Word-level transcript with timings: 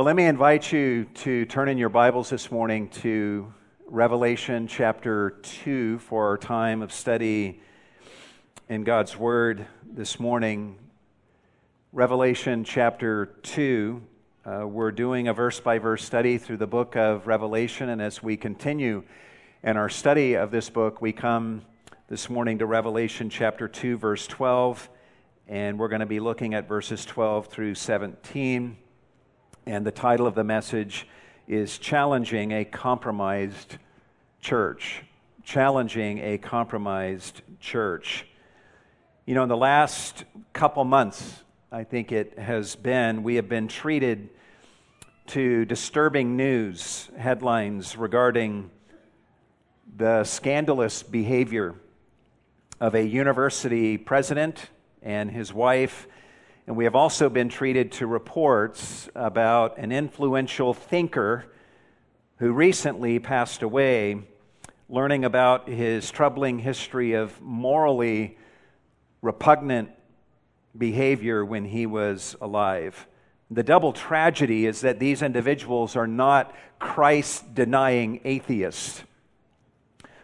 Well, 0.00 0.06
let 0.06 0.16
me 0.16 0.24
invite 0.24 0.72
you 0.72 1.04
to 1.16 1.44
turn 1.44 1.68
in 1.68 1.76
your 1.76 1.90
Bibles 1.90 2.30
this 2.30 2.50
morning 2.50 2.88
to 3.02 3.52
Revelation 3.86 4.66
chapter 4.66 5.36
2 5.42 5.98
for 5.98 6.26
our 6.26 6.38
time 6.38 6.80
of 6.80 6.90
study 6.90 7.60
in 8.70 8.82
God's 8.82 9.18
Word 9.18 9.66
this 9.84 10.18
morning. 10.18 10.78
Revelation 11.92 12.64
chapter 12.64 13.26
2. 13.42 14.02
Uh, 14.46 14.66
we're 14.66 14.90
doing 14.90 15.28
a 15.28 15.34
verse 15.34 15.60
by 15.60 15.78
verse 15.78 16.02
study 16.02 16.38
through 16.38 16.56
the 16.56 16.66
book 16.66 16.96
of 16.96 17.26
Revelation, 17.26 17.90
and 17.90 18.00
as 18.00 18.22
we 18.22 18.38
continue 18.38 19.02
in 19.62 19.76
our 19.76 19.90
study 19.90 20.32
of 20.32 20.50
this 20.50 20.70
book, 20.70 21.02
we 21.02 21.12
come 21.12 21.60
this 22.08 22.30
morning 22.30 22.56
to 22.60 22.64
Revelation 22.64 23.28
chapter 23.28 23.68
2, 23.68 23.98
verse 23.98 24.26
12, 24.26 24.88
and 25.46 25.78
we're 25.78 25.88
going 25.88 26.00
to 26.00 26.06
be 26.06 26.20
looking 26.20 26.54
at 26.54 26.66
verses 26.66 27.04
12 27.04 27.48
through 27.48 27.74
17. 27.74 28.78
And 29.70 29.86
the 29.86 29.92
title 29.92 30.26
of 30.26 30.34
the 30.34 30.42
message 30.42 31.06
is 31.46 31.78
Challenging 31.78 32.50
a 32.50 32.64
Compromised 32.64 33.76
Church. 34.40 35.04
Challenging 35.44 36.18
a 36.18 36.38
Compromised 36.38 37.42
Church. 37.60 38.26
You 39.26 39.36
know, 39.36 39.44
in 39.44 39.48
the 39.48 39.56
last 39.56 40.24
couple 40.52 40.82
months, 40.82 41.44
I 41.70 41.84
think 41.84 42.10
it 42.10 42.36
has 42.36 42.74
been, 42.74 43.22
we 43.22 43.36
have 43.36 43.48
been 43.48 43.68
treated 43.68 44.30
to 45.28 45.64
disturbing 45.66 46.36
news 46.36 47.08
headlines 47.16 47.96
regarding 47.96 48.72
the 49.96 50.24
scandalous 50.24 51.04
behavior 51.04 51.76
of 52.80 52.96
a 52.96 53.06
university 53.06 53.98
president 53.98 54.68
and 55.00 55.30
his 55.30 55.54
wife 55.54 56.08
and 56.70 56.76
we 56.76 56.84
have 56.84 56.94
also 56.94 57.28
been 57.28 57.48
treated 57.48 57.90
to 57.90 58.06
reports 58.06 59.08
about 59.16 59.76
an 59.76 59.90
influential 59.90 60.72
thinker 60.72 61.46
who 62.36 62.52
recently 62.52 63.18
passed 63.18 63.64
away, 63.64 64.22
learning 64.88 65.24
about 65.24 65.68
his 65.68 66.12
troubling 66.12 66.60
history 66.60 67.14
of 67.14 67.40
morally 67.40 68.38
repugnant 69.20 69.90
behavior 70.78 71.44
when 71.44 71.64
he 71.64 71.86
was 71.86 72.36
alive. 72.40 73.08
The 73.50 73.64
double 73.64 73.92
tragedy 73.92 74.66
is 74.66 74.82
that 74.82 75.00
these 75.00 75.22
individuals 75.22 75.96
are 75.96 76.06
not 76.06 76.54
Christ 76.78 77.52
denying 77.52 78.20
atheists. 78.24 79.02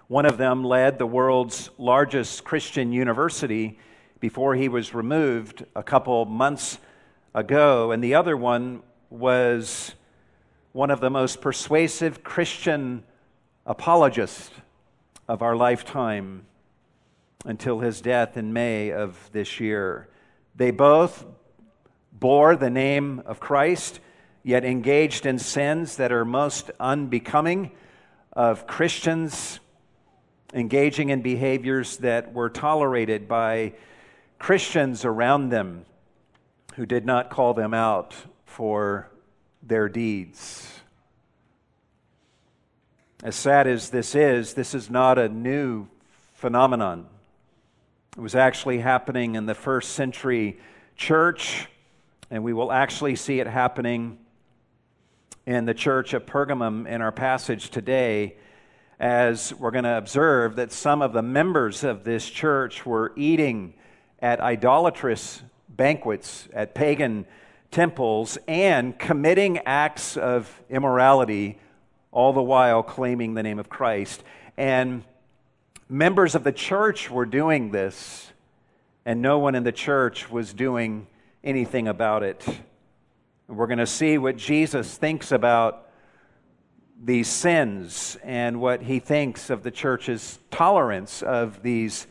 One 0.06 0.26
of 0.26 0.38
them 0.38 0.62
led 0.62 1.00
the 1.00 1.06
world's 1.06 1.70
largest 1.76 2.44
Christian 2.44 2.92
university 2.92 3.80
before 4.20 4.54
he 4.54 4.68
was 4.68 4.94
removed 4.94 5.64
a 5.74 5.82
couple 5.82 6.24
months 6.24 6.78
ago, 7.34 7.90
and 7.90 8.02
the 8.02 8.14
other 8.14 8.36
one 8.36 8.82
was 9.10 9.94
one 10.72 10.90
of 10.90 11.00
the 11.00 11.10
most 11.10 11.40
persuasive 11.40 12.22
Christian 12.24 13.02
apologists 13.66 14.50
of 15.28 15.42
our 15.42 15.56
lifetime 15.56 16.46
until 17.44 17.80
his 17.80 18.00
death 18.00 18.36
in 18.36 18.52
May 18.52 18.90
of 18.90 19.30
this 19.32 19.60
year. 19.60 20.08
They 20.54 20.70
both 20.70 21.24
bore 22.12 22.56
the 22.56 22.70
name 22.70 23.22
of 23.26 23.40
Christ, 23.40 24.00
yet 24.42 24.64
engaged 24.64 25.26
in 25.26 25.38
sins 25.38 25.96
that 25.96 26.12
are 26.12 26.24
most 26.24 26.70
unbecoming 26.80 27.72
of 28.32 28.66
Christians, 28.66 29.60
engaging 30.54 31.10
in 31.10 31.20
behaviors 31.20 31.98
that 31.98 32.32
were 32.32 32.48
tolerated 32.48 33.28
by 33.28 33.74
Christians 34.38 35.04
around 35.04 35.48
them 35.48 35.84
who 36.74 36.86
did 36.86 37.06
not 37.06 37.30
call 37.30 37.54
them 37.54 37.72
out 37.72 38.14
for 38.44 39.10
their 39.62 39.88
deeds. 39.88 40.80
As 43.22 43.34
sad 43.34 43.66
as 43.66 43.90
this 43.90 44.14
is, 44.14 44.54
this 44.54 44.74
is 44.74 44.90
not 44.90 45.18
a 45.18 45.28
new 45.28 45.88
phenomenon. 46.34 47.06
It 48.16 48.20
was 48.20 48.34
actually 48.34 48.78
happening 48.78 49.34
in 49.34 49.46
the 49.46 49.54
first 49.54 49.92
century 49.92 50.58
church, 50.96 51.66
and 52.30 52.44
we 52.44 52.52
will 52.52 52.70
actually 52.70 53.16
see 53.16 53.40
it 53.40 53.46
happening 53.46 54.18
in 55.46 55.64
the 55.64 55.74
church 55.74 56.12
of 56.12 56.26
Pergamum 56.26 56.86
in 56.86 57.00
our 57.00 57.12
passage 57.12 57.70
today, 57.70 58.36
as 58.98 59.54
we're 59.54 59.70
going 59.70 59.84
to 59.84 59.96
observe 59.96 60.56
that 60.56 60.72
some 60.72 61.02
of 61.02 61.12
the 61.12 61.22
members 61.22 61.84
of 61.84 62.04
this 62.04 62.28
church 62.28 62.84
were 62.84 63.12
eating 63.16 63.74
at 64.20 64.40
idolatrous 64.40 65.42
banquets 65.68 66.48
at 66.52 66.74
pagan 66.74 67.26
temples 67.70 68.38
and 68.48 68.98
committing 68.98 69.58
acts 69.66 70.16
of 70.16 70.62
immorality, 70.70 71.58
all 72.12 72.32
the 72.32 72.42
while 72.42 72.82
claiming 72.82 73.34
the 73.34 73.42
name 73.42 73.58
of 73.58 73.68
Christ. 73.68 74.22
And 74.56 75.04
members 75.88 76.34
of 76.34 76.44
the 76.44 76.52
church 76.52 77.10
were 77.10 77.26
doing 77.26 77.70
this, 77.70 78.32
and 79.04 79.20
no 79.20 79.38
one 79.38 79.54
in 79.54 79.64
the 79.64 79.72
church 79.72 80.30
was 80.30 80.52
doing 80.52 81.06
anything 81.44 81.86
about 81.86 82.22
it. 82.22 82.46
We're 83.48 83.66
going 83.66 83.78
to 83.78 83.86
see 83.86 84.18
what 84.18 84.36
Jesus 84.36 84.96
thinks 84.96 85.30
about 85.30 85.86
these 87.02 87.28
sins 87.28 88.16
and 88.24 88.60
what 88.60 88.82
he 88.82 88.98
thinks 88.98 89.50
of 89.50 89.62
the 89.62 89.70
church's 89.70 90.38
tolerance 90.50 91.22
of 91.22 91.62
these 91.62 92.06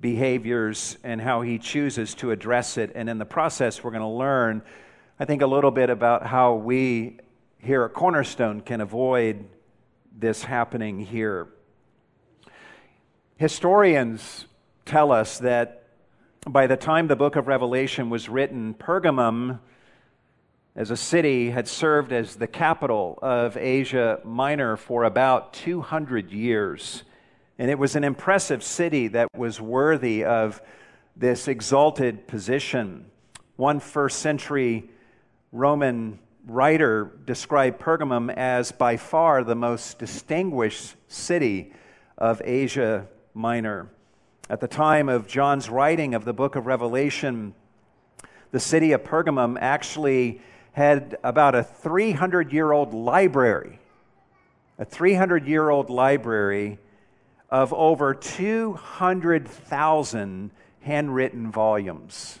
behaviors 0.00 0.96
and 1.04 1.20
how 1.20 1.42
he 1.42 1.58
chooses 1.58 2.14
to 2.16 2.30
address 2.30 2.78
it. 2.78 2.92
And 2.94 3.08
in 3.08 3.18
the 3.18 3.26
process, 3.26 3.84
we're 3.84 3.90
going 3.90 4.02
to 4.02 4.08
learn, 4.08 4.62
I 5.18 5.24
think, 5.24 5.42
a 5.42 5.46
little 5.46 5.70
bit 5.70 5.90
about 5.90 6.26
how 6.26 6.54
we 6.54 7.18
here 7.58 7.84
at 7.84 7.92
Cornerstone 7.92 8.62
can 8.62 8.80
avoid 8.80 9.44
this 10.16 10.44
happening 10.44 10.98
here. 10.98 11.48
Historians 13.36 14.46
tell 14.84 15.12
us 15.12 15.38
that 15.38 15.84
by 16.46 16.66
the 16.66 16.76
time 16.76 17.06
the 17.06 17.16
book 17.16 17.36
of 17.36 17.48
Revelation 17.48 18.08
was 18.08 18.28
written, 18.28 18.74
Pergamum, 18.74 19.60
as 20.74 20.90
a 20.90 20.96
city, 20.96 21.50
had 21.50 21.68
served 21.68 22.12
as 22.12 22.36
the 22.36 22.46
capital 22.46 23.18
of 23.20 23.56
Asia 23.56 24.20
Minor 24.24 24.76
for 24.76 25.04
about 25.04 25.52
200 25.52 26.30
years. 26.30 27.02
And 27.60 27.70
it 27.70 27.78
was 27.78 27.94
an 27.94 28.04
impressive 28.04 28.64
city 28.64 29.08
that 29.08 29.28
was 29.36 29.60
worthy 29.60 30.24
of 30.24 30.62
this 31.14 31.46
exalted 31.46 32.26
position. 32.26 33.04
One 33.56 33.80
first 33.80 34.20
century 34.20 34.88
Roman 35.52 36.20
writer 36.46 37.12
described 37.26 37.78
Pergamum 37.78 38.34
as 38.34 38.72
by 38.72 38.96
far 38.96 39.44
the 39.44 39.54
most 39.54 39.98
distinguished 39.98 40.96
city 41.06 41.74
of 42.16 42.40
Asia 42.46 43.06
Minor. 43.34 43.90
At 44.48 44.60
the 44.60 44.68
time 44.68 45.10
of 45.10 45.26
John's 45.26 45.68
writing 45.68 46.14
of 46.14 46.24
the 46.24 46.32
book 46.32 46.56
of 46.56 46.64
Revelation, 46.64 47.54
the 48.52 48.60
city 48.60 48.92
of 48.92 49.04
Pergamum 49.04 49.58
actually 49.60 50.40
had 50.72 51.18
about 51.22 51.54
a 51.54 51.62
300 51.62 52.54
year 52.54 52.72
old 52.72 52.94
library. 52.94 53.80
A 54.78 54.86
300 54.86 55.46
year 55.46 55.68
old 55.68 55.90
library 55.90 56.78
of 57.50 57.72
over 57.72 58.14
200,000 58.14 60.50
handwritten 60.80 61.50
volumes. 61.50 62.40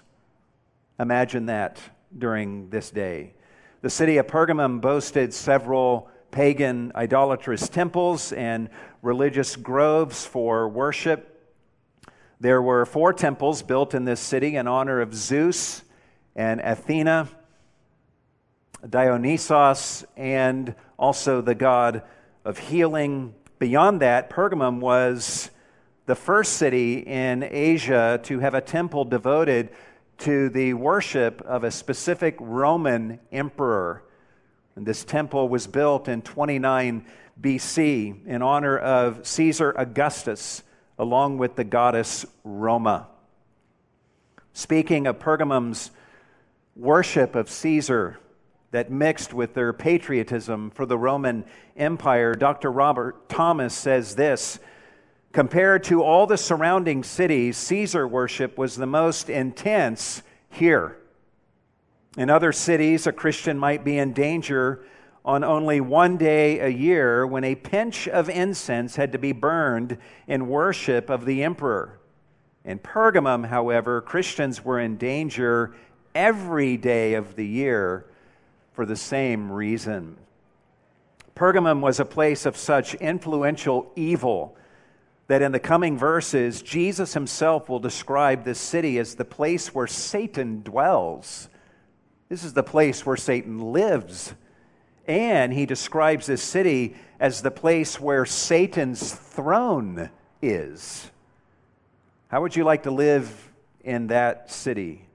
Imagine 0.98 1.46
that 1.46 1.78
during 2.16 2.70
this 2.70 2.90
day. 2.90 3.34
The 3.82 3.90
city 3.90 4.16
of 4.18 4.26
Pergamum 4.26 4.80
boasted 4.80 5.34
several 5.34 6.08
pagan 6.30 6.92
idolatrous 6.94 7.68
temples 7.68 8.32
and 8.32 8.68
religious 9.02 9.56
groves 9.56 10.24
for 10.24 10.68
worship. 10.68 11.26
There 12.38 12.62
were 12.62 12.86
four 12.86 13.12
temples 13.12 13.62
built 13.62 13.94
in 13.94 14.04
this 14.04 14.20
city 14.20 14.54
in 14.56 14.68
honor 14.68 15.00
of 15.00 15.14
Zeus 15.14 15.82
and 16.36 16.60
Athena, 16.60 17.28
Dionysos, 18.86 20.04
and 20.16 20.74
also 20.98 21.40
the 21.40 21.54
god 21.54 22.02
of 22.44 22.58
healing 22.58 23.34
Beyond 23.60 24.00
that, 24.00 24.30
Pergamum 24.30 24.80
was 24.80 25.50
the 26.06 26.14
first 26.14 26.54
city 26.54 27.00
in 27.00 27.42
Asia 27.42 28.18
to 28.22 28.38
have 28.38 28.54
a 28.54 28.62
temple 28.62 29.04
devoted 29.04 29.68
to 30.16 30.48
the 30.48 30.72
worship 30.72 31.42
of 31.42 31.62
a 31.62 31.70
specific 31.70 32.36
Roman 32.40 33.20
emperor. 33.30 34.02
And 34.76 34.86
this 34.86 35.04
temple 35.04 35.50
was 35.50 35.66
built 35.66 36.08
in 36.08 36.22
29 36.22 37.04
BC 37.38 38.26
in 38.26 38.40
honor 38.40 38.78
of 38.78 39.26
Caesar 39.26 39.74
Augustus, 39.76 40.62
along 40.98 41.36
with 41.36 41.56
the 41.56 41.64
goddess 41.64 42.24
Roma. 42.44 43.08
Speaking 44.54 45.06
of 45.06 45.18
Pergamum's 45.18 45.90
worship 46.74 47.34
of 47.34 47.50
Caesar, 47.50 48.18
that 48.70 48.90
mixed 48.90 49.34
with 49.34 49.54
their 49.54 49.72
patriotism 49.72 50.70
for 50.70 50.86
the 50.86 50.98
Roman 50.98 51.44
Empire, 51.76 52.34
Dr. 52.34 52.70
Robert 52.70 53.28
Thomas 53.28 53.74
says 53.74 54.14
this 54.14 54.58
Compared 55.32 55.84
to 55.84 56.02
all 56.02 56.26
the 56.26 56.36
surrounding 56.36 57.02
cities, 57.02 57.56
Caesar 57.56 58.06
worship 58.06 58.58
was 58.58 58.76
the 58.76 58.86
most 58.86 59.30
intense 59.30 60.22
here. 60.48 60.96
In 62.16 62.28
other 62.28 62.52
cities, 62.52 63.06
a 63.06 63.12
Christian 63.12 63.58
might 63.58 63.84
be 63.84 63.98
in 63.98 64.12
danger 64.12 64.84
on 65.24 65.44
only 65.44 65.80
one 65.80 66.16
day 66.16 66.58
a 66.58 66.68
year 66.68 67.26
when 67.26 67.44
a 67.44 67.54
pinch 67.54 68.08
of 68.08 68.28
incense 68.28 68.96
had 68.96 69.12
to 69.12 69.18
be 69.18 69.32
burned 69.32 69.98
in 70.26 70.48
worship 70.48 71.10
of 71.10 71.24
the 71.24 71.44
emperor. 71.44 72.00
In 72.64 72.78
Pergamum, 72.78 73.46
however, 73.46 74.00
Christians 74.00 74.64
were 74.64 74.80
in 74.80 74.96
danger 74.96 75.74
every 76.14 76.76
day 76.76 77.14
of 77.14 77.36
the 77.36 77.46
year 77.46 78.06
for 78.72 78.86
the 78.86 78.96
same 78.96 79.50
reason. 79.50 80.16
Pergamum 81.34 81.80
was 81.80 82.00
a 82.00 82.04
place 82.04 82.46
of 82.46 82.56
such 82.56 82.94
influential 82.94 83.90
evil 83.96 84.56
that 85.28 85.42
in 85.42 85.52
the 85.52 85.60
coming 85.60 85.96
verses, 85.96 86.60
Jesus 86.60 87.14
himself 87.14 87.68
will 87.68 87.78
describe 87.78 88.44
this 88.44 88.58
city 88.58 88.98
as 88.98 89.14
the 89.14 89.24
place 89.24 89.72
where 89.72 89.86
Satan 89.86 90.62
dwells. 90.62 91.48
This 92.28 92.42
is 92.42 92.52
the 92.52 92.62
place 92.62 93.06
where 93.06 93.16
Satan 93.16 93.72
lives. 93.72 94.34
And 95.06 95.52
he 95.52 95.66
describes 95.66 96.26
this 96.26 96.42
city 96.42 96.96
as 97.20 97.42
the 97.42 97.50
place 97.50 98.00
where 98.00 98.26
Satan's 98.26 99.12
throne 99.12 100.10
is. 100.42 101.10
How 102.28 102.42
would 102.42 102.54
you 102.54 102.64
like 102.64 102.82
to 102.84 102.90
live 102.90 103.50
in 103.82 104.08
that 104.08 104.50
city? 104.50 105.06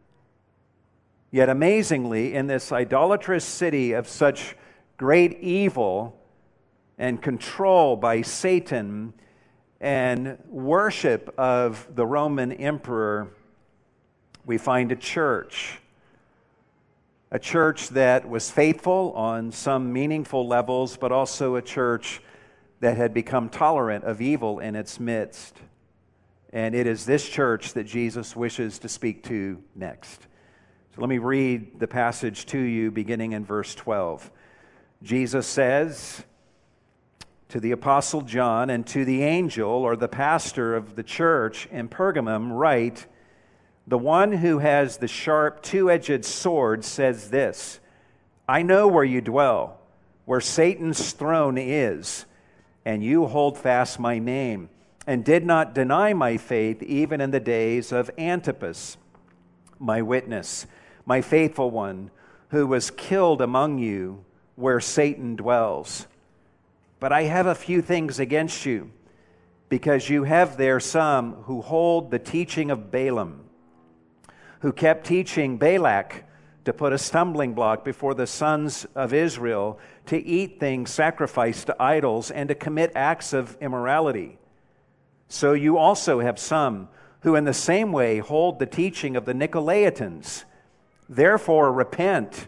Yet 1.36 1.50
amazingly, 1.50 2.34
in 2.34 2.48
this 2.48 2.72
idolatrous 2.72 3.44
city 3.44 3.92
of 3.92 4.08
such 4.08 4.56
great 4.96 5.38
evil 5.42 6.18
and 6.98 7.22
control 7.22 7.98
by 7.98 8.22
Satan, 8.22 9.14
and 9.82 10.38
worship 10.48 11.36
of 11.38 11.94
the 11.94 12.06
Roman 12.06 12.54
emperor, 12.54 13.34
we 14.46 14.58
find 14.58 14.94
a 14.94 14.96
church. 14.96 15.80
A 17.32 17.38
church 17.38 17.90
that 17.90 18.30
was 18.30 18.50
faithful 18.50 19.12
on 19.12 19.52
some 19.52 19.92
meaningful 19.92 20.48
levels, 20.48 20.96
but 20.96 21.12
also 21.12 21.58
a 21.58 21.62
church 21.62 22.22
that 22.80 22.96
had 22.96 23.14
become 23.14 23.50
tolerant 23.50 24.06
of 24.06 24.22
evil 24.22 24.60
in 24.60 24.74
its 24.74 25.02
midst. 25.02 25.58
And 26.54 26.74
it 26.74 26.88
is 26.88 27.06
this 27.06 27.28
church 27.28 27.74
that 27.74 27.84
Jesus 27.84 28.38
wishes 28.38 28.80
to 28.80 28.88
speak 28.88 29.22
to 29.24 29.62
next. 29.76 30.28
So 30.96 31.02
let 31.02 31.10
me 31.10 31.18
read 31.18 31.78
the 31.78 31.88
passage 31.88 32.46
to 32.46 32.58
you 32.58 32.90
beginning 32.90 33.34
in 33.34 33.44
verse 33.44 33.76
12. 33.76 34.32
Jesus 35.04 35.46
says, 35.46 36.24
to 37.50 37.60
the 37.60 37.72
Apostle 37.72 38.22
John 38.22 38.70
and 38.70 38.88
to 38.88 39.04
the 39.04 39.22
angel 39.22 39.70
or 39.70 39.98
the 39.98 40.08
pastor 40.08 40.74
of 40.74 40.96
the 40.96 41.04
church 41.04 41.68
in 41.70 41.90
Pergamum, 41.90 42.58
write 42.58 43.08
The 43.86 43.98
one 43.98 44.32
who 44.32 44.60
has 44.60 44.96
the 44.96 45.10
sharp, 45.10 45.62
two 45.62 45.92
edged 45.92 46.24
sword 46.24 46.86
says 46.86 47.30
this 47.30 47.82
I 48.48 48.62
know 48.62 48.88
where 48.88 49.04
you 49.04 49.20
dwell, 49.20 49.82
where 50.24 50.40
Satan's 50.40 51.12
throne 51.12 51.58
is, 51.58 52.26
and 52.86 53.04
you 53.04 53.26
hold 53.26 53.58
fast 53.58 54.00
my 54.00 54.18
name, 54.18 54.70
and 55.06 55.26
did 55.26 55.46
not 55.46 55.76
deny 55.76 56.14
my 56.14 56.38
faith 56.38 56.82
even 56.84 57.20
in 57.20 57.32
the 57.32 57.42
days 57.42 57.92
of 57.92 58.10
Antipas, 58.18 58.96
my 59.78 60.02
witness, 60.02 60.66
my 61.06 61.22
faithful 61.22 61.72
one, 61.72 62.12
who 62.50 62.68
was 62.68 62.92
killed 62.92 63.42
among 63.42 63.78
you 63.78 64.24
where 64.56 64.80
Satan 64.80 65.36
dwells. 65.36 66.08
But 67.00 67.12
I 67.12 67.24
have 67.24 67.46
a 67.46 67.56
few 67.56 67.82
things 67.82 68.20
against 68.20 68.66
you, 68.66 68.92
because 69.70 70.10
you 70.10 70.24
have 70.24 70.58
there 70.58 70.80
some 70.80 71.34
who 71.44 71.62
hold 71.62 72.12
the 72.12 72.20
teaching 72.20 72.72
of 72.72 72.92
Balaam, 72.92 73.42
who 74.62 74.72
kept 74.72 75.06
teaching 75.06 75.58
Balak 75.58 76.24
to 76.64 76.74
put 76.74 76.94
a 76.94 76.98
stumbling 76.98 77.54
block 77.54 77.86
before 77.86 78.16
the 78.16 78.26
sons 78.26 78.86
of 78.96 79.14
Israel 79.14 79.80
to 80.08 80.18
eat 80.18 80.60
things 80.60 80.90
sacrificed 80.90 81.68
to 81.68 81.82
idols 81.82 82.32
and 82.32 82.50
to 82.50 82.56
commit 82.56 82.92
acts 82.96 83.34
of 83.34 83.58
immorality. 83.62 84.40
So 85.28 85.54
you 85.54 85.78
also 85.78 86.20
have 86.22 86.40
some 86.40 86.88
who, 87.22 87.36
in 87.36 87.44
the 87.44 87.54
same 87.54 87.92
way, 87.92 88.20
hold 88.20 88.58
the 88.58 88.66
teaching 88.66 89.16
of 89.16 89.26
the 89.26 89.34
Nicolaitans. 89.34 90.46
Therefore, 91.08 91.72
repent, 91.72 92.48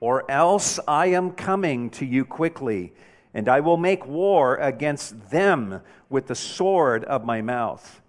or 0.00 0.30
else 0.30 0.80
I 0.88 1.06
am 1.06 1.32
coming 1.32 1.90
to 1.90 2.06
you 2.06 2.24
quickly 2.24 2.92
and 3.32 3.48
I 3.48 3.60
will 3.60 3.76
make 3.76 4.06
war 4.06 4.56
against 4.56 5.30
them 5.30 5.82
with 6.08 6.26
the 6.26 6.34
sword 6.34 7.04
of 7.04 7.24
my 7.24 7.42
mouth. 7.42 8.00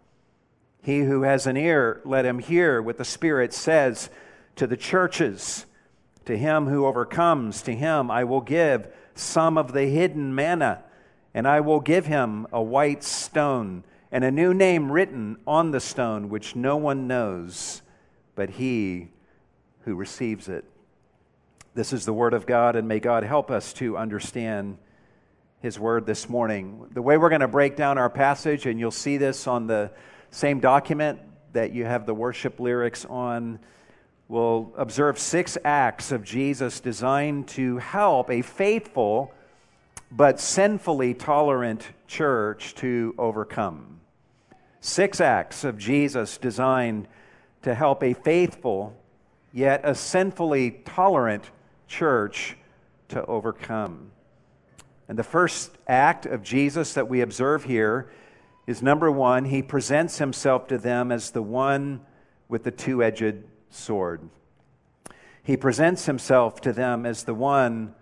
He 0.81 1.01
who 1.01 1.21
has 1.21 1.45
an 1.45 1.57
ear, 1.57 2.01
let 2.03 2.25
him 2.25 2.39
hear 2.39 2.81
what 2.81 2.97
the 2.97 3.05
Spirit 3.05 3.53
says 3.53 4.09
to 4.55 4.65
the 4.65 4.77
churches. 4.77 5.67
To 6.25 6.35
him 6.37 6.67
who 6.67 6.85
overcomes, 6.85 7.61
to 7.63 7.75
him 7.75 8.09
I 8.09 8.23
will 8.23 8.41
give 8.41 8.87
some 9.13 9.57
of 9.57 9.73
the 9.73 9.85
hidden 9.85 10.33
manna, 10.33 10.83
and 11.33 11.47
I 11.47 11.59
will 11.59 11.79
give 11.79 12.07
him 12.07 12.47
a 12.51 12.61
white 12.61 13.03
stone 13.03 13.83
and 14.11 14.23
a 14.23 14.31
new 14.31 14.53
name 14.53 14.91
written 14.91 15.37
on 15.45 15.71
the 15.71 15.79
stone, 15.79 16.29
which 16.29 16.55
no 16.55 16.77
one 16.77 17.07
knows 17.07 17.83
but 18.35 18.51
he 18.51 19.09
who 19.85 19.95
receives 19.95 20.47
it. 20.47 20.65
This 21.73 21.93
is 21.93 22.05
the 22.05 22.13
word 22.13 22.33
of 22.33 22.45
God, 22.45 22.75
and 22.75 22.87
may 22.87 22.99
God 22.99 23.23
help 23.23 23.49
us 23.49 23.73
to 23.73 23.97
understand 23.97 24.77
his 25.61 25.79
word 25.79 26.05
this 26.05 26.27
morning. 26.27 26.87
The 26.93 27.01
way 27.01 27.17
we're 27.17 27.29
going 27.29 27.41
to 27.41 27.47
break 27.47 27.75
down 27.75 27.97
our 27.97 28.09
passage, 28.09 28.65
and 28.65 28.79
you'll 28.79 28.91
see 28.91 29.17
this 29.17 29.47
on 29.47 29.67
the 29.67 29.91
same 30.31 30.59
document 30.59 31.19
that 31.53 31.71
you 31.71 31.85
have 31.85 32.05
the 32.05 32.13
worship 32.13 32.59
lyrics 32.59 33.05
on, 33.05 33.59
we'll 34.27 34.73
observe 34.75 35.19
six 35.19 35.57
acts 35.63 36.11
of 36.11 36.23
Jesus 36.23 36.79
designed 36.79 37.47
to 37.49 37.77
help 37.77 38.29
a 38.29 38.41
faithful 38.41 39.33
but 40.11 40.39
sinfully 40.39 41.13
tolerant 41.13 41.87
church 42.07 42.75
to 42.75 43.15
overcome. 43.17 43.99
Six 44.81 45.21
acts 45.21 45.63
of 45.63 45.77
Jesus 45.77 46.37
designed 46.37 47.07
to 47.61 47.75
help 47.75 48.03
a 48.03 48.13
faithful 48.13 48.97
yet 49.53 49.81
a 49.83 49.95
sinfully 49.95 50.81
tolerant 50.85 51.51
church 51.87 52.57
to 53.09 53.25
overcome. 53.25 54.11
And 55.07 55.19
the 55.19 55.23
first 55.23 55.77
act 55.87 56.25
of 56.25 56.41
Jesus 56.41 56.93
that 56.93 57.09
we 57.09 57.21
observe 57.21 57.65
here 57.65 58.11
is 58.65 58.81
number 58.81 59.11
one, 59.11 59.45
he 59.45 59.61
presents 59.61 60.19
himself 60.19 60.67
to 60.67 60.77
them 60.77 61.11
as 61.11 61.31
the 61.31 61.41
one 61.41 62.01
with 62.47 62.63
the 62.63 62.71
two 62.71 63.03
edged 63.03 63.43
sword. 63.69 64.21
He 65.43 65.57
presents 65.57 66.05
himself 66.05 66.61
to 66.61 66.71
them 66.71 67.05
as 67.05 67.23
the 67.23 67.33
one 67.33 67.95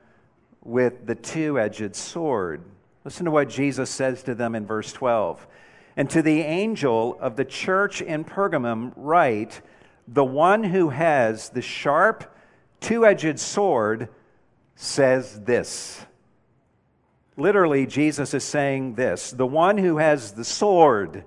with 0.63 1.07
the 1.07 1.15
two 1.15 1.59
edged 1.59 1.95
sword. 1.95 2.63
Listen 3.03 3.25
to 3.25 3.31
what 3.31 3.49
Jesus 3.49 3.89
says 3.89 4.21
to 4.23 4.35
them 4.35 4.55
in 4.55 4.65
verse 4.65 4.91
12. 4.91 5.47
And 5.95 6.09
to 6.09 6.21
the 6.21 6.41
angel 6.41 7.17
of 7.19 7.35
the 7.35 7.45
church 7.45 8.01
in 8.01 8.23
Pergamum, 8.23 8.93
write, 8.95 9.61
The 10.11 10.25
one 10.25 10.63
who 10.63 10.89
has 10.89 11.49
the 11.49 11.61
sharp, 11.61 12.35
two 12.79 13.05
edged 13.05 13.39
sword 13.39 14.09
says 14.75 15.41
this. 15.41 16.03
Literally, 17.37 17.85
Jesus 17.85 18.33
is 18.33 18.43
saying 18.43 18.95
this 18.95 19.31
the 19.31 19.45
one 19.45 19.77
who 19.77 19.97
has 19.97 20.31
the 20.31 20.43
sword, 20.43 21.25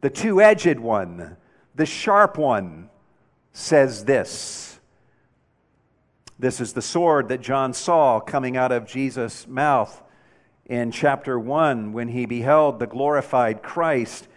the 0.00 0.10
two 0.10 0.40
edged 0.40 0.78
one, 0.78 1.36
the 1.74 1.86
sharp 1.86 2.38
one, 2.38 2.88
says 3.52 4.04
this. 4.04 4.78
This 6.38 6.60
is 6.60 6.72
the 6.72 6.82
sword 6.82 7.28
that 7.28 7.40
John 7.40 7.72
saw 7.72 8.20
coming 8.20 8.56
out 8.56 8.70
of 8.70 8.86
Jesus' 8.86 9.46
mouth 9.46 10.02
in 10.66 10.90
chapter 10.90 11.38
1 11.38 11.92
when 11.92 12.08
he 12.08 12.26
beheld 12.26 12.78
the 12.78 12.86
glorified 12.86 13.62
Christ. 13.62 14.28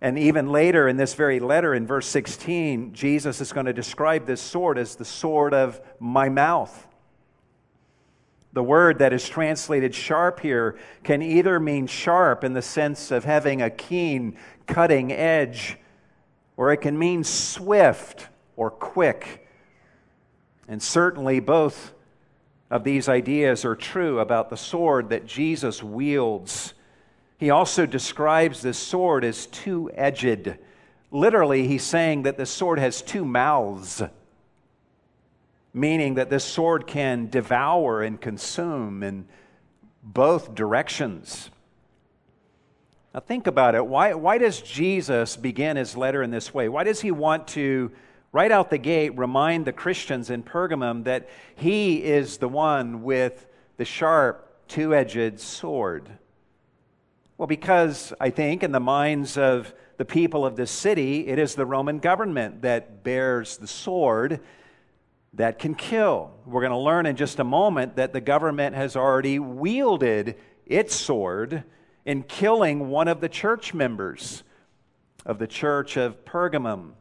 And 0.00 0.18
even 0.18 0.50
later 0.50 0.86
in 0.86 0.96
this 0.96 1.14
very 1.14 1.40
letter, 1.40 1.74
in 1.74 1.86
verse 1.86 2.06
16, 2.06 2.92
Jesus 2.92 3.40
is 3.40 3.52
going 3.52 3.66
to 3.66 3.72
describe 3.72 4.26
this 4.26 4.40
sword 4.40 4.78
as 4.78 4.94
the 4.94 5.04
sword 5.04 5.52
of 5.52 5.80
my 5.98 6.28
mouth. 6.28 6.86
The 8.52 8.62
word 8.62 9.00
that 9.00 9.12
is 9.12 9.28
translated 9.28 9.94
sharp 9.94 10.40
here 10.40 10.78
can 11.02 11.20
either 11.20 11.60
mean 11.60 11.86
sharp 11.86 12.44
in 12.44 12.54
the 12.54 12.62
sense 12.62 13.10
of 13.10 13.24
having 13.24 13.60
a 13.60 13.70
keen, 13.70 14.36
cutting 14.66 15.12
edge, 15.12 15.76
or 16.56 16.72
it 16.72 16.78
can 16.78 16.98
mean 16.98 17.24
swift 17.24 18.28
or 18.56 18.70
quick. 18.70 19.46
And 20.68 20.82
certainly 20.82 21.40
both 21.40 21.92
of 22.70 22.84
these 22.84 23.08
ideas 23.08 23.64
are 23.64 23.76
true 23.76 24.20
about 24.20 24.50
the 24.50 24.56
sword 24.56 25.10
that 25.10 25.26
Jesus 25.26 25.82
wields. 25.82 26.74
He 27.38 27.50
also 27.50 27.86
describes 27.86 28.60
this 28.60 28.78
sword 28.78 29.24
as 29.24 29.46
two 29.46 29.90
edged. 29.94 30.56
Literally, 31.10 31.66
he's 31.66 31.84
saying 31.84 32.24
that 32.24 32.36
the 32.36 32.46
sword 32.46 32.78
has 32.78 33.00
two 33.00 33.24
mouths 33.24 34.02
meaning 35.78 36.14
that 36.14 36.30
this 36.30 36.44
sword 36.44 36.86
can 36.86 37.28
devour 37.28 38.02
and 38.02 38.20
consume 38.20 39.02
in 39.02 39.26
both 40.02 40.54
directions. 40.54 41.50
Now, 43.14 43.20
think 43.20 43.46
about 43.46 43.74
it. 43.74 43.86
Why, 43.86 44.14
why 44.14 44.38
does 44.38 44.60
Jesus 44.60 45.36
begin 45.36 45.76
his 45.76 45.96
letter 45.96 46.22
in 46.22 46.30
this 46.30 46.52
way? 46.52 46.68
Why 46.68 46.84
does 46.84 47.00
he 47.00 47.10
want 47.10 47.48
to 47.48 47.90
right 48.30 48.52
out 48.52 48.68
the 48.68 48.78
gate, 48.78 49.16
remind 49.16 49.64
the 49.64 49.72
Christians 49.72 50.28
in 50.28 50.42
Pergamum 50.42 51.04
that 51.04 51.28
he 51.56 52.02
is 52.04 52.36
the 52.36 52.48
one 52.48 53.02
with 53.02 53.46
the 53.78 53.86
sharp, 53.86 54.68
two 54.68 54.94
edged 54.94 55.40
sword. 55.40 56.10
Well, 57.38 57.46
because 57.46 58.12
I 58.18 58.30
think 58.30 58.64
in 58.64 58.72
the 58.72 58.80
minds 58.80 59.38
of 59.38 59.72
the 59.96 60.04
people 60.04 60.44
of 60.44 60.56
this 60.56 60.72
city, 60.72 61.28
it 61.28 61.38
is 61.38 61.54
the 61.54 61.64
Roman 61.64 62.00
government 62.00 62.62
that 62.62 63.04
bears 63.04 63.58
the 63.58 63.68
sword 63.68 64.40
that 65.34 65.60
can 65.60 65.76
kill. 65.76 66.32
We're 66.44 66.62
going 66.62 66.72
to 66.72 66.78
learn 66.78 67.06
in 67.06 67.14
just 67.14 67.38
a 67.38 67.44
moment 67.44 67.94
that 67.94 68.12
the 68.12 68.20
government 68.20 68.74
has 68.74 68.96
already 68.96 69.38
wielded 69.38 70.34
its 70.66 70.96
sword 70.96 71.62
in 72.04 72.24
killing 72.24 72.88
one 72.88 73.06
of 73.06 73.20
the 73.20 73.28
church 73.28 73.72
members 73.72 74.42
of 75.24 75.38
the 75.38 75.46
church 75.46 75.96
of 75.96 76.24
Pergamum. 76.24 76.94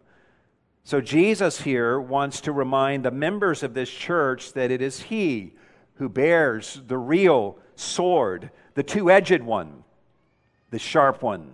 So, 0.84 1.02
Jesus 1.02 1.62
here 1.62 2.00
wants 2.00 2.42
to 2.42 2.52
remind 2.52 3.04
the 3.04 3.12
members 3.12 3.64
of 3.64 3.74
this 3.74 3.90
church 3.90 4.54
that 4.54 4.70
it 4.70 4.84
is 4.84 5.02
He 5.02 5.56
who 5.96 6.10
bears 6.10 6.80
the 6.86 6.98
real 7.00 7.58
sword, 7.76 8.52
the 8.76 8.84
two 8.84 9.10
edged 9.10 9.42
one, 9.42 9.84
the 10.70 10.80
sharp 10.80 11.22
one. 11.22 11.54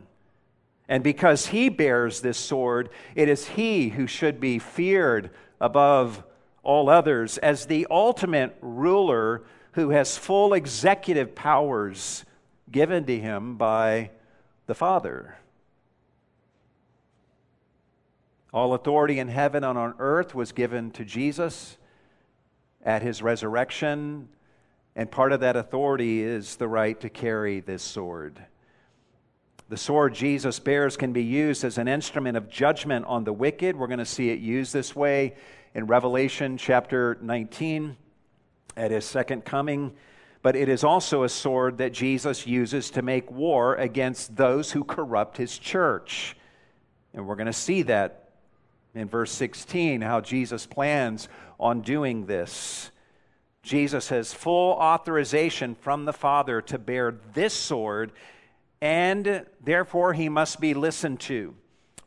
And 0.87 1.03
because 1.03 1.47
He 1.47 1.69
bears 1.69 2.21
this 2.21 2.37
sword, 2.37 2.89
it 3.15 3.29
is 3.29 3.47
He 3.49 3.89
who 3.89 4.07
should 4.07 4.39
be 4.39 4.59
feared 4.59 5.31
above 5.59 6.23
all 6.63 6.89
others 6.89 7.37
as 7.37 7.65
the 7.65 7.85
ultimate 7.89 8.55
ruler 8.61 9.43
who 9.73 9.89
has 9.89 10.17
full 10.17 10.53
executive 10.53 11.35
powers 11.35 12.25
given 12.71 13.05
to 13.05 13.19
him 13.19 13.55
by 13.55 14.11
the 14.65 14.75
Father. 14.75 15.37
All 18.53 18.73
authority 18.73 19.19
in 19.19 19.27
heaven 19.27 19.63
and 19.63 19.77
on 19.77 19.95
earth 19.99 20.33
was 20.35 20.51
given 20.51 20.91
to 20.91 21.03
Jesus 21.03 21.77
at 22.85 23.01
his 23.01 23.21
resurrection, 23.21 24.29
and 24.95 25.09
part 25.09 25.31
of 25.31 25.39
that 25.39 25.55
authority 25.55 26.21
is 26.21 26.55
the 26.57 26.67
right 26.67 26.99
to 27.01 27.09
carry 27.09 27.59
this 27.59 27.81
sword. 27.81 28.45
The 29.73 29.77
sword 29.77 30.13
Jesus 30.13 30.59
bears 30.59 30.95
can 30.95 31.13
be 31.13 31.23
used 31.23 31.63
as 31.63 31.79
an 31.79 31.87
instrument 31.87 32.37
of 32.37 32.47
judgment 32.47 33.05
on 33.07 33.23
the 33.23 33.33
wicked. 33.33 33.75
We're 33.75 33.87
going 33.87 33.97
to 33.97 34.05
see 34.05 34.29
it 34.29 34.37
used 34.37 34.71
this 34.71 34.95
way 34.95 35.33
in 35.73 35.87
Revelation 35.87 36.57
chapter 36.57 37.17
19 37.23 37.97
at 38.77 38.91
his 38.91 39.03
second 39.03 39.45
coming. 39.45 39.95
But 40.43 40.55
it 40.55 40.69
is 40.69 40.83
also 40.83 41.23
a 41.23 41.29
sword 41.29 41.79
that 41.79 41.91
Jesus 41.91 42.45
uses 42.45 42.91
to 42.91 43.01
make 43.01 43.31
war 43.31 43.73
against 43.73 44.35
those 44.35 44.71
who 44.71 44.83
corrupt 44.83 45.37
his 45.37 45.57
church. 45.57 46.37
And 47.15 47.25
we're 47.25 47.35
going 47.35 47.47
to 47.47 47.51
see 47.51 47.81
that 47.81 48.29
in 48.93 49.09
verse 49.09 49.31
16 49.31 50.01
how 50.01 50.21
Jesus 50.21 50.67
plans 50.67 51.29
on 51.59 51.81
doing 51.81 52.27
this. 52.27 52.91
Jesus 53.63 54.09
has 54.09 54.33
full 54.33 54.73
authorization 54.73 55.73
from 55.73 56.05
the 56.05 56.13
Father 56.13 56.61
to 56.61 56.77
bear 56.77 57.15
this 57.33 57.55
sword, 57.55 58.11
and 58.83 59.45
therefore 59.63 60.11
he 60.11 60.27
must 60.27 60.59
be 60.59 60.73
listened 60.73 61.17
to, 61.17 61.55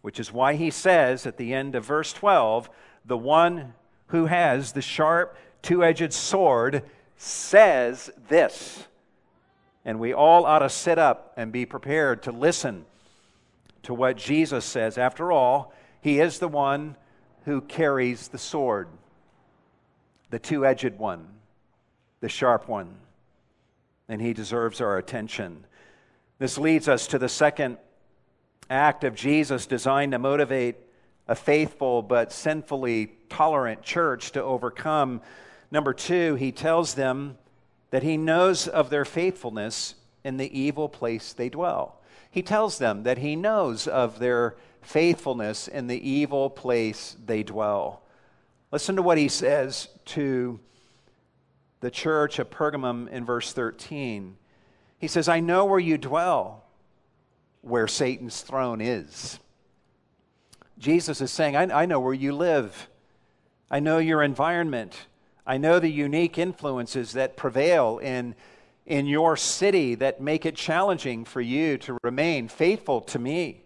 which 0.03 0.21
is 0.21 0.31
why 0.31 0.57
he 0.57 0.71
says 0.71 1.25
at 1.25 1.39
the 1.39 1.55
end 1.55 1.75
of 1.75 1.87
verse 1.87 2.13
12, 2.13 2.69
the 3.07 3.17
one 3.17 3.73
who 4.09 4.27
has 4.27 4.73
the 4.73 4.83
sharp, 4.83 5.39
two 5.63 5.83
edged 5.83 6.13
sword 6.13 6.83
says 7.17 8.11
this. 8.29 8.87
And 9.87 9.99
we 9.99 10.13
all 10.13 10.45
ought 10.45 10.59
to 10.59 10.69
sit 10.69 10.99
up 10.99 11.33
and 11.39 11.51
be 11.51 11.65
prepared 11.65 12.25
to 12.25 12.31
listen 12.31 12.85
to 13.85 13.95
what 13.95 14.19
Jesus 14.19 14.67
says. 14.67 14.99
After 14.99 15.33
all, 15.33 15.73
he 16.03 16.21
is 16.21 16.41
the 16.41 16.47
one 16.47 16.95
who 17.47 17.63
carries 17.63 18.29
the 18.29 18.37
sword, 18.37 18.89
the 20.29 20.39
two 20.39 20.67
edged 20.67 20.99
one, 20.99 21.27
the 22.21 22.29
sharp 22.29 22.69
one, 22.69 22.97
and 24.11 24.21
he 24.21 24.35
deserves 24.35 24.83
our 24.83 24.99
attention. 24.99 25.65
This 26.39 26.59
leads 26.59 26.87
us 26.89 27.07
to 27.09 27.19
the 27.19 27.29
second 27.29 27.79
act 28.69 29.05
of 29.05 29.15
Jesus 29.15 29.67
designed 29.67 30.13
to 30.13 30.19
motivate 30.19 30.77
a 31.29 31.35
faithful 31.35 32.03
but 32.03 32.33
sinfully 32.33 33.13
tolerant 33.29 33.83
church 33.83 34.33
to 34.33 34.43
overcome. 34.43 35.23
Number 35.71 35.95
two, 35.95 36.35
he 36.35 36.53
tells 36.53 36.95
them 36.95 37.39
that 37.91 38.03
he 38.03 38.17
knows 38.17 38.69
of 38.69 38.91
their 38.91 39.05
faithfulness 39.05 39.95
in 40.25 40.37
the 40.37 40.59
evil 40.59 40.89
place 40.89 41.33
they 41.33 41.49
dwell. 41.49 42.01
He 42.31 42.43
tells 42.43 42.79
them 42.79 43.05
that 43.05 43.19
he 43.19 43.35
knows 43.35 43.89
of 43.89 44.19
their 44.19 44.57
faithfulness 44.83 45.69
in 45.69 45.87
the 45.87 46.09
evil 46.09 46.51
place 46.51 47.17
they 47.25 47.43
dwell. 47.43 48.03
Listen 48.71 48.97
to 48.97 49.03
what 49.03 49.17
he 49.17 49.29
says 49.29 49.89
to 50.05 50.61
the 51.81 51.91
church 51.91 52.39
of 52.39 52.51
Pergamum 52.51 53.09
in 53.09 53.25
verse 53.25 53.53
13. 53.53 54.37
He 55.07 55.09
says, 55.09 55.29
I 55.29 55.39
know 55.39 55.65
where 55.65 55.79
you 55.79 55.99
dwell, 55.99 56.65
where 57.61 57.87
Satan's 57.87 58.41
throne 58.41 58.81
is. 58.81 59.39
Jesus 60.81 61.21
is 61.21 61.31
saying, 61.31 61.55
I, 61.55 61.83
I 61.83 61.87
know 61.87 62.01
where 62.01 62.13
you 62.13 62.33
live. 62.33 62.89
I 63.71 63.79
know 63.79 63.99
your 63.99 64.21
environment. 64.21 65.07
I 65.47 65.59
know 65.59 65.79
the 65.79 65.93
unique 65.93 66.39
influences 66.39 67.13
that 67.13 67.37
prevail 67.37 67.99
in, 67.99 68.35
in 68.85 69.07
your 69.07 69.37
city 69.37 69.95
that 69.95 70.21
make 70.21 70.45
it 70.45 70.57
challenging 70.57 71.25
for 71.25 71.41
you 71.41 71.79
to 71.79 71.99
remain 72.03 72.49
faithful 72.49 73.01
to 73.03 73.21
me. 73.21 73.63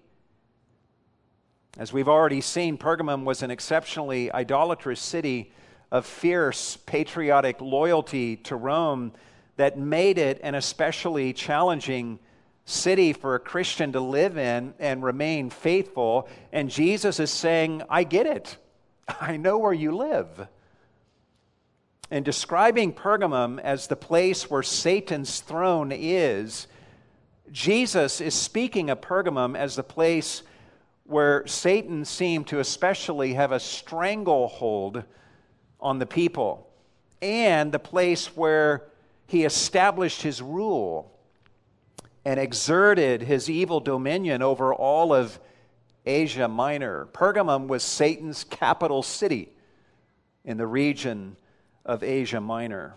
As 1.78 1.90
we've 1.90 2.06
already 2.06 2.42
seen, 2.42 2.76
Pergamum 2.76 3.24
was 3.24 3.42
an 3.42 3.50
exceptionally 3.50 4.30
idolatrous 4.30 5.00
city 5.00 5.52
of 5.90 6.04
fierce 6.04 6.76
patriotic 6.84 7.62
loyalty 7.62 8.36
to 8.36 8.56
Rome 8.56 9.14
that 9.60 9.76
made 9.76 10.16
it 10.16 10.40
an 10.42 10.54
especially 10.54 11.34
challenging 11.34 12.18
city 12.64 13.12
for 13.12 13.34
a 13.34 13.38
Christian 13.38 13.92
to 13.92 14.00
live 14.00 14.38
in 14.38 14.72
and 14.78 15.02
remain 15.02 15.50
faithful. 15.50 16.30
And 16.50 16.70
Jesus 16.70 17.20
is 17.20 17.30
saying, 17.30 17.82
I 17.90 18.04
get 18.04 18.26
it. 18.26 18.56
I 19.20 19.36
know 19.36 19.58
where 19.58 19.74
you 19.74 19.94
live. 19.94 20.48
And 22.10 22.24
describing 22.24 22.94
Pergamum 22.94 23.60
as 23.60 23.86
the 23.86 23.96
place 23.96 24.48
where 24.48 24.62
Satan's 24.62 25.40
throne 25.40 25.92
is, 25.92 26.66
Jesus 27.52 28.22
is 28.22 28.34
speaking 28.34 28.88
of 28.88 29.02
Pergamum 29.02 29.58
as 29.58 29.76
the 29.76 29.82
place 29.82 30.42
where 31.04 31.46
Satan 31.46 32.06
seemed 32.06 32.46
to 32.46 32.60
especially 32.60 33.34
have 33.34 33.52
a 33.52 33.60
stranglehold 33.60 35.04
on 35.78 35.98
the 35.98 36.06
people, 36.06 36.66
and 37.20 37.72
the 37.72 37.78
place 37.78 38.34
where 38.34 38.86
he 39.30 39.44
established 39.44 40.22
his 40.22 40.42
rule 40.42 41.16
and 42.24 42.40
exerted 42.40 43.22
his 43.22 43.48
evil 43.48 43.78
dominion 43.78 44.42
over 44.42 44.74
all 44.74 45.14
of 45.14 45.38
Asia 46.04 46.48
Minor. 46.48 47.06
Pergamum 47.12 47.68
was 47.68 47.84
Satan's 47.84 48.42
capital 48.42 49.04
city 49.04 49.50
in 50.44 50.56
the 50.56 50.66
region 50.66 51.36
of 51.84 52.02
Asia 52.02 52.40
Minor. 52.40 52.96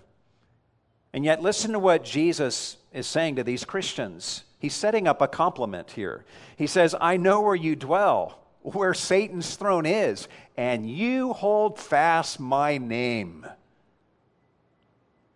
And 1.13 1.23
yet, 1.23 1.43
listen 1.43 1.71
to 1.73 1.79
what 1.79 2.03
Jesus 2.03 2.77
is 2.91 3.05
saying 3.05 3.35
to 3.35 3.43
these 3.43 3.63
Christians. 3.63 4.43
He's 4.57 4.73
setting 4.73 5.07
up 5.07 5.21
a 5.21 5.27
compliment 5.27 5.91
here. 5.91 6.25
He 6.57 6.65
says, 6.65 6.95
I 6.99 7.15
know 7.15 7.41
where 7.41 7.53
you 7.53 7.75
dwell, 7.75 8.39
where 8.63 8.95
Satan's 8.95 9.55
throne 9.55 9.85
is, 9.85 10.27
and 10.57 10.89
you 10.89 11.33
hold 11.33 11.77
fast 11.77 12.39
my 12.39 12.79
name. 12.79 13.45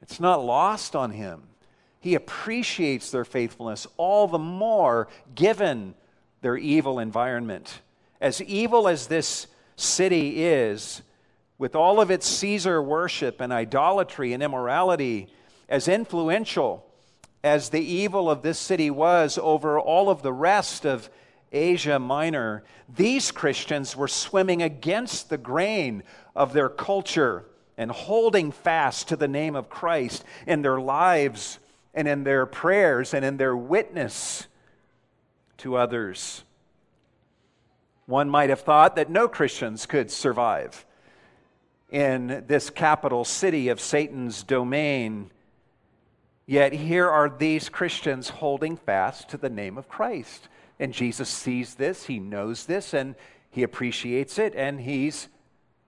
It's 0.02 0.20
not 0.20 0.44
lost 0.44 0.96
on 0.96 1.12
him. 1.12 1.44
He 2.00 2.16
appreciates 2.16 3.12
their 3.12 3.26
faithfulness 3.26 3.88
all 3.98 4.28
the 4.28 4.38
more 4.38 5.08
given 5.36 5.96
their 6.42 6.58
evil 6.58 7.00
environment. 7.00 7.82
As 8.22 8.42
evil 8.42 8.88
as 8.88 9.08
this 9.08 9.48
city 9.76 10.44
is, 10.44 11.02
with 11.58 11.76
all 11.76 12.00
of 12.00 12.12
its 12.12 12.28
Caesar 12.28 12.82
worship 12.82 13.42
and 13.42 13.52
idolatry 13.52 14.34
and 14.34 14.44
immorality, 14.44 15.28
as 15.68 15.88
influential 15.88 16.86
as 17.44 17.70
the 17.70 17.82
evil 17.82 18.30
of 18.30 18.42
this 18.42 18.60
city 18.60 18.90
was 18.90 19.38
over 19.42 19.80
all 19.80 20.10
of 20.10 20.22
the 20.22 20.34
rest 20.34 20.86
of 20.86 21.10
Asia 21.52 21.98
Minor, 21.98 22.64
these 22.94 23.32
Christians 23.32 23.96
were 23.96 24.08
swimming 24.08 24.62
against 24.62 25.30
the 25.30 25.38
grain 25.38 26.04
of 26.36 26.54
their 26.54 26.70
culture 26.70 27.46
and 27.78 27.92
holding 27.92 28.52
fast 28.52 29.10
to 29.10 29.16
the 29.16 29.28
name 29.28 29.56
of 29.56 29.70
Christ 29.70 30.24
in 30.46 30.62
their 30.62 30.80
lives 30.80 31.60
and 31.94 32.08
in 32.08 32.24
their 32.24 32.46
prayers 32.46 33.14
and 33.14 33.24
in 33.24 33.38
their 33.38 33.56
witness 33.56 34.48
to 35.58 35.76
others. 35.76 36.44
One 38.06 38.30
might 38.30 38.50
have 38.50 38.62
thought 38.62 38.96
that 38.96 39.10
no 39.10 39.28
Christians 39.28 39.86
could 39.86 40.10
survive 40.10 40.86
in 41.92 42.44
this 42.48 42.70
capital 42.70 43.24
city 43.26 43.70
of 43.70 43.80
Satan's 43.80 44.44
domain 44.44 45.32
Yet 46.50 46.72
here 46.72 47.10
are 47.10 47.30
these 47.30 47.68
Christians 47.68 48.30
holding 48.30 48.78
fast 48.78 49.28
to 49.30 49.38
the 49.38 49.50
name 49.50 49.78
of 49.78 49.90
Christ. 49.90 50.48
And 50.80 50.94
Jesus 50.94 51.28
sees 51.28 51.76
this, 51.76 52.06
he 52.06 52.20
knows 52.20 52.66
this, 52.66 52.94
and 52.94 53.16
he 53.52 53.64
appreciates 53.64 54.40
it, 54.40 54.56
and 54.56 54.80
he's 54.80 55.28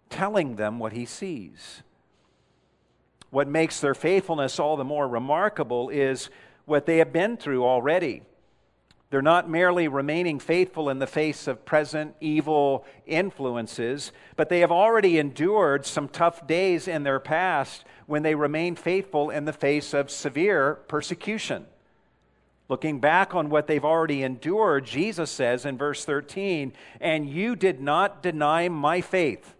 telling 0.09 0.55
them 0.55 0.79
what 0.79 0.93
he 0.93 1.05
sees. 1.05 1.81
What 3.29 3.47
makes 3.47 3.79
their 3.79 3.95
faithfulness 3.95 4.59
all 4.59 4.75
the 4.75 4.83
more 4.83 5.07
remarkable 5.07 5.89
is 5.89 6.29
what 6.65 6.85
they 6.85 6.97
have 6.97 7.13
been 7.13 7.37
through 7.37 7.63
already. 7.63 8.23
They're 9.09 9.21
not 9.23 9.49
merely 9.49 9.87
remaining 9.87 10.39
faithful 10.39 10.89
in 10.89 10.99
the 10.99 11.07
face 11.07 11.47
of 11.47 11.65
present 11.65 12.15
evil 12.21 12.85
influences, 13.07 14.11
but 14.35 14.49
they 14.49 14.59
have 14.59 14.71
already 14.71 15.17
endured 15.17 15.85
some 15.85 16.07
tough 16.07 16.45
days 16.45 16.87
in 16.87 17.03
their 17.03 17.19
past 17.19 17.85
when 18.05 18.21
they 18.21 18.35
remained 18.35 18.77
faithful 18.77 19.31
in 19.31 19.45
the 19.45 19.53
face 19.53 19.95
of 19.95 20.11
severe 20.11 20.75
persecution. 20.87 21.65
Looking 22.67 22.99
back 22.99 23.33
on 23.33 23.49
what 23.49 23.65
they've 23.65 23.83
already 23.83 24.21
endured, 24.21 24.85
Jesus 24.85 25.31
says 25.31 25.65
in 25.65 25.75
verse 25.75 26.05
13, 26.05 26.71
And 27.01 27.27
you 27.27 27.55
did 27.55 27.81
not 27.81 28.21
deny 28.21 28.69
my 28.69 29.01
faith, 29.01 29.55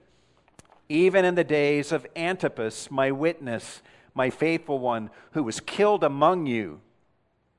even 0.90 1.24
in 1.24 1.36
the 1.36 1.44
days 1.44 1.92
of 1.92 2.08
Antipas, 2.16 2.90
my 2.90 3.12
witness, 3.12 3.82
my 4.16 4.32
faithful 4.32 4.80
one, 4.80 5.12
who 5.32 5.44
was 5.44 5.60
killed 5.60 6.04
among 6.04 6.48
you 6.48 6.82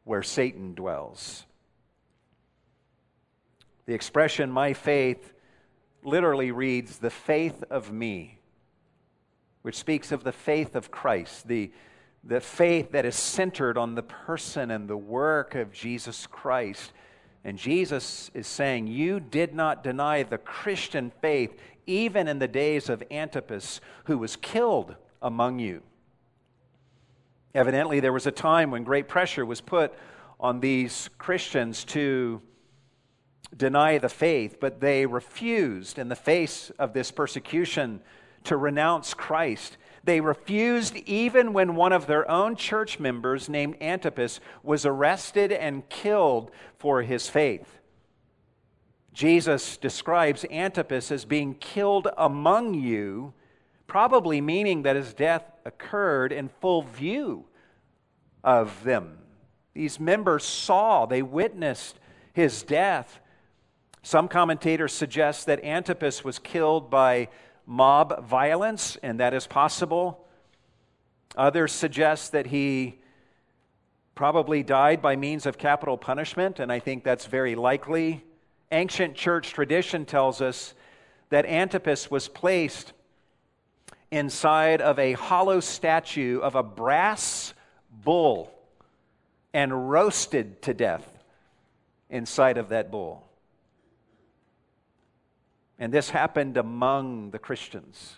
where 0.04 0.22
Satan 0.22 0.74
dwells. 0.74 1.44
The 3.86 3.94
expression, 3.94 4.50
my 4.50 4.72
faith, 4.72 5.32
literally 6.02 6.50
reads, 6.50 6.98
the 6.98 7.10
faith 7.10 7.62
of 7.70 7.92
me, 7.92 8.38
which 9.62 9.76
speaks 9.76 10.10
of 10.10 10.24
the 10.24 10.32
faith 10.32 10.74
of 10.74 10.90
Christ, 10.90 11.46
the, 11.46 11.70
the 12.24 12.40
faith 12.40 12.92
that 12.92 13.04
is 13.04 13.14
centered 13.14 13.78
on 13.78 13.94
the 13.94 14.02
person 14.02 14.70
and 14.70 14.88
the 14.88 14.96
work 14.96 15.54
of 15.54 15.72
Jesus 15.72 16.26
Christ. 16.26 16.92
And 17.44 17.56
Jesus 17.58 18.30
is 18.34 18.46
saying, 18.46 18.86
You 18.86 19.20
did 19.20 19.54
not 19.54 19.84
deny 19.84 20.22
the 20.22 20.38
Christian 20.38 21.12
faith 21.22 21.56
even 21.86 22.28
in 22.28 22.38
the 22.38 22.48
days 22.48 22.88
of 22.88 23.02
Antipas, 23.10 23.80
who 24.04 24.18
was 24.18 24.36
killed 24.36 24.96
among 25.22 25.58
you. 25.58 25.82
Evidently, 27.54 28.00
there 28.00 28.12
was 28.12 28.26
a 28.26 28.32
time 28.32 28.70
when 28.70 28.84
great 28.84 29.08
pressure 29.08 29.44
was 29.44 29.60
put 29.60 29.92
on 30.38 30.60
these 30.60 31.10
Christians 31.18 31.84
to 31.84 32.40
deny 33.56 33.98
the 33.98 34.08
faith, 34.08 34.58
but 34.60 34.80
they 34.80 35.04
refused 35.06 35.98
in 35.98 36.08
the 36.08 36.16
face 36.16 36.70
of 36.78 36.92
this 36.92 37.10
persecution 37.10 38.00
to 38.44 38.56
renounce 38.56 39.12
Christ. 39.12 39.76
They 40.04 40.20
refused 40.20 40.96
even 40.96 41.52
when 41.52 41.74
one 41.74 41.92
of 41.92 42.06
their 42.06 42.30
own 42.30 42.56
church 42.56 42.98
members, 42.98 43.48
named 43.48 43.76
Antipas, 43.80 44.40
was 44.62 44.86
arrested 44.86 45.52
and 45.52 45.86
killed 45.88 46.50
for 46.78 47.02
his 47.02 47.28
faith. 47.28 47.79
Jesus 49.12 49.76
describes 49.76 50.44
Antipas 50.50 51.10
as 51.10 51.24
being 51.24 51.54
killed 51.54 52.08
among 52.16 52.74
you, 52.74 53.34
probably 53.86 54.40
meaning 54.40 54.82
that 54.82 54.96
his 54.96 55.12
death 55.12 55.44
occurred 55.64 56.32
in 56.32 56.48
full 56.48 56.82
view 56.82 57.44
of 58.44 58.84
them. 58.84 59.18
These 59.74 60.00
members 60.00 60.44
saw, 60.44 61.06
they 61.06 61.22
witnessed 61.22 61.98
his 62.32 62.62
death. 62.62 63.20
Some 64.02 64.28
commentators 64.28 64.92
suggest 64.92 65.46
that 65.46 65.64
Antipas 65.64 66.24
was 66.24 66.38
killed 66.38 66.90
by 66.90 67.28
mob 67.66 68.24
violence, 68.24 68.96
and 69.02 69.20
that 69.20 69.34
is 69.34 69.46
possible. 69.46 70.26
Others 71.36 71.72
suggest 71.72 72.32
that 72.32 72.46
he 72.46 72.98
probably 74.14 74.62
died 74.62 75.00
by 75.00 75.16
means 75.16 75.46
of 75.46 75.58
capital 75.58 75.96
punishment, 75.96 76.60
and 76.60 76.72
I 76.72 76.78
think 76.78 77.04
that's 77.04 77.26
very 77.26 77.54
likely. 77.54 78.24
Ancient 78.72 79.14
church 79.14 79.52
tradition 79.52 80.04
tells 80.04 80.40
us 80.40 80.74
that 81.30 81.46
Antipas 81.46 82.10
was 82.10 82.28
placed 82.28 82.92
inside 84.10 84.80
of 84.80 84.98
a 84.98 85.12
hollow 85.12 85.60
statue 85.60 86.40
of 86.40 86.54
a 86.54 86.62
brass 86.62 87.54
bull 88.04 88.52
and 89.52 89.90
roasted 89.90 90.62
to 90.62 90.74
death 90.74 91.18
inside 92.08 92.58
of 92.58 92.68
that 92.68 92.90
bull. 92.90 93.26
And 95.78 95.92
this 95.92 96.10
happened 96.10 96.56
among 96.56 97.30
the 97.30 97.38
Christians 97.38 98.16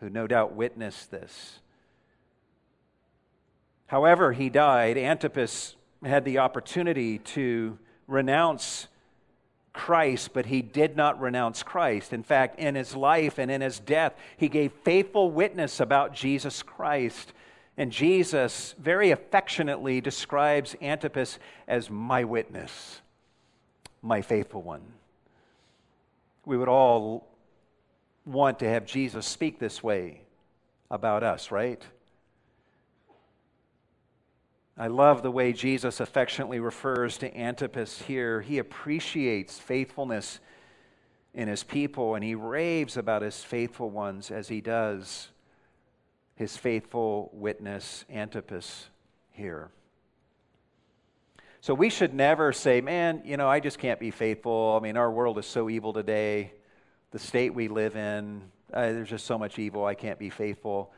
who 0.00 0.08
no 0.08 0.26
doubt 0.26 0.54
witnessed 0.54 1.10
this. 1.10 1.60
However, 3.86 4.32
he 4.32 4.48
died. 4.48 4.96
Antipas 4.96 5.74
had 6.04 6.24
the 6.24 6.38
opportunity 6.38 7.18
to 7.18 7.78
renounce 8.06 8.88
Christ, 9.76 10.32
but 10.32 10.46
he 10.46 10.62
did 10.62 10.96
not 10.96 11.20
renounce 11.20 11.62
Christ. 11.62 12.12
In 12.12 12.22
fact, 12.22 12.58
in 12.58 12.74
his 12.74 12.96
life 12.96 13.38
and 13.38 13.50
in 13.50 13.60
his 13.60 13.78
death, 13.78 14.14
he 14.36 14.48
gave 14.48 14.72
faithful 14.82 15.30
witness 15.30 15.78
about 15.78 16.14
Jesus 16.14 16.62
Christ. 16.62 17.32
And 17.76 17.92
Jesus 17.92 18.74
very 18.78 19.10
affectionately 19.10 20.00
describes 20.00 20.74
Antipas 20.82 21.38
as 21.68 21.90
my 21.90 22.24
witness, 22.24 23.00
my 24.02 24.22
faithful 24.22 24.62
one 24.62 24.82
we 26.46 26.56
would 26.56 26.68
all 26.68 27.26
want 28.24 28.60
to 28.60 28.68
have 28.68 28.86
Jesus 28.86 29.26
speak 29.26 29.58
this 29.58 29.82
way 29.82 30.22
about 30.90 31.22
us, 31.22 31.50
right? 31.50 31.84
I 34.78 34.88
love 34.88 35.22
the 35.22 35.30
way 35.30 35.52
Jesus 35.52 36.00
affectionately 36.00 36.60
refers 36.60 37.16
to 37.18 37.34
Antipas 37.34 38.02
here. 38.02 38.42
He 38.42 38.58
appreciates 38.58 39.58
faithfulness 39.58 40.38
in 41.32 41.48
his 41.48 41.62
people 41.62 42.14
and 42.14 42.22
he 42.22 42.34
raves 42.34 42.96
about 42.96 43.22
his 43.22 43.42
faithful 43.42 43.88
ones 43.88 44.30
as 44.30 44.48
he 44.48 44.60
does 44.60 45.28
his 46.36 46.54
faithful 46.54 47.30
witness, 47.32 48.04
Antipas, 48.10 48.88
here. 49.30 49.70
So 51.62 51.74
we 51.74 51.88
should 51.88 52.14
never 52.14 52.52
say, 52.52 52.82
man, 52.82 53.22
you 53.24 53.38
know, 53.38 53.48
I 53.48 53.58
just 53.58 53.78
can't 53.78 53.98
be 53.98 54.10
faithful. 54.10 54.76
I 54.78 54.84
mean, 54.84 54.98
our 54.98 55.10
world 55.10 55.38
is 55.38 55.46
so 55.46 55.68
evil 55.70 55.94
today. 55.94 56.52
The 57.10 57.18
state 57.18 57.54
we 57.54 57.68
live 57.68 57.96
in, 57.96 58.42
uh, 58.72 58.82
there's 58.92 59.08
just 59.08 59.24
so 59.24 59.38
much 59.38 59.58
evil, 59.58 59.86
I 59.86 59.94
can't 59.94 60.18
be 60.18 60.28
faithful. 60.28 60.92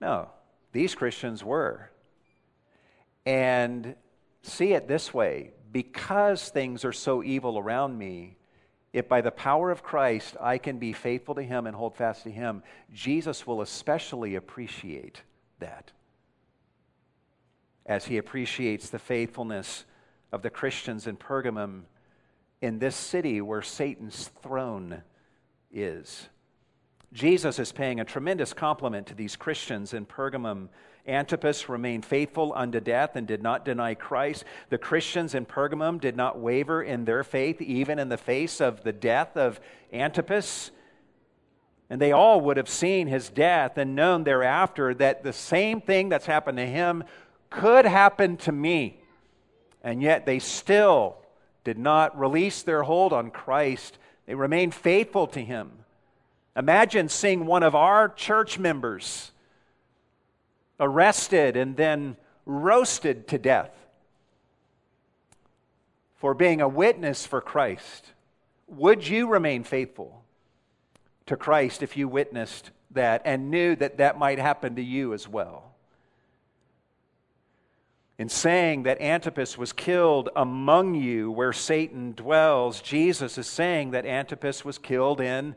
No, 0.00 0.28
these 0.72 0.96
Christians 0.96 1.44
were. 1.44 1.90
And 3.26 3.94
see 4.42 4.72
it 4.72 4.88
this 4.88 5.12
way 5.12 5.52
because 5.72 6.48
things 6.48 6.84
are 6.84 6.92
so 6.92 7.22
evil 7.22 7.58
around 7.58 7.96
me, 7.96 8.36
if 8.92 9.08
by 9.08 9.20
the 9.20 9.30
power 9.30 9.70
of 9.70 9.82
Christ 9.82 10.36
I 10.40 10.58
can 10.58 10.78
be 10.78 10.92
faithful 10.92 11.36
to 11.36 11.42
Him 11.42 11.66
and 11.66 11.76
hold 11.76 11.94
fast 11.94 12.24
to 12.24 12.30
Him, 12.30 12.62
Jesus 12.92 13.46
will 13.46 13.62
especially 13.62 14.34
appreciate 14.34 15.22
that. 15.60 15.92
As 17.86 18.06
He 18.06 18.18
appreciates 18.18 18.90
the 18.90 18.98
faithfulness 18.98 19.84
of 20.32 20.42
the 20.42 20.50
Christians 20.50 21.06
in 21.06 21.16
Pergamum 21.16 21.82
in 22.60 22.78
this 22.78 22.96
city 22.96 23.40
where 23.40 23.62
Satan's 23.62 24.28
throne 24.42 25.02
is. 25.72 26.28
Jesus 27.12 27.58
is 27.58 27.72
paying 27.72 28.00
a 28.00 28.04
tremendous 28.04 28.52
compliment 28.52 29.06
to 29.08 29.14
these 29.14 29.36
Christians 29.36 29.94
in 29.94 30.06
Pergamum. 30.06 30.68
Antipas 31.06 31.68
remained 31.68 32.04
faithful 32.04 32.52
unto 32.54 32.80
death 32.80 33.16
and 33.16 33.26
did 33.26 33.42
not 33.42 33.64
deny 33.64 33.94
Christ. 33.94 34.44
The 34.68 34.78
Christians 34.78 35.34
in 35.34 35.46
Pergamum 35.46 36.00
did 36.00 36.16
not 36.16 36.38
waver 36.38 36.82
in 36.82 37.04
their 37.04 37.24
faith, 37.24 37.60
even 37.60 37.98
in 37.98 38.08
the 38.08 38.16
face 38.16 38.60
of 38.60 38.82
the 38.82 38.92
death 38.92 39.36
of 39.36 39.60
Antipas. 39.92 40.70
And 41.88 42.00
they 42.00 42.12
all 42.12 42.40
would 42.42 42.56
have 42.56 42.68
seen 42.68 43.06
his 43.06 43.28
death 43.28 43.76
and 43.76 43.96
known 43.96 44.24
thereafter 44.24 44.94
that 44.94 45.22
the 45.22 45.32
same 45.32 45.80
thing 45.80 46.08
that's 46.08 46.26
happened 46.26 46.58
to 46.58 46.66
him 46.66 47.04
could 47.50 47.84
happen 47.84 48.36
to 48.38 48.52
me 48.52 49.00
and 49.82 50.02
yet 50.02 50.26
they 50.26 50.38
still 50.38 51.16
did 51.64 51.78
not 51.78 52.18
release 52.18 52.62
their 52.62 52.82
hold 52.82 53.12
on 53.12 53.30
Christ. 53.30 53.98
They 54.26 54.34
remained 54.34 54.74
faithful 54.74 55.26
to 55.28 55.40
Him. 55.40 55.70
Imagine 56.56 57.08
seeing 57.08 57.46
one 57.46 57.62
of 57.62 57.74
our 57.74 58.08
church 58.08 58.58
members 58.58 59.32
arrested 60.80 61.56
and 61.56 61.76
then 61.76 62.16
roasted 62.46 63.28
to 63.28 63.38
death 63.38 63.70
for 66.16 66.34
being 66.34 66.60
a 66.60 66.68
witness 66.68 67.24
for 67.26 67.40
Christ. 67.40 68.12
Would 68.68 69.06
you 69.06 69.28
remain 69.28 69.64
faithful 69.64 70.22
to 71.26 71.36
Christ 71.36 71.82
if 71.82 71.96
you 71.96 72.08
witnessed 72.08 72.70
that 72.90 73.22
and 73.24 73.50
knew 73.50 73.76
that 73.76 73.98
that 73.98 74.18
might 74.18 74.38
happen 74.38 74.76
to 74.76 74.82
you 74.82 75.14
as 75.14 75.28
well? 75.28 75.74
In 78.18 78.28
saying 78.28 78.82
that 78.82 79.00
Antipas 79.00 79.56
was 79.56 79.72
killed 79.72 80.28
among 80.36 80.94
you 80.94 81.30
where 81.30 81.54
Satan 81.54 82.12
dwells, 82.12 82.82
Jesus 82.82 83.38
is 83.38 83.46
saying 83.46 83.92
that 83.92 84.04
Antipas 84.04 84.62
was 84.62 84.76
killed 84.76 85.22
in, 85.22 85.54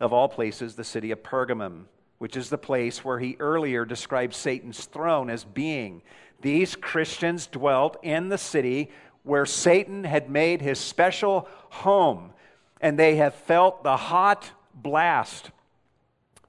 of 0.00 0.14
all 0.14 0.28
places, 0.28 0.76
the 0.76 0.84
city 0.84 1.10
of 1.10 1.22
Pergamum, 1.22 1.84
which 2.18 2.36
is 2.36 2.48
the 2.48 2.58
place 2.58 3.04
where 3.04 3.18
he 3.18 3.36
earlier 3.38 3.84
described 3.84 4.34
Satan's 4.34 4.84
throne 4.86 5.28
as 5.30 5.44
being. 5.44 6.02
These 6.40 6.76
Christians 6.76 7.46
dwelt 7.46 7.96
in 8.02 8.28
the 8.28 8.38
city 8.38 8.90
where 9.22 9.46
Satan 9.46 10.04
had 10.04 10.30
made 10.30 10.62
his 10.62 10.78
special 10.78 11.48
home, 11.70 12.32
and 12.80 12.98
they 12.98 13.16
have 13.16 13.34
felt 13.34 13.82
the 13.82 13.96
hot 13.96 14.50
blast 14.74 15.50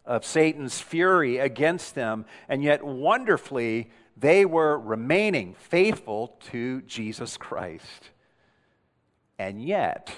of 0.06 0.23
Satan's 0.23 0.80
fury 0.80 1.38
against 1.38 1.95
them, 1.95 2.25
and 2.47 2.63
yet 2.63 2.84
wonderfully, 2.84 3.89
they 4.15 4.45
were 4.45 4.80
remaining 4.80 5.56
faithful 5.56 6.38
to 6.51 6.82
Jesus 6.84 7.36
Christ. 7.36 8.12
And 9.38 9.62
yet, 9.62 10.12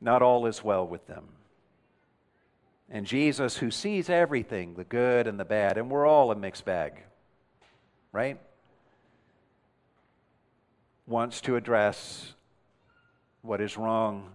not 0.00 0.22
all 0.22 0.46
is 0.46 0.62
well 0.62 0.86
with 0.86 1.06
them. 1.06 1.28
And 2.94 3.06
Jesus, 3.06 3.56
who 3.56 3.70
sees 3.70 4.10
everything, 4.10 4.74
the 4.74 4.84
good 4.84 5.26
and 5.26 5.40
the 5.40 5.46
bad, 5.46 5.78
and 5.78 5.90
we're 5.90 6.06
all 6.06 6.30
a 6.30 6.36
mixed 6.36 6.66
bag, 6.66 7.02
right? 8.12 8.38
Wants 11.06 11.40
to 11.40 11.56
address 11.56 12.34
what 13.40 13.62
is 13.62 13.78
wrong 13.78 14.28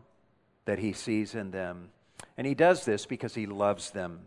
that 0.65 0.79
he 0.79 0.91
sees 0.91 1.35
in 1.35 1.51
them. 1.51 1.89
And 2.35 2.47
he 2.47 2.55
does 2.55 2.83
this 2.83 3.05
because 3.05 3.35
he 3.35 3.45
loves 3.45 3.91
them. 3.91 4.21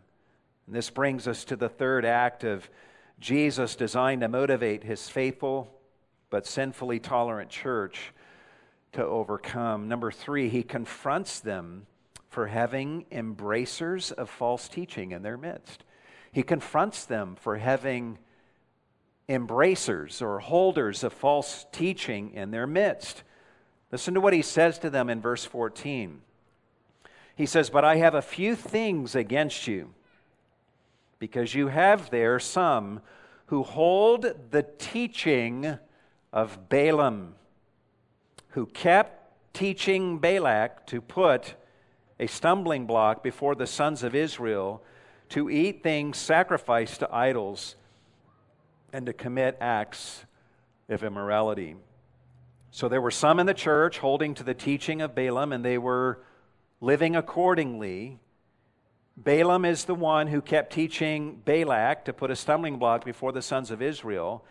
And 0.68 0.76
this 0.76 0.90
brings 0.90 1.26
us 1.26 1.44
to 1.46 1.56
the 1.56 1.68
third 1.68 2.04
act 2.04 2.44
of 2.44 2.70
Jesus 3.18 3.74
designed 3.74 4.20
to 4.20 4.28
motivate 4.28 4.84
his 4.84 5.08
faithful 5.08 5.74
but 6.30 6.46
sinfully 6.46 7.00
tolerant 7.00 7.50
church 7.50 8.12
to 8.92 9.04
overcome. 9.04 9.88
Number 9.88 10.12
three, 10.12 10.48
he 10.48 10.62
confronts 10.62 11.40
them 11.40 11.86
for 12.30 12.46
having 12.46 13.04
embracers 13.10 14.12
of 14.12 14.30
false 14.30 14.68
teaching 14.68 15.10
in 15.10 15.22
their 15.22 15.36
midst. 15.36 15.84
He 16.32 16.44
confronts 16.44 17.04
them 17.04 17.34
for 17.34 17.56
having 17.56 18.18
embracers 19.28 20.22
or 20.22 20.38
holders 20.38 21.02
of 21.02 21.12
false 21.12 21.66
teaching 21.72 22.32
in 22.32 22.52
their 22.52 22.68
midst. 22.68 23.24
Listen 23.90 24.14
to 24.14 24.20
what 24.20 24.32
he 24.32 24.42
says 24.42 24.78
to 24.78 24.90
them 24.90 25.10
in 25.10 25.20
verse 25.20 25.44
14. 25.44 26.20
He 27.34 27.46
says, 27.46 27.68
But 27.68 27.84
I 27.84 27.96
have 27.96 28.14
a 28.14 28.22
few 28.22 28.54
things 28.54 29.16
against 29.16 29.66
you, 29.66 29.92
because 31.18 31.54
you 31.54 31.66
have 31.66 32.10
there 32.10 32.38
some 32.38 33.00
who 33.46 33.64
hold 33.64 34.34
the 34.52 34.64
teaching 34.78 35.78
of 36.32 36.68
Balaam, 36.68 37.34
who 38.50 38.66
kept 38.66 39.32
teaching 39.52 40.18
Balak 40.18 40.86
to 40.86 41.00
put 41.00 41.54
a 42.20 42.26
stumbling 42.26 42.84
block 42.86 43.22
before 43.22 43.54
the 43.54 43.66
sons 43.66 44.02
of 44.02 44.14
Israel 44.14 44.82
to 45.30 45.48
eat 45.48 45.82
things 45.82 46.18
sacrificed 46.18 47.00
to 47.00 47.12
idols 47.12 47.76
and 48.92 49.06
to 49.06 49.12
commit 49.12 49.56
acts 49.60 50.26
of 50.90 51.02
immorality. 51.02 51.76
So 52.70 52.88
there 52.88 53.00
were 53.00 53.10
some 53.10 53.40
in 53.40 53.46
the 53.46 53.54
church 53.54 53.98
holding 53.98 54.34
to 54.34 54.44
the 54.44 54.54
teaching 54.54 55.00
of 55.00 55.14
Balaam, 55.14 55.52
and 55.52 55.64
they 55.64 55.78
were 55.78 56.20
living 56.80 57.16
accordingly. 57.16 58.18
Balaam 59.16 59.64
is 59.64 59.86
the 59.86 59.94
one 59.94 60.26
who 60.26 60.42
kept 60.42 60.72
teaching 60.74 61.40
Balak 61.44 62.04
to 62.04 62.12
put 62.12 62.30
a 62.30 62.36
stumbling 62.36 62.78
block 62.78 63.04
before 63.04 63.32
the 63.32 63.42
sons 63.42 63.70
of 63.70 63.80
Israel. 63.80 64.44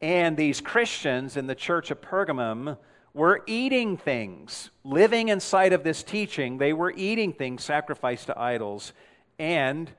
And 0.00 0.36
these 0.36 0.60
Christians 0.60 1.36
in 1.36 1.48
the 1.48 1.54
church 1.56 1.90
of 1.90 2.00
Pergamum 2.00 2.78
were 3.12 3.42
eating 3.46 3.96
things, 3.96 4.70
living 4.84 5.28
inside 5.28 5.72
of 5.72 5.82
this 5.82 6.02
teaching. 6.02 6.58
They 6.58 6.72
were 6.72 6.92
eating 6.92 7.32
things 7.32 7.64
sacrificed 7.64 8.26
to 8.26 8.38
idols, 8.38 8.92
and 9.38 9.90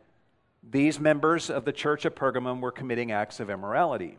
these 0.64 1.00
members 1.00 1.50
of 1.50 1.66
the 1.66 1.74
church 1.74 2.06
of 2.06 2.16
Pergamum 2.16 2.62
were 2.62 2.72
committing 2.72 3.12
acts 3.12 3.40
of 3.40 3.50
immorality. 3.50 4.18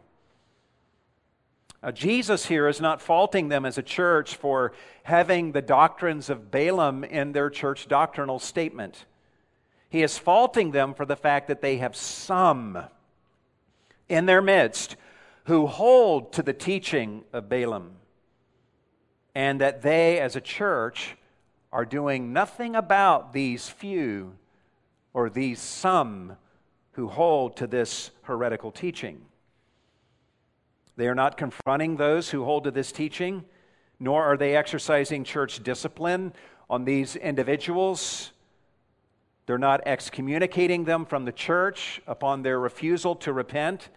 Now, 1.82 1.90
Jesus 1.90 2.46
here 2.46 2.68
is 2.68 2.80
not 2.80 3.02
faulting 3.02 3.48
them 3.48 3.64
as 3.64 3.76
a 3.76 3.82
church 3.82 4.36
for 4.36 4.72
having 5.02 5.52
the 5.52 5.62
doctrines 5.62 6.30
of 6.30 6.50
Balaam 6.50 7.02
in 7.02 7.32
their 7.32 7.50
church 7.50 7.88
doctrinal 7.88 8.38
statement. 8.38 9.04
He 9.88 10.02
is 10.02 10.16
faulting 10.16 10.70
them 10.70 10.94
for 10.94 11.04
the 11.04 11.16
fact 11.16 11.48
that 11.48 11.60
they 11.60 11.78
have 11.78 11.96
some 11.96 12.84
in 14.08 14.26
their 14.26 14.42
midst 14.42 14.96
who 15.46 15.66
hold 15.66 16.32
to 16.34 16.42
the 16.42 16.52
teaching 16.52 17.24
of 17.32 17.48
Balaam 17.48 17.96
and 19.34 19.60
that 19.60 19.82
they, 19.82 20.20
as 20.20 20.36
a 20.36 20.40
church, 20.40 21.16
are 21.72 21.84
doing 21.84 22.32
nothing 22.32 22.76
about 22.76 23.32
these 23.32 23.68
few 23.68 24.34
or 25.14 25.30
these 25.30 25.60
some 25.60 26.36
who 26.92 27.08
hold 27.08 27.56
to 27.56 27.66
this 27.66 28.10
heretical 28.22 28.70
teaching. 28.70 29.22
They 30.96 31.08
are 31.08 31.14
not 31.14 31.38
confronting 31.38 31.96
those 31.96 32.30
who 32.30 32.44
hold 32.44 32.64
to 32.64 32.70
this 32.70 32.92
teaching, 32.92 33.44
nor 33.98 34.24
are 34.24 34.36
they 34.36 34.54
exercising 34.54 35.24
church 35.24 35.62
discipline 35.62 36.34
on 36.68 36.84
these 36.84 37.16
individuals. 37.16 38.32
They're 39.46 39.58
not 39.58 39.80
excommunicating 39.86 40.84
them 40.84 41.06
from 41.06 41.24
the 41.24 41.32
church 41.32 42.02
upon 42.06 42.42
their 42.42 42.60
refusal 42.60 43.16
to 43.16 43.32
repent. 43.32 43.88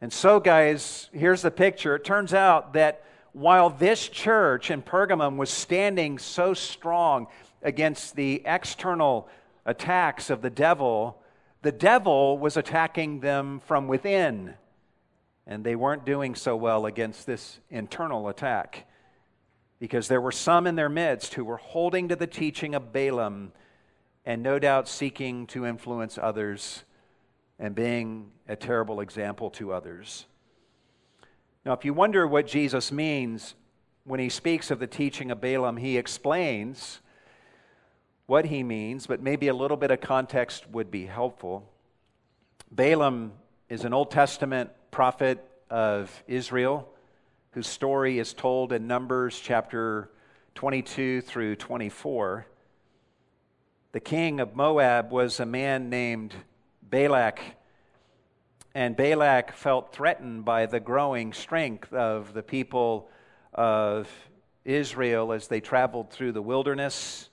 And 0.00 0.12
so, 0.12 0.38
guys, 0.38 1.08
here's 1.12 1.42
the 1.42 1.50
picture. 1.50 1.96
It 1.96 2.04
turns 2.04 2.32
out 2.32 2.72
that 2.74 3.02
while 3.34 3.68
this 3.68 4.08
church 4.08 4.70
in 4.70 4.80
Pergamum 4.80 5.36
was 5.36 5.50
standing 5.50 6.18
so 6.18 6.54
strong 6.54 7.26
against 7.62 8.14
the 8.14 8.40
external 8.46 9.28
attacks 9.66 10.30
of 10.30 10.40
the 10.40 10.50
devil, 10.50 11.20
the 11.62 11.72
devil 11.72 12.38
was 12.38 12.56
attacking 12.56 13.20
them 13.20 13.60
from 13.66 13.88
within. 13.88 14.54
And 15.48 15.64
they 15.64 15.74
weren't 15.74 16.06
doing 16.06 16.36
so 16.36 16.56
well 16.56 16.86
against 16.86 17.26
this 17.26 17.58
internal 17.70 18.28
attack 18.28 18.86
because 19.80 20.06
there 20.06 20.20
were 20.20 20.32
some 20.32 20.66
in 20.66 20.76
their 20.76 20.88
midst 20.88 21.34
who 21.34 21.44
were 21.44 21.56
holding 21.56 22.08
to 22.08 22.16
the 22.16 22.28
teaching 22.28 22.74
of 22.74 22.92
Balaam 22.92 23.52
and 24.24 24.44
no 24.44 24.60
doubt 24.60 24.88
seeking 24.88 25.46
to 25.48 25.66
influence 25.66 26.18
others 26.22 26.84
and 27.58 27.74
being 27.74 28.30
a 28.48 28.54
terrible 28.54 29.00
example 29.00 29.50
to 29.50 29.72
others. 29.72 30.26
Now, 31.64 31.72
if 31.72 31.84
you 31.84 31.94
wonder 31.94 32.26
what 32.26 32.46
Jesus 32.46 32.92
means 32.92 33.54
when 34.04 34.20
he 34.20 34.28
speaks 34.28 34.70
of 34.70 34.78
the 34.80 34.86
teaching 34.86 35.30
of 35.30 35.40
Balaam, 35.40 35.78
he 35.78 35.96
explains 35.96 37.00
what 38.26 38.44
he 38.46 38.62
means, 38.62 39.06
but 39.06 39.22
maybe 39.22 39.48
a 39.48 39.54
little 39.54 39.78
bit 39.78 39.90
of 39.90 40.02
context 40.02 40.68
would 40.70 40.90
be 40.90 41.06
helpful. 41.06 41.70
Balaam 42.70 43.32
is 43.70 43.84
an 43.84 43.94
Old 43.94 44.10
Testament 44.10 44.70
prophet 44.90 45.42
of 45.70 46.22
Israel 46.26 46.86
whose 47.52 47.66
story 47.66 48.18
is 48.18 48.34
told 48.34 48.72
in 48.72 48.86
Numbers 48.86 49.40
chapter 49.40 50.10
22 50.56 51.22
through 51.22 51.56
24. 51.56 52.46
The 53.92 54.00
king 54.00 54.38
of 54.40 54.54
Moab 54.54 55.10
was 55.12 55.40
a 55.40 55.46
man 55.46 55.88
named 55.88 56.34
Balak 56.82 57.40
and 58.74 58.96
Balak 58.96 59.52
felt 59.52 59.92
threatened 59.92 60.44
by 60.44 60.66
the 60.66 60.80
growing 60.80 61.32
strength 61.32 61.92
of 61.92 62.34
the 62.34 62.42
people 62.42 63.08
of 63.52 64.08
Israel 64.64 65.32
as 65.32 65.46
they 65.46 65.60
traveled 65.60 66.10
through 66.10 66.32
the 66.32 66.42
wilderness. 66.42 67.28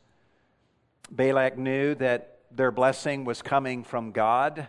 Balak 1.10 1.58
knew 1.58 1.96
that 1.96 2.40
their 2.52 2.72
blessing 2.72 3.26
was 3.26 3.42
coming 3.42 3.84
from 3.84 4.12
God, 4.12 4.68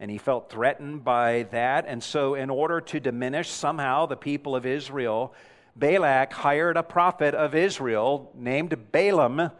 and 0.00 0.10
he 0.10 0.16
felt 0.16 0.50
threatened 0.50 1.04
by 1.04 1.46
that. 1.50 1.84
And 1.86 2.02
so, 2.02 2.34
in 2.34 2.48
order 2.48 2.80
to 2.80 3.00
diminish 3.00 3.50
somehow 3.50 4.06
the 4.06 4.16
people 4.16 4.56
of 4.56 4.64
Israel, 4.64 5.34
Balak 5.76 6.32
hired 6.32 6.76
a 6.76 6.82
prophet 6.82 7.34
of 7.34 7.54
Israel 7.54 8.32
named 8.34 8.92
Balaam 8.92 9.50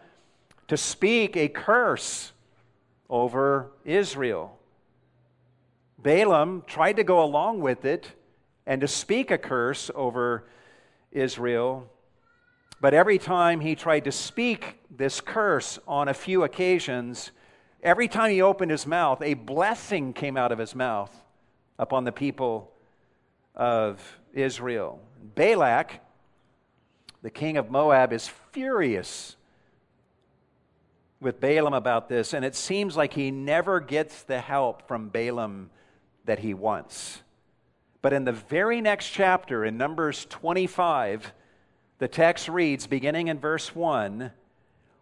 to 0.68 0.76
speak 0.76 1.36
a 1.36 1.48
curse 1.48 2.32
over 3.10 3.72
Israel. 3.84 4.57
Balaam 5.98 6.62
tried 6.66 6.96
to 6.96 7.04
go 7.04 7.22
along 7.22 7.60
with 7.60 7.84
it 7.84 8.12
and 8.66 8.80
to 8.80 8.88
speak 8.88 9.30
a 9.30 9.38
curse 9.38 9.90
over 9.94 10.44
Israel. 11.10 11.90
But 12.80 12.94
every 12.94 13.18
time 13.18 13.60
he 13.60 13.74
tried 13.74 14.04
to 14.04 14.12
speak 14.12 14.78
this 14.90 15.20
curse 15.20 15.78
on 15.88 16.08
a 16.08 16.14
few 16.14 16.44
occasions, 16.44 17.32
every 17.82 18.06
time 18.06 18.30
he 18.30 18.40
opened 18.40 18.70
his 18.70 18.86
mouth, 18.86 19.20
a 19.22 19.34
blessing 19.34 20.12
came 20.12 20.36
out 20.36 20.52
of 20.52 20.58
his 20.58 20.74
mouth 20.74 21.24
upon 21.78 22.04
the 22.04 22.12
people 22.12 22.72
of 23.56 24.20
Israel. 24.32 25.00
Balak, 25.34 26.00
the 27.22 27.30
king 27.30 27.56
of 27.56 27.70
Moab, 27.70 28.12
is 28.12 28.28
furious 28.52 29.34
with 31.20 31.40
Balaam 31.40 31.74
about 31.74 32.08
this, 32.08 32.32
and 32.32 32.44
it 32.44 32.54
seems 32.54 32.96
like 32.96 33.14
he 33.14 33.32
never 33.32 33.80
gets 33.80 34.22
the 34.22 34.40
help 34.40 34.86
from 34.86 35.08
Balaam 35.08 35.70
that 36.28 36.40
he 36.40 36.54
wants. 36.54 37.22
But 38.02 38.12
in 38.12 38.24
the 38.24 38.32
very 38.32 38.80
next 38.80 39.08
chapter, 39.08 39.64
in 39.64 39.76
Numbers 39.76 40.26
25, 40.26 41.32
the 41.98 42.06
text 42.06 42.48
reads, 42.48 42.86
beginning 42.86 43.28
in 43.28 43.40
verse 43.40 43.74
1 43.74 44.30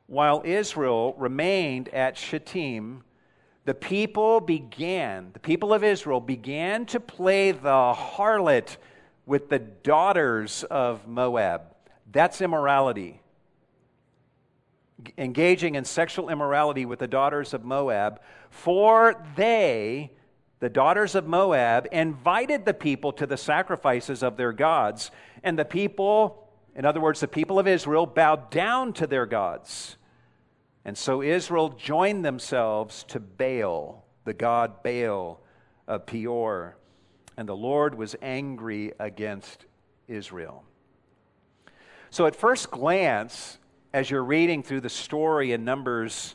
While 0.07 0.43
Israel 0.45 1.15
remained 1.19 1.89
at 1.89 2.17
Shittim, 2.17 3.03
the 3.65 3.75
people 3.75 4.41
began, 4.41 5.31
the 5.33 5.41
people 5.41 5.75
of 5.75 5.83
Israel 5.83 6.21
began 6.21 6.87
to 6.87 7.01
play 7.01 7.51
the 7.51 7.93
harlot 7.93 8.77
with 9.27 9.49
the 9.49 9.59
daughters 9.59 10.63
of 10.71 11.09
Moab. 11.09 11.63
That's 12.11 12.41
immorality. 12.41 13.21
engaging 15.19 15.75
in 15.75 15.85
sexual 15.85 16.31
immorality 16.31 16.87
with 16.87 17.01
the 17.01 17.09
daughters 17.09 17.53
of 17.53 17.65
Moab, 17.65 18.21
for 18.49 19.23
they, 19.35 20.13
the 20.61 20.69
daughters 20.69 21.15
of 21.15 21.27
Moab, 21.27 21.87
invited 21.93 22.65
the 22.65 22.75
people 22.75 23.13
to 23.13 23.27
the 23.27 23.37
sacrifices 23.37 24.23
of 24.23 24.37
their 24.37 24.53
gods, 24.53 25.11
and 25.43 25.59
the 25.59 25.65
people, 25.65 26.49
in 26.75 26.85
other 26.85 27.01
words, 27.01 27.21
the 27.21 27.29
people 27.29 27.59
of 27.59 27.69
Israel, 27.69 28.07
bowed 28.07 28.51
down 28.51 28.93
to 28.95 29.07
their 29.07 29.27
gods. 29.27 29.97
And 30.85 30.97
so 30.97 31.23
Israel 31.23 31.71
joined 31.71 32.25
themselves 32.25 33.05
to 33.09 33.21
Baal, 33.21 34.05
the 34.25 34.33
god 34.33 34.83
Baal 34.83 35.41
of 35.87 36.07
Peor, 36.07 36.77
and 37.37 37.49
the 37.49 37.57
Lord 37.57 37.95
was 37.95 38.17
angry 38.23 38.93
against 38.99 39.67
Israel. 40.09 40.65
So, 42.11 42.27
at 42.27 42.35
first 42.35 42.71
glance, 42.71 43.59
as 43.93 44.11
you're 44.11 44.25
reading 44.25 44.63
through 44.63 44.81
the 44.81 44.89
story 44.89 45.53
in 45.53 45.65
Numbers, 45.65 46.35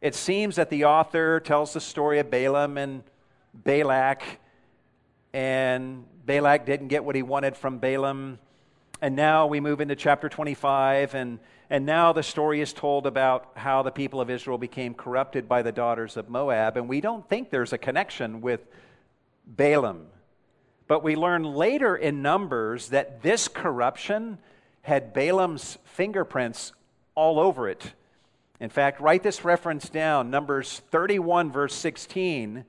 it 0.00 0.14
seems 0.14 0.56
that 0.56 0.70
the 0.70 0.84
author 0.84 1.40
tells 1.40 1.72
the 1.72 1.80
story 1.80 2.18
of 2.18 2.30
Balaam 2.30 2.78
and 2.78 3.02
Balak, 3.64 4.22
and 5.32 6.04
Balak 6.24 6.66
didn't 6.66 6.88
get 6.88 7.04
what 7.04 7.14
he 7.16 7.22
wanted 7.22 7.56
from 7.56 7.78
Balaam. 7.78 8.38
And 9.00 9.14
now 9.14 9.46
we 9.46 9.60
move 9.60 9.80
into 9.80 9.94
chapter 9.94 10.28
25, 10.28 11.14
and, 11.14 11.38
and 11.70 11.86
now 11.86 12.12
the 12.12 12.22
story 12.22 12.60
is 12.60 12.72
told 12.72 13.06
about 13.06 13.52
how 13.54 13.82
the 13.82 13.92
people 13.92 14.20
of 14.20 14.28
Israel 14.28 14.58
became 14.58 14.94
corrupted 14.94 15.48
by 15.48 15.62
the 15.62 15.70
daughters 15.70 16.16
of 16.16 16.28
Moab. 16.28 16.76
And 16.76 16.88
we 16.88 17.00
don't 17.00 17.28
think 17.28 17.50
there's 17.50 17.72
a 17.72 17.78
connection 17.78 18.40
with 18.40 18.66
Balaam. 19.46 20.06
But 20.88 21.02
we 21.02 21.16
learn 21.16 21.44
later 21.44 21.94
in 21.94 22.22
Numbers 22.22 22.88
that 22.88 23.22
this 23.22 23.46
corruption 23.46 24.38
had 24.82 25.12
Balaam's 25.12 25.78
fingerprints 25.84 26.72
all 27.14 27.38
over 27.38 27.68
it. 27.68 27.92
In 28.58 28.70
fact, 28.70 29.00
write 29.00 29.22
this 29.22 29.44
reference 29.44 29.88
down 29.88 30.30
Numbers 30.30 30.82
31, 30.90 31.52
verse 31.52 31.74
16. 31.74 32.64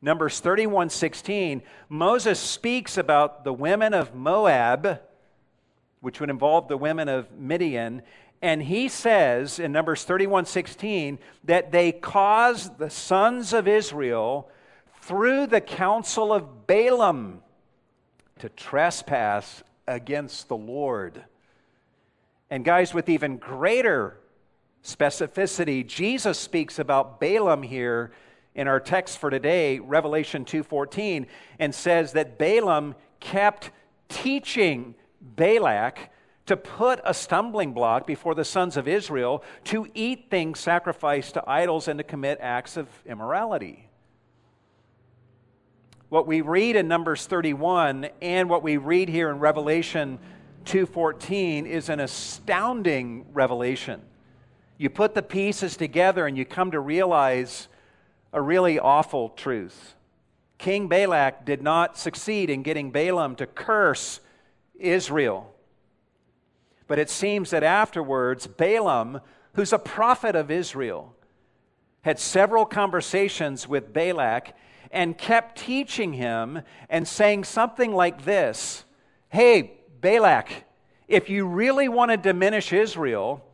Numbers 0.00 0.38
31, 0.40 0.90
16. 0.90 1.62
Moses 1.88 2.38
speaks 2.38 2.96
about 2.96 3.44
the 3.44 3.52
women 3.52 3.94
of 3.94 4.14
Moab, 4.14 5.00
which 6.00 6.20
would 6.20 6.30
involve 6.30 6.68
the 6.68 6.76
women 6.76 7.08
of 7.08 7.32
Midian. 7.32 8.02
And 8.40 8.62
he 8.62 8.88
says 8.88 9.58
in 9.58 9.72
Numbers 9.72 10.04
31, 10.04 10.46
16 10.46 11.18
that 11.44 11.72
they 11.72 11.90
caused 11.90 12.78
the 12.78 12.90
sons 12.90 13.52
of 13.52 13.66
Israel 13.66 14.48
through 15.00 15.48
the 15.48 15.60
counsel 15.60 16.32
of 16.32 16.66
Balaam 16.66 17.42
to 18.38 18.48
trespass 18.48 19.64
against 19.88 20.48
the 20.48 20.56
Lord. 20.56 21.24
And, 22.50 22.64
guys, 22.64 22.94
with 22.94 23.08
even 23.08 23.36
greater 23.36 24.18
specificity, 24.84 25.84
Jesus 25.84 26.38
speaks 26.38 26.78
about 26.78 27.18
Balaam 27.18 27.62
here 27.64 28.12
in 28.54 28.68
our 28.68 28.80
text 28.80 29.18
for 29.18 29.30
today, 29.30 29.78
Revelation 29.78 30.44
2:14, 30.44 31.26
and 31.58 31.74
says 31.74 32.12
that 32.12 32.38
Balaam 32.38 32.94
kept 33.20 33.70
teaching 34.08 34.94
Balak 35.20 36.10
to 36.46 36.56
put 36.56 37.00
a 37.04 37.12
stumbling 37.12 37.72
block 37.72 38.06
before 38.06 38.34
the 38.34 38.44
sons 38.44 38.76
of 38.76 38.88
Israel 38.88 39.44
to 39.64 39.86
eat 39.94 40.30
things 40.30 40.58
sacrificed 40.58 41.34
to 41.34 41.44
idols 41.46 41.88
and 41.88 41.98
to 41.98 42.04
commit 42.04 42.38
acts 42.40 42.76
of 42.76 42.88
immorality. 43.04 43.88
What 46.08 46.26
we 46.26 46.40
read 46.40 46.74
in 46.74 46.88
Numbers 46.88 47.26
31 47.26 48.08
and 48.22 48.48
what 48.48 48.62
we 48.62 48.78
read 48.78 49.10
here 49.10 49.28
in 49.28 49.40
Revelation 49.40 50.18
2:14 50.64 51.66
is 51.66 51.90
an 51.90 52.00
astounding 52.00 53.26
revelation. 53.34 54.00
You 54.78 54.88
put 54.88 55.14
the 55.14 55.22
pieces 55.22 55.76
together 55.76 56.26
and 56.26 56.38
you 56.38 56.46
come 56.46 56.70
to 56.70 56.80
realize 56.80 57.68
a 58.32 58.40
really 58.40 58.78
awful 58.78 59.30
truth. 59.30 59.94
King 60.58 60.88
Balak 60.88 61.44
did 61.44 61.62
not 61.62 61.96
succeed 61.96 62.50
in 62.50 62.62
getting 62.62 62.90
Balaam 62.90 63.36
to 63.36 63.46
curse 63.46 64.20
Israel. 64.78 65.54
But 66.86 66.98
it 66.98 67.10
seems 67.10 67.50
that 67.50 67.62
afterwards, 67.62 68.46
Balaam, 68.46 69.20
who's 69.54 69.72
a 69.72 69.78
prophet 69.78 70.34
of 70.34 70.50
Israel, 70.50 71.14
had 72.02 72.18
several 72.18 72.64
conversations 72.64 73.68
with 73.68 73.92
Balak 73.92 74.54
and 74.90 75.16
kept 75.16 75.58
teaching 75.58 76.14
him 76.14 76.62
and 76.88 77.06
saying 77.06 77.44
something 77.44 77.92
like 77.92 78.24
this 78.24 78.84
Hey, 79.28 79.74
Balak, 80.00 80.64
if 81.06 81.28
you 81.28 81.46
really 81.46 81.88
want 81.88 82.10
to 82.10 82.16
diminish 82.16 82.72
Israel, 82.72 83.44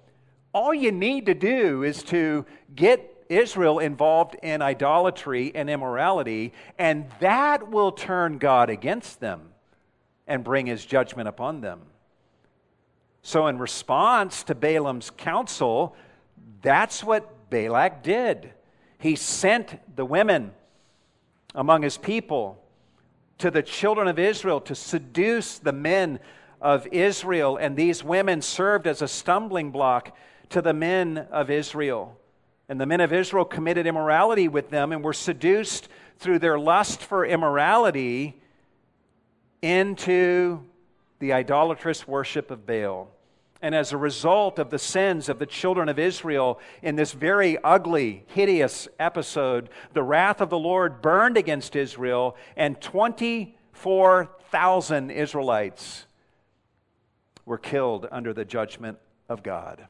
all 0.53 0.73
you 0.73 0.93
need 0.93 1.27
to 1.27 1.35
do 1.35 1.83
is 1.83 2.03
to 2.05 2.47
get 2.75 3.14
Israel 3.37 3.79
involved 3.79 4.37
in 4.43 4.63
idolatry 4.63 5.53
and 5.55 5.69
immorality, 5.69 6.53
and 6.79 7.07
that 7.21 7.71
will 7.71 7.93
turn 7.93 8.39
God 8.39 8.71
against 8.71 9.21
them 9.21 9.51
and 10.27 10.43
bring 10.43 10.67
his 10.67 10.85
judgment 10.85 11.29
upon 11.29 11.61
them. 11.61 11.81
So, 13.23 13.47
in 13.47 13.59
response 13.59 14.43
to 14.45 14.55
Balaam's 14.55 15.11
counsel, 15.11 15.97
that's 16.63 17.03
what 17.03 17.51
Balak 17.51 18.03
did. 18.03 18.53
He 18.99 19.17
sent 19.17 19.97
the 19.97 20.05
women 20.05 20.53
among 21.55 21.83
his 21.83 21.97
people 21.97 22.63
to 23.39 23.51
the 23.51 23.63
children 23.63 24.09
of 24.09 24.19
Israel 24.19 24.61
to 24.63 24.75
seduce 24.75 25.59
the 25.59 25.73
men 25.73 26.21
of 26.61 26.87
Israel, 26.89 27.57
and 27.57 27.77
these 27.77 28.03
women 28.03 28.41
served 28.41 28.87
as 28.87 29.03
a 29.03 29.09
stumbling 29.09 29.71
block 29.71 30.17
to 30.51 30.63
the 30.63 30.73
men 30.73 31.19
of 31.31 31.51
Israel. 31.51 32.19
And 32.69 32.81
the 32.81 32.87
men 32.87 33.01
of 33.01 33.13
Israel 33.13 33.45
committed 33.45 33.87
immorality 33.87 34.49
with 34.49 34.71
them 34.71 34.91
and 34.93 35.05
were 35.05 35.13
seduced 35.13 35.89
through 36.19 36.39
their 36.39 36.59
lust 36.59 37.03
for 37.03 37.27
immorality 37.27 38.41
into 39.61 40.65
the 41.19 41.33
idolatrous 41.33 42.09
worship 42.09 42.51
of 42.51 42.67
Baal. 42.67 43.11
And 43.63 43.73
as 43.75 43.93
a 43.93 43.97
result 43.97 44.59
of 44.59 44.69
the 44.71 44.79
sins 44.79 45.31
of 45.31 45.39
the 45.39 45.47
children 45.47 45.89
of 45.89 45.99
Israel 45.99 46.61
in 46.83 46.97
this 46.97 47.13
very 47.13 47.57
ugly, 47.65 48.25
hideous 48.27 48.89
episode, 48.99 49.71
the 49.95 50.03
wrath 50.03 50.43
of 50.43 50.51
the 50.51 50.59
Lord 50.59 51.01
burned 51.01 51.39
against 51.39 51.75
Israel, 51.75 52.37
and 52.57 52.79
24,000 52.81 55.11
Israelites 55.11 56.05
were 57.47 57.57
killed 57.57 58.07
under 58.13 58.35
the 58.35 58.45
judgment 58.45 58.99
of 59.31 59.43
God. 59.43 59.87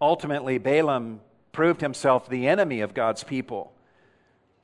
Ultimately, 0.00 0.58
Balaam 0.58 1.20
proved 1.52 1.80
himself 1.80 2.28
the 2.28 2.46
enemy 2.46 2.80
of 2.80 2.94
God's 2.94 3.24
people. 3.24 3.72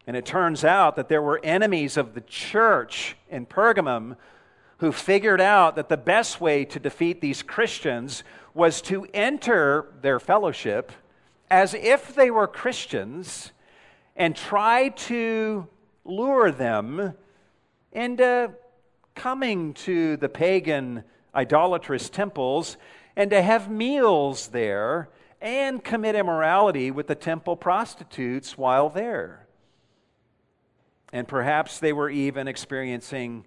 And 0.06 0.16
it 0.16 0.26
turns 0.26 0.64
out 0.64 0.96
that 0.96 1.08
there 1.08 1.22
were 1.22 1.40
enemies 1.42 1.96
of 1.96 2.14
the 2.14 2.20
church 2.20 3.16
in 3.30 3.46
Pergamum 3.46 4.16
who 4.78 4.92
figured 4.92 5.40
out 5.40 5.76
that 5.76 5.88
the 5.88 5.96
best 5.96 6.40
way 6.40 6.64
to 6.66 6.78
defeat 6.78 7.20
these 7.20 7.42
Christians 7.42 8.22
was 8.52 8.82
to 8.82 9.06
enter 9.14 9.86
their 10.02 10.20
fellowship 10.20 10.92
as 11.50 11.74
if 11.74 12.14
they 12.14 12.30
were 12.30 12.46
Christians 12.46 13.52
and 14.16 14.36
try 14.36 14.88
to 14.88 15.66
lure 16.04 16.50
them 16.50 17.14
into 17.92 18.52
coming 19.14 19.72
to 19.74 20.16
the 20.18 20.28
pagan 20.28 21.04
idolatrous 21.34 22.08
temples 22.08 22.76
and 23.16 23.30
to 23.30 23.40
have 23.42 23.70
meals 23.70 24.48
there 24.48 25.08
and 25.44 25.84
commit 25.84 26.14
immorality 26.14 26.90
with 26.90 27.06
the 27.06 27.14
temple 27.14 27.54
prostitutes 27.54 28.56
while 28.56 28.88
there. 28.88 29.46
And 31.12 31.28
perhaps 31.28 31.78
they 31.78 31.92
were 31.92 32.08
even 32.08 32.48
experiencing 32.48 33.44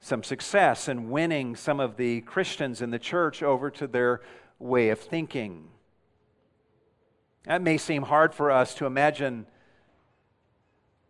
some 0.00 0.24
success 0.24 0.88
in 0.88 1.10
winning 1.10 1.54
some 1.54 1.78
of 1.78 1.96
the 1.96 2.22
Christians 2.22 2.82
in 2.82 2.90
the 2.90 2.98
church 2.98 3.40
over 3.40 3.70
to 3.70 3.86
their 3.86 4.20
way 4.58 4.88
of 4.88 4.98
thinking. 4.98 5.68
That 7.44 7.62
may 7.62 7.78
seem 7.78 8.02
hard 8.02 8.34
for 8.34 8.50
us 8.50 8.74
to 8.74 8.86
imagine 8.86 9.46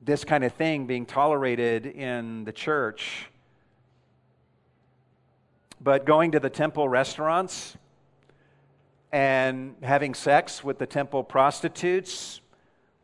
this 0.03 0.25
kind 0.25 0.45
of 0.45 0.53
thing 0.53 0.87
being 0.87 1.07
tolerated 1.07 1.87
in 1.87 2.45
the 2.45 2.53
church. 2.53 3.29
But 5.81 6.05
going 6.05 6.33
to 6.33 6.41
the 6.41 6.51
temple 6.51 6.87
restaurants 6.87 7.79
and 9.13 9.77
having 9.83 10.15
sex 10.15 10.65
with 10.65 10.79
the 10.79 10.87
temple 10.87 11.23
prostitutes 11.23 12.41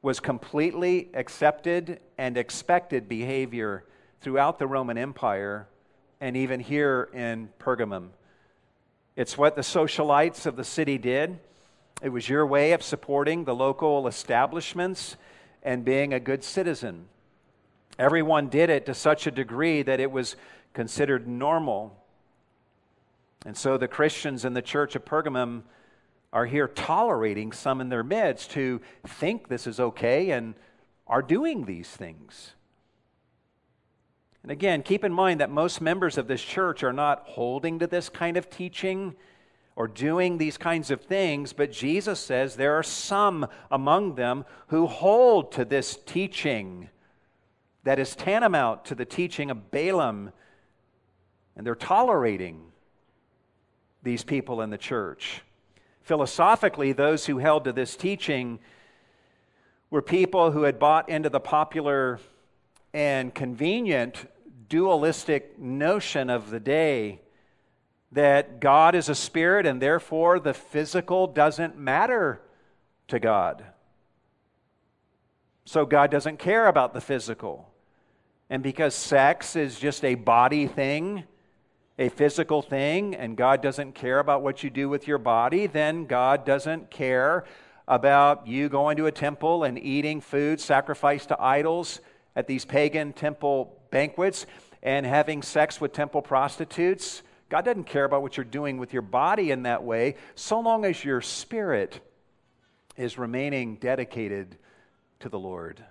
was 0.00 0.20
completely 0.20 1.10
accepted 1.12 2.00
and 2.16 2.38
expected 2.38 3.08
behavior 3.08 3.84
throughout 4.22 4.58
the 4.58 4.66
Roman 4.66 4.96
Empire 4.96 5.68
and 6.20 6.36
even 6.36 6.60
here 6.60 7.10
in 7.12 7.50
Pergamum. 7.60 8.08
It's 9.16 9.36
what 9.36 9.54
the 9.54 9.62
socialites 9.62 10.46
of 10.46 10.56
the 10.56 10.64
city 10.64 10.96
did. 10.96 11.38
It 12.00 12.08
was 12.08 12.28
your 12.28 12.46
way 12.46 12.72
of 12.72 12.82
supporting 12.82 13.44
the 13.44 13.54
local 13.54 14.06
establishments 14.06 15.16
and 15.62 15.84
being 15.84 16.14
a 16.14 16.20
good 16.20 16.42
citizen. 16.42 17.06
Everyone 17.98 18.48
did 18.48 18.70
it 18.70 18.86
to 18.86 18.94
such 18.94 19.26
a 19.26 19.30
degree 19.30 19.82
that 19.82 19.98
it 19.98 20.10
was 20.10 20.36
considered 20.72 21.26
normal. 21.26 21.96
And 23.44 23.56
so 23.56 23.76
the 23.76 23.88
Christians 23.88 24.44
in 24.44 24.54
the 24.54 24.62
church 24.62 24.94
of 24.94 25.04
Pergamum 25.04 25.62
are 26.32 26.46
here 26.46 26.68
tolerating 26.68 27.52
some 27.52 27.80
in 27.80 27.88
their 27.88 28.04
midst 28.04 28.52
who 28.52 28.80
think 29.06 29.48
this 29.48 29.66
is 29.66 29.80
okay 29.80 30.30
and 30.30 30.54
are 31.06 31.22
doing 31.22 31.64
these 31.64 31.88
things. 31.88 32.54
And 34.42 34.52
again, 34.52 34.82
keep 34.82 35.04
in 35.04 35.12
mind 35.12 35.40
that 35.40 35.50
most 35.50 35.80
members 35.80 36.16
of 36.18 36.28
this 36.28 36.42
church 36.42 36.82
are 36.82 36.92
not 36.92 37.22
holding 37.26 37.78
to 37.78 37.86
this 37.86 38.08
kind 38.08 38.36
of 38.36 38.48
teaching 38.48 39.14
or 39.74 39.88
doing 39.88 40.38
these 40.38 40.58
kinds 40.58 40.90
of 40.90 41.02
things, 41.02 41.52
but 41.52 41.70
Jesus 41.72 42.18
says 42.18 42.56
there 42.56 42.74
are 42.74 42.82
some 42.82 43.46
among 43.70 44.16
them 44.16 44.44
who 44.68 44.86
hold 44.86 45.52
to 45.52 45.64
this 45.64 45.96
teaching 46.04 46.88
that 47.84 47.98
is 47.98 48.16
tantamount 48.16 48.84
to 48.86 48.94
the 48.94 49.04
teaching 49.04 49.50
of 49.50 49.70
Balaam, 49.70 50.32
and 51.56 51.66
they're 51.66 51.74
tolerating 51.74 52.60
these 54.02 54.24
people 54.24 54.62
in 54.62 54.70
the 54.70 54.78
church. 54.78 55.42
Philosophically, 56.08 56.92
those 56.92 57.26
who 57.26 57.36
held 57.36 57.64
to 57.64 57.70
this 57.70 57.94
teaching 57.94 58.58
were 59.90 60.00
people 60.00 60.52
who 60.52 60.62
had 60.62 60.78
bought 60.78 61.06
into 61.10 61.28
the 61.28 61.38
popular 61.38 62.18
and 62.94 63.34
convenient 63.34 64.24
dualistic 64.70 65.58
notion 65.58 66.30
of 66.30 66.48
the 66.48 66.60
day 66.60 67.20
that 68.10 68.58
God 68.58 68.94
is 68.94 69.10
a 69.10 69.14
spirit 69.14 69.66
and 69.66 69.82
therefore 69.82 70.40
the 70.40 70.54
physical 70.54 71.26
doesn't 71.26 71.76
matter 71.76 72.40
to 73.08 73.20
God. 73.20 73.62
So 75.66 75.84
God 75.84 76.10
doesn't 76.10 76.38
care 76.38 76.68
about 76.68 76.94
the 76.94 77.02
physical. 77.02 77.68
And 78.48 78.62
because 78.62 78.94
sex 78.94 79.56
is 79.56 79.78
just 79.78 80.02
a 80.06 80.14
body 80.14 80.68
thing, 80.68 81.24
a 81.98 82.08
physical 82.08 82.62
thing 82.62 83.14
and 83.16 83.36
God 83.36 83.60
doesn't 83.60 83.94
care 83.94 84.20
about 84.20 84.42
what 84.42 84.62
you 84.62 84.70
do 84.70 84.88
with 84.88 85.08
your 85.08 85.18
body, 85.18 85.66
then 85.66 86.04
God 86.04 86.44
doesn't 86.44 86.90
care 86.90 87.44
about 87.88 88.46
you 88.46 88.68
going 88.68 88.96
to 88.98 89.06
a 89.06 89.12
temple 89.12 89.64
and 89.64 89.78
eating 89.78 90.20
food 90.20 90.60
sacrificed 90.60 91.28
to 91.28 91.42
idols 91.42 92.00
at 92.36 92.46
these 92.46 92.64
pagan 92.64 93.12
temple 93.12 93.80
banquets 93.90 94.46
and 94.82 95.04
having 95.04 95.42
sex 95.42 95.80
with 95.80 95.92
temple 95.92 96.22
prostitutes. 96.22 97.22
God 97.48 97.64
doesn't 97.64 97.84
care 97.84 98.04
about 98.04 98.22
what 98.22 98.36
you're 98.36 98.44
doing 98.44 98.78
with 98.78 98.92
your 98.92 99.02
body 99.02 99.50
in 99.50 99.62
that 99.62 99.82
way, 99.82 100.16
so 100.34 100.60
long 100.60 100.84
as 100.84 101.04
your 101.04 101.20
spirit 101.20 102.00
is 102.96 103.18
remaining 103.18 103.76
dedicated 103.76 104.56
to 105.20 105.28
the 105.28 105.38
Lord. 105.38 105.82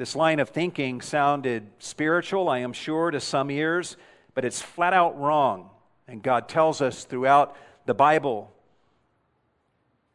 This 0.00 0.16
line 0.16 0.40
of 0.40 0.48
thinking 0.48 1.02
sounded 1.02 1.66
spiritual, 1.78 2.48
I 2.48 2.60
am 2.60 2.72
sure, 2.72 3.10
to 3.10 3.20
some 3.20 3.50
ears, 3.50 3.98
but 4.32 4.46
it's 4.46 4.62
flat 4.62 4.94
out 4.94 5.20
wrong. 5.20 5.68
And 6.08 6.22
God 6.22 6.48
tells 6.48 6.80
us 6.80 7.04
throughout 7.04 7.54
the 7.84 7.92
Bible 7.92 8.50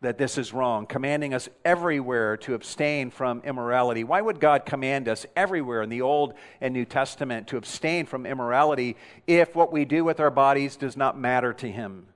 that 0.01 0.17
this 0.17 0.39
is 0.39 0.53
wrong, 0.53 0.87
commanding 0.87 1.35
us 1.35 1.49
everywhere 1.63 2.35
to 2.37 2.55
abstain 2.55 3.11
from 3.11 3.43
immorality. 3.45 4.03
Why 4.03 4.21
would 4.21 4.39
God 4.39 4.65
command 4.65 5.07
us 5.07 5.27
everywhere 5.35 5.83
in 5.83 5.89
the 5.89 6.01
Old 6.01 6.33
and 6.61 6.73
New 6.73 6.85
Testament 6.85 7.49
to 7.49 7.57
abstain 7.57 8.07
from 8.07 8.25
immorality 8.25 8.95
if 9.27 9.55
what 9.55 9.71
we 9.71 9.85
do 9.85 10.03
with 10.03 10.19
our 10.19 10.31
bodies 10.31 10.77
does 10.77 10.97
not 10.97 11.15
matter 11.15 11.53
to 11.53 11.71
Him? 11.71 12.07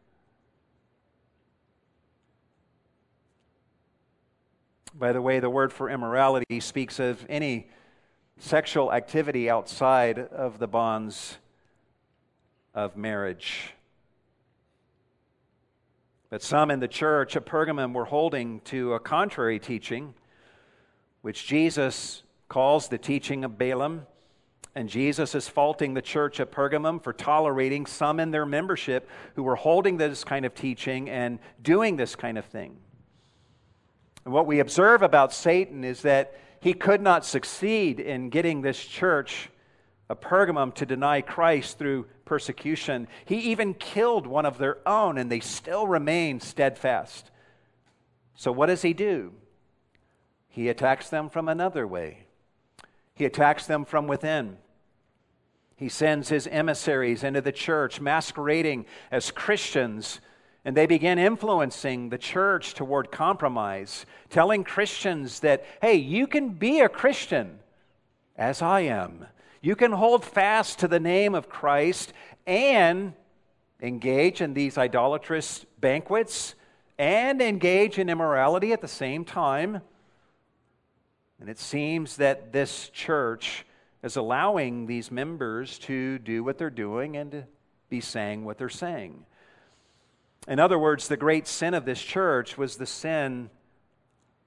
By 5.00 5.14
the 5.14 5.22
way, 5.22 5.40
the 5.40 5.50
word 5.50 5.72
for 5.72 5.90
immorality 5.90 6.60
speaks 6.60 7.00
of 7.00 7.26
any 7.30 7.70
sexual 8.38 8.92
activity 8.92 9.50
outside 9.50 10.20
of 10.20 10.60
the 10.60 10.68
bonds 10.68 11.38
of 12.74 12.98
marriage. 12.98 13.72
But 16.30 16.44
some 16.44 16.70
in 16.70 16.82
the 16.82 16.88
church 16.90 17.38
at 17.38 17.46
Pergamum 17.46 17.94
were 17.94 18.06
holding 18.06 18.60
to 18.66 18.94
a 18.94 19.00
contrary 19.00 19.58
teaching, 19.58 20.16
which 21.22 21.48
Jesus 21.48 22.24
calls 22.50 22.90
the 22.90 22.98
teaching 22.98 23.46
of 23.46 23.58
Balaam. 23.58 24.06
And 24.76 24.90
Jesus 24.90 25.34
is 25.34 25.48
faulting 25.48 25.94
the 25.94 26.02
church 26.02 26.42
at 26.42 26.52
Pergamum 26.52 27.02
for 27.02 27.14
tolerating 27.14 27.86
some 27.86 28.20
in 28.20 28.32
their 28.32 28.46
membership 28.46 29.08
who 29.36 29.44
were 29.44 29.56
holding 29.56 29.96
this 29.96 30.26
kind 30.26 30.46
of 30.46 30.54
teaching 30.54 31.10
and 31.10 31.40
doing 31.62 31.96
this 31.96 32.18
kind 32.18 32.38
of 32.38 32.44
thing. 32.44 32.76
And 34.30 34.34
what 34.36 34.46
we 34.46 34.60
observe 34.60 35.02
about 35.02 35.34
Satan 35.34 35.84
is 35.84 36.04
that 36.04 36.36
he 36.62 36.76
could 36.76 37.02
not 37.02 37.26
succeed 37.26 38.00
in 38.00 38.30
getting 38.30 38.62
this 38.62 38.80
church 38.80 39.50
of 40.08 40.22
Pergamum 40.22 40.72
to 40.76 40.86
deny 40.86 41.22
Christ 41.22 41.80
through 41.80 42.06
persecution. 42.26 43.08
He 43.26 43.38
even 43.38 43.74
killed 43.74 44.28
one 44.28 44.46
of 44.46 44.60
their 44.60 44.88
own, 44.88 45.18
and 45.18 45.32
they 45.32 45.40
still 45.40 45.88
remain 45.88 46.40
steadfast. 46.42 47.32
So, 48.36 48.52
what 48.52 48.68
does 48.68 48.84
he 48.84 48.94
do? 48.94 49.34
He 50.48 50.70
attacks 50.70 51.10
them 51.10 51.32
from 51.32 51.50
another 51.50 51.88
way. 51.88 52.28
He 53.16 53.26
attacks 53.26 53.66
them 53.66 53.84
from 53.84 54.06
within. 54.06 54.58
He 55.76 55.90
sends 55.90 56.30
his 56.30 56.46
emissaries 56.46 57.24
into 57.24 57.42
the 57.42 57.52
church, 57.52 58.00
masquerading 58.00 58.86
as 59.10 59.32
Christians 59.32 60.22
and 60.66 60.76
they 60.76 60.86
began 60.86 61.18
influencing 61.18 62.10
the 62.10 62.18
church 62.18 62.74
toward 62.74 63.12
compromise, 63.12 64.06
telling 64.30 64.64
Christians 64.64 65.40
that, 65.40 65.66
hey, 65.82 65.96
you 65.96 66.28
can 66.28 66.50
be 66.50 66.82
a 66.82 66.90
Christian 66.90 67.60
as 68.36 68.62
I 68.62 68.82
am. 68.82 69.26
You 69.62 69.76
can 69.76 69.92
hold 69.92 70.24
fast 70.24 70.80
to 70.80 70.88
the 70.88 71.00
name 71.00 71.36
of 71.36 71.50
Christ 71.50 72.14
and 72.46 73.14
engage 73.82 74.42
in 74.42 74.54
these 74.54 74.78
idolatrous 74.78 75.66
banquets 75.80 76.56
and 76.98 77.42
engage 77.42 77.98
in 77.98 78.10
immorality 78.10 78.74
at 78.74 78.82
the 78.82 78.88
same 78.88 79.24
time. 79.24 79.82
And 81.40 81.50
it 81.50 81.58
seems 81.58 82.18
that 82.18 82.52
this 82.52 82.90
church 82.90 83.66
is 84.04 84.18
allowing 84.18 84.88
these 84.88 85.12
members 85.12 85.80
to 85.80 86.20
do 86.20 86.44
what 86.44 86.58
they're 86.58 86.70
doing 86.70 87.16
and 87.16 87.46
be 87.90 88.02
saying 88.02 88.46
what 88.46 88.58
they're 88.58 88.70
saying. 88.70 89.26
In 90.50 90.58
other 90.60 90.80
words, 90.80 91.08
the 91.08 91.16
great 91.16 91.48
sin 91.48 91.76
of 91.76 91.86
this 91.86 92.02
church 92.02 92.58
was 92.58 92.76
the 92.76 92.88
sin 92.88 93.52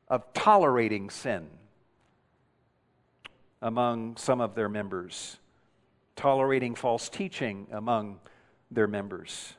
of 0.09 0.31
tolerating 0.35 1.11
sin 1.11 1.49
among 3.63 4.17
some 4.17 4.41
of 4.41 4.57
their 4.57 4.69
members, 4.69 5.39
tolerating 6.17 6.75
false 6.75 7.09
teaching 7.09 7.69
among 7.71 8.19
their 8.69 8.89
members. 8.89 9.55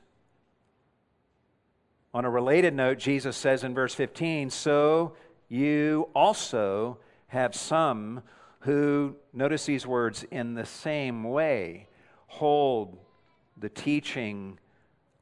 On 2.14 2.26
a 2.26 2.30
related 2.30 2.74
note, 2.74 3.00
Jesus 3.00 3.38
says 3.38 3.64
in 3.64 3.74
verse 3.74 3.96
15, 3.96 4.50
So 4.50 5.16
you 5.48 6.10
also 6.14 6.98
have 7.28 7.56
some 7.56 8.22
who, 8.60 9.16
notice 9.32 9.66
these 9.66 9.88
words, 9.88 10.26
in 10.30 10.56
the 10.56 10.66
same 10.66 11.24
way 11.24 11.88
hold 12.28 12.98
the 13.58 13.70
teaching 13.70 14.60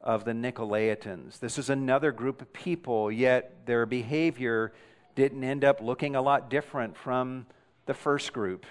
of 0.04 0.26
the 0.26 0.32
Nicolaitans. 0.32 1.40
This 1.40 1.58
is 1.58 1.70
another 1.70 2.12
group 2.12 2.42
of 2.42 2.52
people, 2.54 3.12
yet 3.12 3.66
their 3.66 3.86
behavior 3.86 4.74
didn't 5.16 5.44
end 5.44 5.64
up 5.64 5.82
looking 5.82 6.16
a 6.16 6.22
lot 6.22 6.50
different 6.50 6.98
from 6.98 7.46
the 7.86 7.94
first 7.94 8.34
group. 8.34 8.66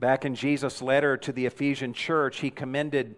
Back 0.00 0.24
in 0.24 0.34
Jesus' 0.34 0.80
letter 0.80 1.16
to 1.16 1.32
the 1.32 1.46
Ephesian 1.46 1.92
church, 1.92 2.40
he 2.40 2.50
commended 2.50 3.16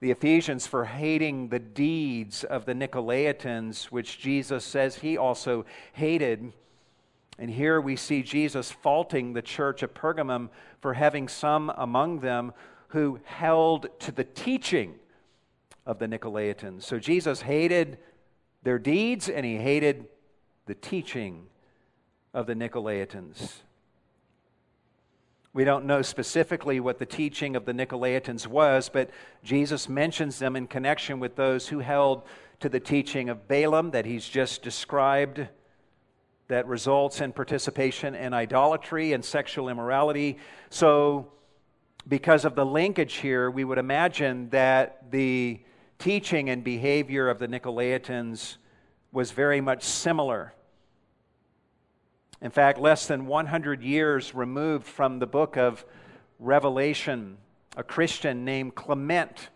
the 0.00 0.10
Ephesians 0.10 0.66
for 0.66 0.84
hating 0.84 1.48
the 1.48 1.58
deeds 1.58 2.42
of 2.44 2.64
the 2.64 2.74
Nicolaitans, 2.74 3.84
which 3.86 4.18
Jesus 4.18 4.64
says 4.64 4.96
he 4.96 5.16
also 5.16 5.64
hated. 5.92 6.52
And 7.38 7.50
here 7.50 7.80
we 7.80 7.96
see 7.96 8.22
Jesus 8.22 8.70
faulting 8.70 9.32
the 9.32 9.42
church 9.42 9.82
of 9.82 9.94
Pergamum 9.94 10.48
for 10.80 10.94
having 10.94 11.28
some 11.28 11.72
among 11.76 12.20
them 12.20 12.52
who 12.88 13.20
held 13.24 13.88
to 14.00 14.12
the 14.12 14.24
teaching 14.24 14.94
of 15.86 15.98
the 15.98 16.06
Nicolaitans. 16.06 16.82
So 16.82 16.98
Jesus 16.98 17.42
hated 17.42 17.98
their 18.62 18.78
deeds 18.78 19.28
and 19.28 19.44
he 19.44 19.56
hated 19.56 20.06
the 20.66 20.74
teaching 20.74 21.46
of 22.32 22.46
the 22.46 22.54
Nicolaitans. 22.54 23.62
We 25.54 25.64
don't 25.64 25.84
know 25.84 26.00
specifically 26.00 26.80
what 26.80 26.98
the 26.98 27.04
teaching 27.04 27.56
of 27.56 27.66
the 27.66 27.74
Nicolaitans 27.74 28.46
was, 28.46 28.88
but 28.88 29.10
Jesus 29.44 29.86
mentions 29.88 30.38
them 30.38 30.56
in 30.56 30.66
connection 30.66 31.20
with 31.20 31.36
those 31.36 31.68
who 31.68 31.80
held 31.80 32.22
to 32.60 32.70
the 32.70 32.80
teaching 32.80 33.28
of 33.28 33.48
Balaam 33.48 33.90
that 33.90 34.06
he's 34.06 34.26
just 34.26 34.62
described, 34.62 35.46
that 36.48 36.66
results 36.66 37.20
in 37.20 37.32
participation 37.32 38.14
in 38.14 38.32
idolatry 38.32 39.12
and 39.12 39.22
sexual 39.22 39.68
immorality. 39.68 40.38
So, 40.70 41.32
because 42.08 42.44
of 42.44 42.54
the 42.54 42.64
linkage 42.64 43.14
here, 43.16 43.50
we 43.50 43.62
would 43.62 43.78
imagine 43.78 44.48
that 44.50 45.10
the 45.10 45.60
teaching 46.02 46.50
and 46.50 46.64
behavior 46.64 47.28
of 47.28 47.38
the 47.38 47.46
Nicolaitans 47.46 48.56
was 49.12 49.30
very 49.30 49.60
much 49.60 49.84
similar. 49.84 50.52
In 52.40 52.50
fact, 52.50 52.80
less 52.80 53.06
than 53.06 53.26
100 53.26 53.84
years 53.84 54.34
removed 54.34 54.84
from 54.84 55.20
the 55.20 55.28
book 55.28 55.56
of 55.56 55.84
Revelation, 56.40 57.36
a 57.76 57.84
Christian 57.84 58.44
named 58.44 58.74
Clement 58.74 59.50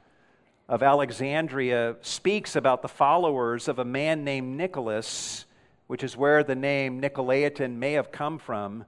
of 0.68 0.84
Alexandria 0.84 1.97
speaks 2.01 2.55
about 2.55 2.80
the 2.80 2.88
followers 2.88 3.66
of 3.66 3.80
a 3.80 3.84
man 3.84 4.22
named 4.22 4.57
Nicholas, 4.57 5.47
which 5.88 6.05
is 6.05 6.16
where 6.16 6.44
the 6.44 6.55
name 6.55 7.03
Nicolaitan 7.03 7.74
may 7.74 7.94
have 7.94 8.12
come 8.12 8.38
from. 8.38 8.84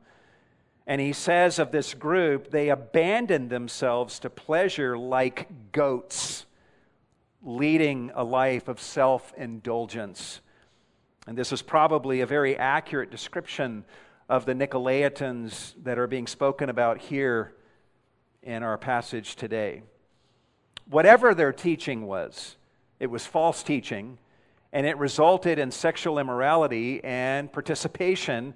And 0.87 1.01
he 1.01 1.13
says 1.13 1.59
of 1.59 1.73
this 1.73 1.93
group, 1.93 2.53
they 2.53 2.69
abandoned 2.69 3.51
themselves 3.51 4.21
to 4.21 4.31
pleasure 4.31 4.97
like 4.97 5.49
goats, 5.73 6.47
leading 7.43 8.11
a 8.15 8.25
life 8.25 8.69
of 8.69 8.81
self 8.81 9.33
indulgence. 9.37 10.41
And 11.27 11.37
this 11.37 11.53
is 11.53 11.63
probably 11.63 12.21
a 12.21 12.27
very 12.27 12.57
accurate 12.57 13.11
description 13.11 13.85
of 14.29 14.45
the 14.47 14.55
Nicolaitans 14.55 15.75
that 15.83 15.99
are 15.99 16.07
being 16.07 16.27
spoken 16.27 16.69
about 16.69 16.99
here 16.99 17.55
in 18.43 18.63
our 18.63 18.79
passage 18.79 19.37
today 19.37 19.83
whatever 20.89 21.35
their 21.35 21.53
teaching 21.53 22.07
was, 22.07 22.57
it 22.99 23.09
was 23.09 23.27
false 23.27 23.63
teaching, 23.63 24.19
and 24.73 24.87
it 24.87 24.97
resulted 24.99 25.59
in 25.59 25.71
sexual 25.71 26.19
immorality 26.19 27.03
and 27.05 27.53
participation 27.53 28.55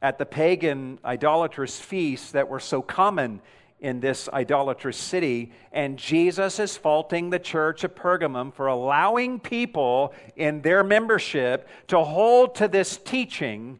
at 0.00 0.18
the 0.18 0.26
pagan 0.26 0.98
idolatrous 1.04 1.80
feasts 1.80 2.32
that 2.32 2.48
were 2.48 2.60
so 2.60 2.80
common 2.82 3.40
in 3.80 4.00
this 4.00 4.28
idolatrous 4.32 4.96
city. 4.96 5.52
And 5.72 5.98
Jesus 5.98 6.58
is 6.58 6.76
faulting 6.76 7.30
the 7.30 7.38
church 7.38 7.84
of 7.84 7.94
Pergamum 7.94 8.52
for 8.52 8.66
allowing 8.66 9.38
people 9.38 10.12
in 10.36 10.62
their 10.62 10.82
membership 10.82 11.68
to 11.88 12.02
hold 12.02 12.54
to 12.56 12.68
this 12.68 12.96
teaching 12.96 13.78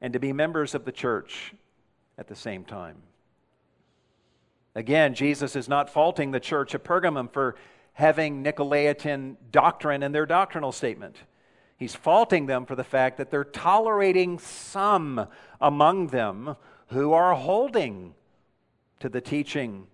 and 0.00 0.12
to 0.12 0.18
be 0.18 0.32
members 0.32 0.74
of 0.74 0.84
the 0.84 0.92
church 0.92 1.54
at 2.18 2.28
the 2.28 2.36
same 2.36 2.64
time. 2.64 2.96
Again, 4.74 5.14
Jesus 5.14 5.56
is 5.56 5.68
not 5.68 5.88
faulting 5.88 6.32
the 6.32 6.40
church 6.40 6.74
of 6.74 6.84
Pergamum 6.84 7.32
for 7.32 7.56
having 7.94 8.44
Nicolaitan 8.44 9.36
doctrine 9.50 10.02
in 10.02 10.12
their 10.12 10.26
doctrinal 10.26 10.70
statement. 10.70 11.16
He's 11.78 11.94
faulting 11.94 12.46
them 12.46 12.66
for 12.66 12.74
the 12.74 12.84
fact 12.84 13.16
that 13.16 13.30
they're 13.30 13.44
tolerating 13.44 14.38
some 14.38 15.28
among 15.60 16.08
them 16.08 16.56
who 16.88 17.12
are 17.12 17.34
holding 17.34 18.14
to 19.00 19.08
the 19.08 19.20
teaching 19.20 19.86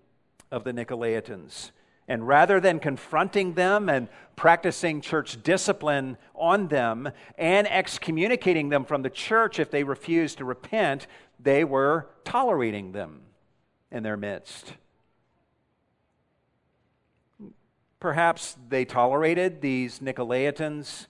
of 0.51 0.63
the 0.63 0.73
Nicolaitans. 0.73 1.71
And 2.07 2.27
rather 2.27 2.59
than 2.59 2.79
confronting 2.79 3.53
them 3.53 3.89
and 3.89 4.09
practicing 4.35 5.01
church 5.01 5.41
discipline 5.41 6.17
on 6.35 6.67
them 6.67 7.09
and 7.37 7.67
excommunicating 7.67 8.69
them 8.69 8.83
from 8.83 9.03
the 9.03 9.09
church 9.09 9.59
if 9.59 9.71
they 9.71 9.83
refused 9.83 10.39
to 10.39 10.45
repent, 10.45 11.07
they 11.39 11.63
were 11.63 12.07
tolerating 12.25 12.91
them 12.91 13.21
in 13.91 14.03
their 14.03 14.17
midst. 14.17 14.73
Perhaps 17.99 18.57
they 18.67 18.83
tolerated 18.83 19.61
these 19.61 19.99
Nicolaitans 19.99 21.07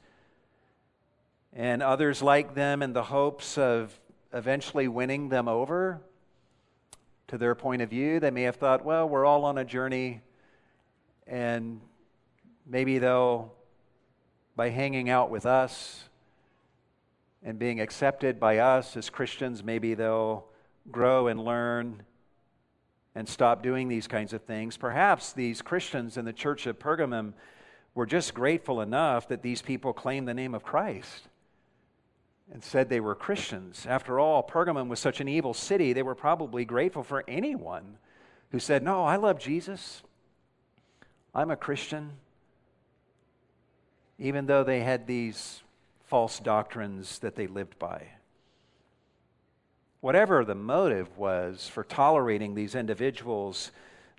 and 1.52 1.82
others 1.82 2.22
like 2.22 2.54
them 2.54 2.84
in 2.84 2.94
the 2.94 3.04
hopes 3.04 3.58
of 3.58 4.00
eventually 4.32 4.88
winning 4.88 5.30
them 5.30 5.48
over 5.48 6.02
to 7.28 7.38
their 7.38 7.56
point 7.56 7.82
of 7.82 7.90
view. 7.90 8.20
They 8.20 8.32
may 8.32 8.44
have 8.44 8.56
thought, 8.56 8.84
well, 8.84 9.08
we're 9.08 9.26
all 9.26 9.46
on 9.46 9.58
a 9.58 9.66
journey, 9.66 10.22
and 11.28 11.82
maybe 12.66 13.00
they'll, 13.00 13.54
by 14.56 14.70
hanging 14.70 15.10
out 15.10 15.30
with 15.30 15.46
us 15.46 16.04
and 17.44 17.58
being 17.60 17.80
accepted 17.80 18.40
by 18.40 18.60
us 18.60 18.96
as 18.96 19.10
Christians, 19.10 19.64
maybe 19.64 19.94
they'll 19.94 20.46
grow 20.92 21.28
and 21.28 21.44
learn 21.44 22.04
and 23.16 23.28
stop 23.28 23.62
doing 23.62 23.88
these 23.88 24.08
kinds 24.08 24.34
of 24.34 24.42
things. 24.42 24.78
Perhaps 24.78 25.34
these 25.34 25.62
Christians 25.62 26.18
in 26.18 26.26
the 26.26 26.34
church 26.34 26.66
of 26.66 26.80
Pergamum 26.80 27.34
were 27.96 28.06
just 28.06 28.34
grateful 28.34 28.82
enough 28.82 29.28
that 29.28 29.44
these 29.44 29.62
people 29.62 29.94
claimed 29.94 30.28
the 30.28 30.34
name 30.34 30.56
of 30.56 30.64
Christ 30.64 31.28
and 32.52 32.64
said 32.64 32.90
they 32.90 33.00
were 33.00 33.16
Christians. 33.16 33.86
After 33.88 34.20
all, 34.20 34.44
Pergamum 34.44 34.90
was 34.90 35.00
such 35.00 35.22
an 35.22 35.28
evil 35.28 35.54
city, 35.54 35.94
they 35.94 36.04
were 36.04 36.16
probably 36.16 36.66
grateful 36.66 37.04
for 37.04 37.24
anyone 37.28 37.98
who 38.52 38.60
said, 38.60 38.84
No, 38.84 39.04
I 39.04 39.16
love 39.16 39.40
Jesus. 39.40 40.04
I'm 41.34 41.50
a 41.50 41.56
Christian. 41.56 42.12
Even 44.20 44.46
though 44.46 44.64
they 44.64 44.82
had 44.82 45.08
these 45.08 45.62
false 46.06 46.40
doctrines 46.40 47.20
that 47.20 47.36
they 47.36 47.48
lived 47.48 47.80
by 47.80 48.08
whatever 50.04 50.44
the 50.44 50.54
motive 50.54 51.18
was 51.18 51.70
for 51.70 51.82
tolerating 51.82 52.54
these 52.54 52.76
individuals, 52.76 53.72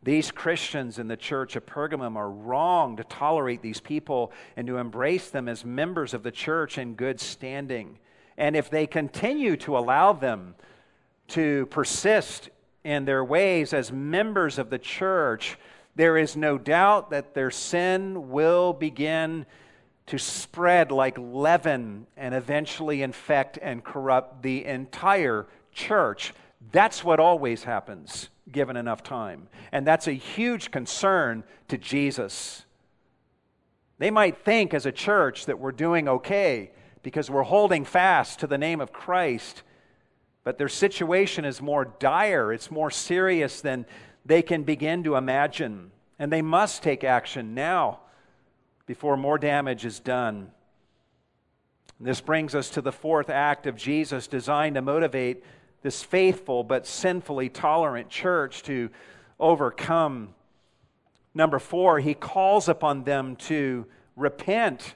these 0.02 0.30
Christians 0.30 0.98
in 0.98 1.08
the 1.08 1.16
church 1.16 1.56
of 1.56 1.66
Pergamum 1.66 2.16
are 2.16 2.30
wrong 2.30 2.96
to 2.96 3.04
tolerate 3.04 3.60
these 3.60 3.80
people 3.80 4.32
and 4.56 4.66
to 4.66 4.78
embrace 4.78 5.28
them 5.28 5.46
as 5.46 5.62
members 5.62 6.14
of 6.14 6.22
the 6.22 6.30
church 6.30 6.78
in 6.78 6.94
good 6.94 7.20
standing. 7.20 7.98
And 8.36 8.56
if 8.56 8.70
they 8.70 8.86
continue 8.86 9.56
to 9.58 9.78
allow 9.78 10.12
them 10.12 10.54
to 11.28 11.66
persist 11.66 12.50
in 12.82 13.04
their 13.04 13.24
ways 13.24 13.72
as 13.72 13.90
members 13.90 14.58
of 14.58 14.70
the 14.70 14.78
church, 14.78 15.56
there 15.96 16.18
is 16.18 16.36
no 16.36 16.58
doubt 16.58 17.10
that 17.10 17.34
their 17.34 17.50
sin 17.50 18.30
will 18.30 18.72
begin 18.72 19.46
to 20.06 20.18
spread 20.18 20.92
like 20.92 21.16
leaven 21.18 22.06
and 22.16 22.34
eventually 22.34 23.02
infect 23.02 23.58
and 23.62 23.82
corrupt 23.82 24.42
the 24.42 24.64
entire 24.64 25.46
church, 25.72 26.34
that's 26.72 27.02
what 27.02 27.20
always 27.20 27.64
happens 27.64 28.28
given 28.52 28.76
enough 28.76 29.02
time. 29.02 29.48
And 29.72 29.86
that's 29.86 30.06
a 30.06 30.12
huge 30.12 30.70
concern 30.70 31.44
to 31.68 31.78
Jesus. 31.78 32.64
They 33.98 34.10
might 34.10 34.44
think 34.44 34.74
as 34.74 34.86
a 34.86 34.92
church 34.92 35.46
that 35.46 35.58
we're 35.58 35.72
doing 35.72 36.08
okay 36.08 36.70
because 37.04 37.30
we're 37.30 37.42
holding 37.42 37.84
fast 37.84 38.40
to 38.40 38.48
the 38.48 38.58
name 38.58 38.80
of 38.80 38.92
Christ, 38.92 39.62
but 40.42 40.58
their 40.58 40.68
situation 40.68 41.44
is 41.44 41.62
more 41.62 41.84
dire, 41.84 42.52
it's 42.52 42.70
more 42.70 42.90
serious 42.90 43.60
than 43.60 43.86
they 44.24 44.42
can 44.42 44.64
begin 44.64 45.04
to 45.04 45.14
imagine. 45.14 45.92
And 46.18 46.32
they 46.32 46.42
must 46.42 46.82
take 46.82 47.04
action 47.04 47.54
now 47.54 48.00
before 48.86 49.16
more 49.16 49.38
damage 49.38 49.84
is 49.84 50.00
done. 50.00 50.50
This 52.00 52.22
brings 52.22 52.54
us 52.54 52.70
to 52.70 52.80
the 52.80 52.90
fourth 52.90 53.28
act 53.28 53.66
of 53.66 53.76
Jesus 53.76 54.26
designed 54.26 54.74
to 54.76 54.82
motivate 54.82 55.44
this 55.82 56.02
faithful 56.02 56.64
but 56.64 56.86
sinfully 56.86 57.50
tolerant 57.50 58.08
church 58.08 58.62
to 58.62 58.88
overcome. 59.38 60.34
Number 61.34 61.58
four, 61.58 62.00
he 62.00 62.14
calls 62.14 62.66
upon 62.66 63.04
them 63.04 63.36
to 63.36 63.84
repent 64.16 64.94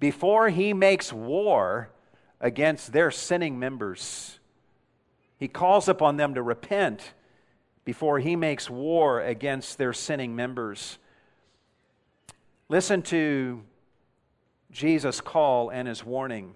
before 0.00 0.48
he 0.48 0.72
makes 0.72 1.12
war 1.12 1.90
against 2.40 2.92
their 2.92 3.10
sinning 3.10 3.58
members. 3.58 4.38
He 5.36 5.46
calls 5.46 5.88
upon 5.88 6.16
them 6.16 6.34
to 6.34 6.42
repent 6.42 7.12
before 7.84 8.18
he 8.18 8.34
makes 8.34 8.68
war 8.68 9.20
against 9.20 9.78
their 9.78 9.92
sinning 9.92 10.34
members. 10.34 10.98
Listen 12.68 13.02
to 13.02 13.62
Jesus' 14.70 15.20
call 15.20 15.70
and 15.70 15.86
his 15.86 16.04
warning. 16.04 16.54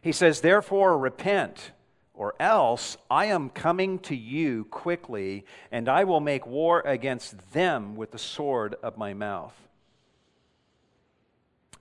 He 0.00 0.12
says, 0.12 0.40
Therefore, 0.40 0.98
repent 0.98 1.72
or 2.14 2.34
else 2.40 2.96
I 3.08 3.26
am 3.26 3.48
coming 3.50 4.00
to 4.00 4.16
you 4.16 4.64
quickly, 4.64 5.44
and 5.70 5.88
I 5.88 6.02
will 6.02 6.20
make 6.20 6.46
war 6.46 6.80
against 6.80 7.52
them 7.52 7.94
with 7.94 8.10
the 8.10 8.18
sword 8.18 8.74
of 8.82 8.98
my 8.98 9.14
mouth. 9.14 9.67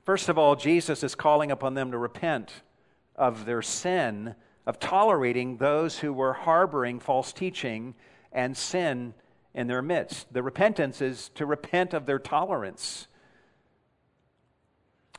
First 0.08 0.30
of 0.30 0.38
all, 0.38 0.56
Jesus 0.56 1.04
is 1.04 1.16
calling 1.16 1.52
upon 1.52 1.74
them 1.74 1.92
to 1.92 1.98
repent 1.98 2.64
of 3.18 3.44
their 3.44 3.62
sin 3.62 4.36
of 4.66 4.80
tolerating 4.80 5.58
those 5.58 6.00
who 6.00 6.14
were 6.14 6.32
harboring 6.32 7.02
false 7.02 7.34
teaching 7.34 7.94
and 8.32 8.56
sin 8.56 9.14
in 9.54 9.68
their 9.68 9.82
midst. 9.82 10.32
The 10.32 10.42
repentance 10.42 11.02
is 11.02 11.28
to 11.36 11.46
repent 11.46 11.94
of 11.94 12.06
their 12.06 12.20
tolerance 12.20 13.08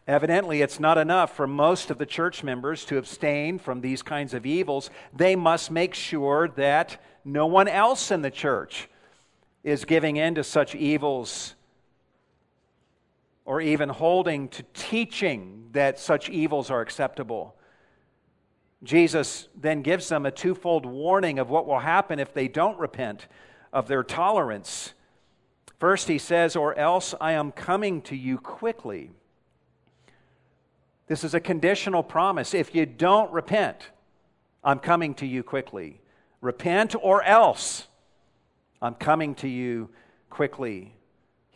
Evidently, 0.07 0.63
it's 0.63 0.81
not 0.81 0.97
enough 0.97 1.37
for 1.37 1.47
most 1.47 1.91
of 1.91 1.99
the 1.99 2.07
church 2.07 2.43
members 2.43 2.87
to 2.87 2.97
abstain 2.97 3.59
from 3.59 3.83
these 3.83 4.01
kinds 4.01 4.33
of 4.33 4.47
evils. 4.47 4.89
They 5.15 5.37
must 5.37 5.71
make 5.71 5.93
sure 5.93 6.49
that 6.57 6.99
no 7.27 7.45
one 7.45 7.69
else 7.69 8.11
in 8.11 8.23
the 8.23 8.31
church 8.31 8.89
is 9.63 9.85
giving 9.85 10.17
in 10.17 10.35
to 10.37 10.43
such 10.43 10.75
evils 10.75 11.57
or 13.49 13.63
even 13.63 13.89
holding 13.89 14.47
to 14.47 14.63
teaching 14.75 15.71
that 15.73 15.99
such 15.99 16.29
evils 16.29 16.71
are 16.71 16.83
acceptable. 16.83 17.57
Jesus 18.83 19.49
then 19.59 19.81
gives 19.81 20.11
them 20.11 20.27
a 20.27 20.31
twofold 20.31 20.85
warning 20.85 21.39
of 21.39 21.49
what 21.49 21.67
will 21.67 21.79
happen 21.79 22.19
if 22.19 22.35
they 22.35 22.47
don't 22.47 22.79
repent 22.79 23.27
of 23.73 23.89
their 23.89 24.03
tolerance. 24.03 24.93
First, 25.81 26.09
he 26.09 26.19
says, 26.19 26.57
Or 26.57 26.77
else 26.79 27.15
I 27.23 27.33
am 27.33 27.51
coming 27.51 28.03
to 28.03 28.15
you 28.15 28.37
quickly. 28.37 29.13
This 31.07 31.25
is 31.25 31.33
a 31.33 31.41
conditional 31.41 32.03
promise. 32.03 32.53
If 32.53 32.75
you 32.75 32.85
don't 32.85 33.33
repent, 33.33 33.93
I'm 34.63 34.79
coming 34.79 35.15
to 35.15 35.27
you 35.27 35.43
quickly. 35.43 36.03
Repent 36.43 36.95
or 37.01 37.23
else 37.23 37.87
I'm 38.83 38.95
coming 38.95 39.35
to 39.37 39.49
you 39.49 39.89
quickly. 40.29 40.98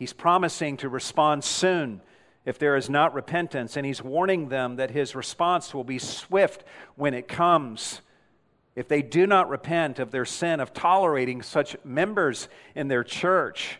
He's 0.03 0.11
promising 0.11 0.75
to 0.77 0.89
respond 0.89 1.45
soon 1.45 2.01
if 2.43 2.59
there 2.59 2.75
is 2.75 2.89
not 2.89 3.13
repentance, 3.13 3.77
and 3.77 3.85
he's 3.85 4.03
warning 4.03 4.49
them 4.49 4.75
that 4.75 4.91
his 4.91 5.15
response 5.15 5.73
will 5.73 5.85
be 5.85 5.97
swift 5.97 6.65
when 6.97 7.13
it 7.13 7.29
comes. 7.29 8.01
If 8.75 8.89
they 8.89 9.01
do 9.01 9.25
not 9.25 9.47
repent 9.47 9.99
of 9.99 10.11
their 10.11 10.25
sin 10.25 10.59
of 10.59 10.73
tolerating 10.73 11.41
such 11.41 11.77
members 11.85 12.49
in 12.75 12.89
their 12.89 13.05
church. 13.05 13.77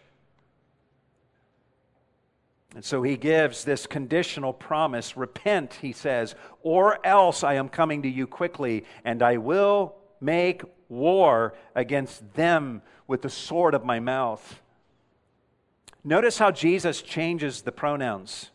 And 2.74 2.86
so 2.86 3.03
he 3.03 3.17
gives 3.17 3.65
this 3.65 3.86
conditional 3.86 4.53
promise 4.53 5.17
repent, 5.17 5.74
he 5.82 5.91
says, 5.91 6.36
or 6.61 7.05
else 7.05 7.43
I 7.43 7.55
am 7.55 7.67
coming 7.67 8.01
to 8.03 8.09
you 8.09 8.28
quickly, 8.28 8.86
and 9.03 9.21
I 9.21 9.36
will 9.36 9.95
make 10.21 10.61
war 10.88 11.53
against 11.76 12.34
them 12.36 12.82
with 13.07 13.24
the 13.24 13.30
sword 13.30 13.74
of 13.74 13.84
my 13.84 13.99
mouth. 13.99 14.61
Notice 16.04 16.38
how 16.38 16.51
Jesus 16.51 17.01
changes 17.01 17.62
the 17.62 17.72
pronouns. 17.72 18.51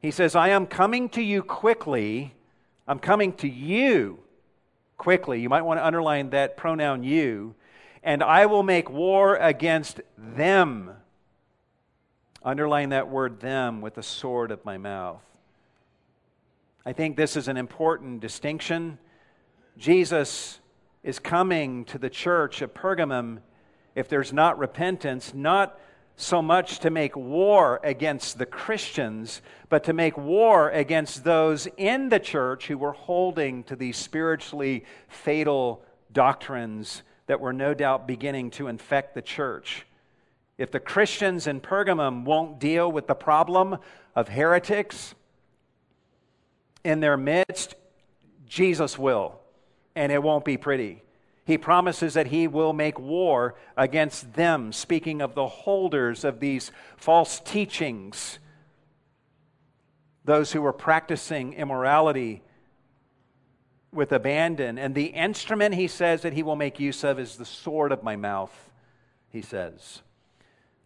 He 0.00 0.10
says, 0.10 0.36
I 0.36 0.50
am 0.50 0.66
coming 0.66 1.08
to 1.10 1.22
you 1.22 1.42
quickly. 1.42 2.34
I'm 2.86 2.98
coming 2.98 3.32
to 3.34 3.48
you 3.48 4.18
quickly. 4.96 5.40
You 5.40 5.48
might 5.48 5.62
want 5.62 5.80
to 5.80 5.86
underline 5.86 6.30
that 6.30 6.56
pronoun 6.56 7.02
you. 7.02 7.54
And 8.02 8.22
I 8.22 8.46
will 8.46 8.62
make 8.62 8.90
war 8.90 9.36
against 9.36 10.00
them. 10.16 10.90
Underline 12.42 12.90
that 12.90 13.08
word 13.08 13.40
them 13.40 13.80
with 13.80 13.94
the 13.94 14.02
sword 14.02 14.50
of 14.50 14.64
my 14.64 14.76
mouth. 14.76 15.22
I 16.86 16.92
think 16.92 17.16
this 17.16 17.34
is 17.34 17.48
an 17.48 17.56
important 17.56 18.20
distinction. 18.20 18.98
Jesus 19.78 20.60
is 21.02 21.18
coming 21.18 21.86
to 21.86 21.98
the 21.98 22.10
church 22.10 22.60
of 22.60 22.74
Pergamum 22.74 23.38
if 23.94 24.08
there's 24.08 24.32
not 24.32 24.58
repentance, 24.58 25.32
not 25.32 25.80
so 26.16 26.40
much 26.40 26.78
to 26.80 26.90
make 26.90 27.16
war 27.16 27.80
against 27.82 28.38
the 28.38 28.46
Christians, 28.46 29.42
but 29.68 29.84
to 29.84 29.92
make 29.92 30.16
war 30.16 30.70
against 30.70 31.24
those 31.24 31.66
in 31.76 32.08
the 32.08 32.20
church 32.20 32.68
who 32.68 32.78
were 32.78 32.92
holding 32.92 33.64
to 33.64 33.76
these 33.76 33.96
spiritually 33.96 34.84
fatal 35.08 35.84
doctrines 36.12 37.02
that 37.26 37.40
were 37.40 37.52
no 37.52 37.74
doubt 37.74 38.06
beginning 38.06 38.50
to 38.52 38.68
infect 38.68 39.14
the 39.14 39.22
church. 39.22 39.86
If 40.56 40.70
the 40.70 40.80
Christians 40.80 41.46
in 41.46 41.60
Pergamum 41.60 42.24
won't 42.24 42.60
deal 42.60 42.90
with 42.90 43.08
the 43.08 43.14
problem 43.14 43.78
of 44.14 44.28
heretics 44.28 45.14
in 46.84 47.00
their 47.00 47.16
midst, 47.16 47.74
Jesus 48.46 48.96
will, 48.98 49.40
and 49.96 50.12
it 50.12 50.22
won't 50.22 50.44
be 50.44 50.56
pretty. 50.56 51.03
He 51.44 51.58
promises 51.58 52.14
that 52.14 52.28
he 52.28 52.48
will 52.48 52.72
make 52.72 52.98
war 52.98 53.54
against 53.76 54.32
them, 54.32 54.72
speaking 54.72 55.20
of 55.20 55.34
the 55.34 55.46
holders 55.46 56.24
of 56.24 56.40
these 56.40 56.72
false 56.96 57.38
teachings, 57.38 58.38
those 60.24 60.52
who 60.52 60.64
are 60.64 60.72
practicing 60.72 61.52
immorality 61.52 62.42
with 63.92 64.10
abandon. 64.10 64.78
And 64.78 64.94
the 64.94 65.06
instrument 65.06 65.74
he 65.74 65.86
says 65.86 66.22
that 66.22 66.32
he 66.32 66.42
will 66.42 66.56
make 66.56 66.80
use 66.80 67.04
of 67.04 67.18
is 67.18 67.36
the 67.36 67.44
sword 67.44 67.92
of 67.92 68.02
my 68.02 68.16
mouth, 68.16 68.70
he 69.28 69.42
says. 69.42 70.00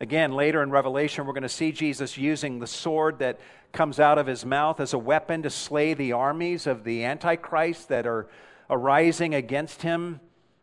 Again, 0.00 0.32
later 0.32 0.62
in 0.62 0.70
Revelation, 0.70 1.24
we're 1.24 1.32
going 1.32 1.42
to 1.42 1.48
see 1.48 1.70
Jesus 1.70 2.18
using 2.18 2.58
the 2.58 2.66
sword 2.66 3.20
that 3.20 3.38
comes 3.72 4.00
out 4.00 4.18
of 4.18 4.26
his 4.26 4.44
mouth 4.44 4.80
as 4.80 4.92
a 4.92 4.98
weapon 4.98 5.42
to 5.42 5.50
slay 5.50 5.94
the 5.94 6.12
armies 6.12 6.66
of 6.66 6.82
the 6.82 7.04
Antichrist 7.04 7.88
that 7.88 8.06
are 8.06 8.26
arising 8.68 9.34
against 9.34 9.82
him 9.82 10.20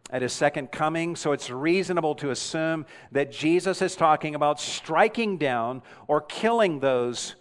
at 0.10 0.22
his 0.22 0.34
second 0.34 0.72
coming. 0.72 1.16
So 1.16 1.32
it's 1.32 1.50
reasonable 1.50 2.16
to 2.16 2.30
assume 2.30 2.86
that 3.12 3.32
Jesus 3.32 3.82
is 3.82 3.96
talking 3.96 4.36
about 4.36 4.60
striking 4.60 5.38
down 5.38 5.82
or 6.08 6.22
killing 6.22 6.80
those 6.80 7.36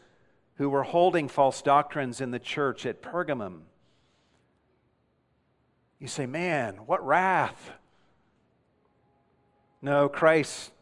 who 0.57 0.71
were 0.71 0.83
holding 0.83 1.29
false 1.29 1.62
doctrines 1.62 2.21
in 2.21 2.31
the 2.31 2.39
church 2.39 2.87
at 2.87 3.03
Pergamum. 3.03 3.61
You 5.99 6.09
say, 6.09 6.27
man, 6.27 6.77
what 6.87 7.05
wrath? 7.05 7.73
No, 9.83 10.09
Christ 10.09 10.73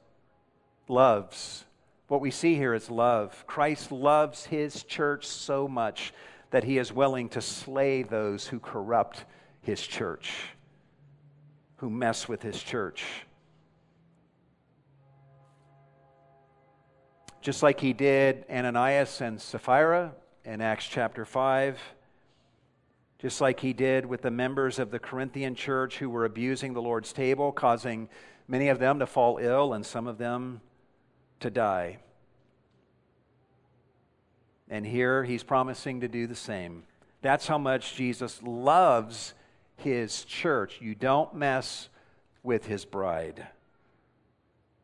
loves. 0.88 1.64
What 2.08 2.20
we 2.20 2.30
see 2.30 2.54
here 2.54 2.74
is 2.74 2.90
love. 2.90 3.44
Christ 3.46 3.90
loves 3.90 4.46
his 4.46 4.82
church 4.82 5.26
so 5.26 5.66
much 5.66 6.12
that 6.50 6.64
he 6.64 6.76
is 6.76 6.92
willing 6.92 7.30
to 7.30 7.40
slay 7.40 8.02
those 8.02 8.46
who 8.46 8.60
corrupt 8.60 9.24
his 9.62 9.80
church 9.80 10.30
who 11.82 11.90
mess 11.90 12.28
with 12.28 12.40
his 12.42 12.62
church. 12.62 13.02
Just 17.40 17.60
like 17.60 17.80
he 17.80 17.92
did 17.92 18.44
Ananias 18.48 19.20
and 19.20 19.40
Sapphira 19.40 20.12
in 20.44 20.60
Acts 20.60 20.86
chapter 20.86 21.24
5, 21.24 21.80
just 23.18 23.40
like 23.40 23.58
he 23.58 23.72
did 23.72 24.06
with 24.06 24.22
the 24.22 24.30
members 24.30 24.78
of 24.78 24.92
the 24.92 25.00
Corinthian 25.00 25.56
church 25.56 25.98
who 25.98 26.08
were 26.08 26.24
abusing 26.24 26.72
the 26.72 26.80
Lord's 26.80 27.12
table, 27.12 27.50
causing 27.50 28.08
many 28.46 28.68
of 28.68 28.78
them 28.78 29.00
to 29.00 29.06
fall 29.06 29.38
ill 29.38 29.72
and 29.72 29.84
some 29.84 30.06
of 30.06 30.18
them 30.18 30.60
to 31.40 31.50
die. 31.50 31.98
And 34.70 34.86
here 34.86 35.24
he's 35.24 35.42
promising 35.42 36.02
to 36.02 36.06
do 36.06 36.28
the 36.28 36.36
same. 36.36 36.84
That's 37.22 37.48
how 37.48 37.58
much 37.58 37.96
Jesus 37.96 38.40
loves 38.40 39.34
his 39.82 40.24
church. 40.24 40.80
You 40.80 40.94
don't 40.94 41.34
mess 41.34 41.88
with 42.42 42.66
his 42.66 42.84
bride. 42.84 43.46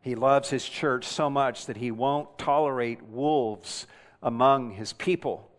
He 0.01 0.15
loves 0.15 0.51
his 0.51 0.69
church 0.69 1.07
so 1.07 1.29
much 1.29 1.67
that 1.67 1.77
he 1.77 1.91
won't 1.91 2.39
tolerate 2.39 3.03
wolves 3.03 3.87
among 4.23 4.73
his 4.73 4.93
people. 4.93 5.51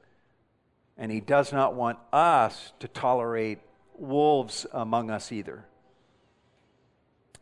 And 0.97 1.11
he 1.11 1.19
does 1.19 1.51
not 1.51 1.75
want 1.75 1.99
us 2.11 2.73
to 2.79 2.87
tolerate 2.87 3.59
wolves 3.97 4.65
among 4.71 5.11
us 5.11 5.31
either. 5.31 5.65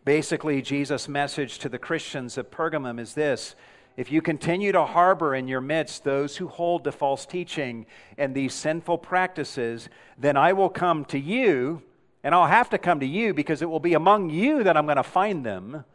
Basically, 0.05 0.61
Jesus' 0.61 1.07
message 1.07 1.59
to 1.59 1.69
the 1.69 1.77
Christians 1.77 2.37
of 2.37 2.49
Pergamum 2.49 2.99
is 2.99 3.13
this 3.13 3.55
if 3.97 4.11
you 4.11 4.21
continue 4.21 4.71
to 4.71 4.85
harbor 4.85 5.33
in 5.33 5.47
your 5.47 5.59
midst 5.59 6.03
those 6.03 6.37
who 6.37 6.47
hold 6.47 6.83
to 6.83 6.91
false 6.91 7.25
teaching 7.25 7.87
and 8.15 8.33
these 8.35 8.53
sinful 8.53 8.99
practices, 8.99 9.89
then 10.19 10.37
I 10.37 10.53
will 10.53 10.69
come 10.69 11.03
to 11.05 11.19
you 11.19 11.81
and 12.27 12.35
I'll 12.35 12.45
have 12.45 12.71
to 12.71 12.77
come 12.77 12.99
to 12.99 13.05
you 13.05 13.33
because 13.33 13.61
it 13.61 13.69
will 13.69 13.79
be 13.79 13.93
among 13.93 14.29
you 14.29 14.61
that 14.65 14.75
I'm 14.75 14.83
going 14.83 14.97
to 14.97 15.03
find 15.03 15.45
them. 15.45 15.85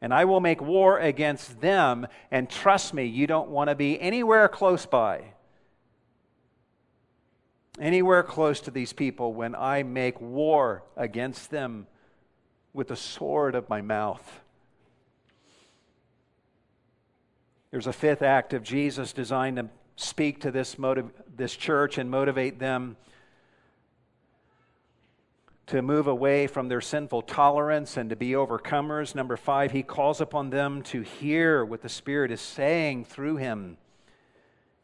And 0.00 0.14
I 0.14 0.24
will 0.24 0.40
make 0.40 0.62
war 0.62 0.98
against 0.98 1.60
them. 1.60 2.06
And 2.30 2.48
trust 2.48 2.94
me, 2.94 3.04
you 3.04 3.26
don't 3.26 3.50
want 3.50 3.68
to 3.68 3.74
be 3.74 4.00
anywhere 4.00 4.48
close 4.48 4.86
by. 4.86 5.34
Anywhere 7.78 8.22
close 8.22 8.60
to 8.60 8.70
these 8.70 8.94
people 8.94 9.34
when 9.34 9.54
I 9.54 9.82
make 9.82 10.18
war 10.18 10.82
against 10.96 11.50
them 11.50 11.86
with 12.72 12.88
the 12.88 12.96
sword 12.96 13.54
of 13.54 13.68
my 13.68 13.82
mouth. 13.82 14.40
There's 17.70 17.86
a 17.86 17.92
fifth 17.92 18.22
act 18.22 18.54
of 18.54 18.62
Jesus 18.62 19.12
designed 19.12 19.58
to 19.58 19.68
speak 19.96 20.40
to 20.40 20.50
this, 20.50 20.78
motiv- 20.78 21.12
this 21.36 21.54
church 21.54 21.98
and 21.98 22.10
motivate 22.10 22.58
them 22.58 22.96
to 25.70 25.82
move 25.82 26.08
away 26.08 26.48
from 26.48 26.68
their 26.68 26.80
sinful 26.80 27.22
tolerance 27.22 27.96
and 27.96 28.10
to 28.10 28.16
be 28.16 28.30
overcomers. 28.30 29.14
Number 29.14 29.36
five, 29.36 29.70
he 29.70 29.84
calls 29.84 30.20
upon 30.20 30.50
them 30.50 30.82
to 30.82 31.02
hear 31.02 31.64
what 31.64 31.80
the 31.80 31.88
Spirit 31.88 32.32
is 32.32 32.40
saying 32.40 33.04
through 33.04 33.36
him. 33.36 33.76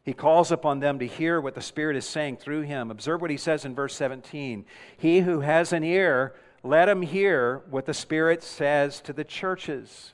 He 0.01 0.13
calls 0.13 0.49
upon 0.49 0.79
them 0.79 0.97
to 0.99 1.05
hear 1.05 1.41
what 1.41 1.55
the 1.55 1.61
Spirit 1.61 1.97
is 1.97 2.07
saying 2.07 2.37
through 2.37 2.61
him. 2.61 2.89
Observe 2.89 3.19
what 3.19 3.29
he 3.29 3.35
says 3.35 3.65
in 3.65 3.75
verse 3.75 3.93
17 3.95 4.65
He 4.97 5.19
who 5.19 5.41
has 5.41 5.73
an 5.73 5.83
ear, 5.83 6.33
let 6.63 6.87
him 6.87 7.01
hear 7.01 7.63
what 7.69 7.85
the 7.85 7.93
Spirit 7.93 8.41
says 8.41 9.01
to 9.01 9.11
the 9.11 9.25
churches. 9.25 10.13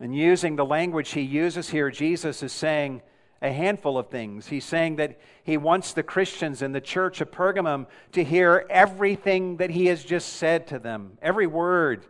And 0.00 0.16
using 0.16 0.56
the 0.56 0.64
language 0.64 1.10
he 1.10 1.20
uses 1.20 1.70
here, 1.70 1.92
Jesus 1.92 2.42
is 2.42 2.52
saying, 2.52 3.02
a 3.40 3.52
handful 3.52 3.96
of 3.96 4.08
things. 4.08 4.48
He's 4.48 4.64
saying 4.64 4.96
that 4.96 5.18
he 5.44 5.56
wants 5.56 5.92
the 5.92 6.02
Christians 6.02 6.60
in 6.60 6.72
the 6.72 6.80
church 6.80 7.20
of 7.20 7.30
Pergamum 7.30 7.86
to 8.12 8.24
hear 8.24 8.66
everything 8.68 9.58
that 9.58 9.70
he 9.70 9.86
has 9.86 10.04
just 10.04 10.34
said 10.34 10.66
to 10.68 10.78
them, 10.78 11.18
every 11.22 11.46
word. 11.46 12.06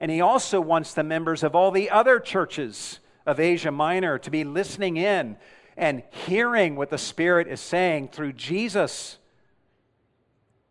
And 0.00 0.10
he 0.10 0.20
also 0.20 0.60
wants 0.60 0.94
the 0.94 1.04
members 1.04 1.42
of 1.42 1.54
all 1.54 1.70
the 1.70 1.90
other 1.90 2.18
churches 2.18 3.00
of 3.26 3.38
Asia 3.38 3.70
Minor 3.70 4.18
to 4.18 4.30
be 4.30 4.44
listening 4.44 4.96
in 4.96 5.36
and 5.76 6.02
hearing 6.10 6.76
what 6.76 6.90
the 6.90 6.98
Spirit 6.98 7.48
is 7.48 7.60
saying 7.60 8.08
through 8.08 8.32
Jesus 8.32 9.18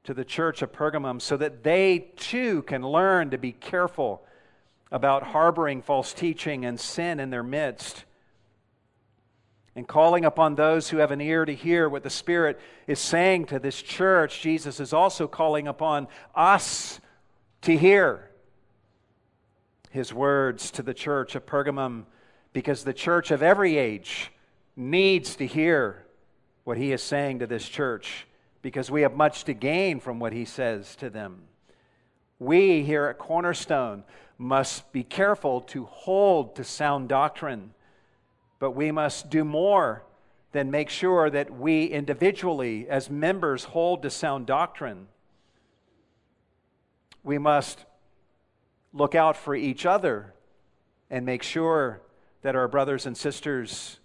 to 0.03 0.13
the 0.13 0.25
church 0.25 0.61
of 0.61 0.71
Pergamum 0.71 1.21
so 1.21 1.37
that 1.37 1.63
they 1.63 2.11
too 2.17 2.63
can 2.63 2.81
learn 2.81 3.29
to 3.29 3.37
be 3.37 3.51
careful 3.51 4.23
about 4.91 5.23
harboring 5.23 5.81
false 5.81 6.11
teaching 6.11 6.65
and 6.65 6.79
sin 6.79 7.19
in 7.19 7.29
their 7.29 7.43
midst 7.43 8.03
and 9.75 9.87
calling 9.87 10.25
upon 10.25 10.55
those 10.55 10.89
who 10.89 10.97
have 10.97 11.11
an 11.11 11.21
ear 11.21 11.45
to 11.45 11.55
hear 11.55 11.87
what 11.87 12.03
the 12.03 12.09
Spirit 12.09 12.59
is 12.87 12.99
saying 12.99 13.45
to 13.45 13.59
this 13.59 13.81
church, 13.81 14.41
Jesus 14.41 14.79
is 14.79 14.91
also 14.93 15.27
calling 15.27 15.67
upon 15.67 16.07
us 16.35 16.99
to 17.61 17.77
hear. 17.77 18.27
his 19.91 20.13
words 20.13 20.71
to 20.71 20.81
the 20.81 20.93
church 20.93 21.35
of 21.35 21.45
Pergamum 21.45 22.05
because 22.53 22.83
the 22.83 22.93
church 22.93 23.29
of 23.31 23.43
every 23.43 23.77
age 23.77 24.31
needs 24.75 25.35
to 25.35 25.45
hear 25.45 26.05
what 26.63 26.77
he 26.77 26.91
is 26.91 27.03
saying 27.03 27.39
to 27.39 27.47
this 27.47 27.67
church 27.67 28.25
because 28.61 28.89
we 28.89 29.01
have 29.01 29.15
much 29.15 29.43
to 29.43 29.53
gain 29.53 29.99
from 29.99 30.19
what 30.19 30.33
he 30.33 30.45
says 30.45 30.95
to 30.95 31.09
them. 31.09 31.41
We 32.39 32.83
here 32.83 33.05
at 33.05 33.17
Cornerstone 33.17 34.03
must 34.37 34.91
be 34.91 35.03
careful 35.03 35.61
to 35.61 35.85
hold 35.85 36.55
to 36.55 36.63
sound 36.63 37.09
doctrine, 37.09 37.73
but 38.61 38.75
we 38.75 38.91
must 38.91 39.31
do 39.31 39.43
more 39.43 40.03
than 40.51 40.69
make 40.69 40.87
sure 40.87 41.31
that 41.31 41.51
we 41.51 41.85
individually, 41.85 42.87
as 42.87 43.09
members, 43.09 43.63
hold 43.63 44.03
to 44.03 44.09
sound 44.11 44.45
doctrine. 44.45 45.07
We 47.23 47.39
must 47.39 47.85
look 48.93 49.15
out 49.15 49.35
for 49.35 49.55
each 49.55 49.87
other 49.87 50.35
and 51.09 51.25
make 51.25 51.41
sure 51.41 52.01
that 52.43 52.55
our 52.55 52.67
brothers 52.67 53.07
and 53.07 53.17
sisters 53.17 53.97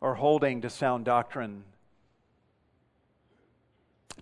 are 0.00 0.14
holding 0.14 0.62
to 0.62 0.70
sound 0.70 1.04
doctrine. 1.04 1.62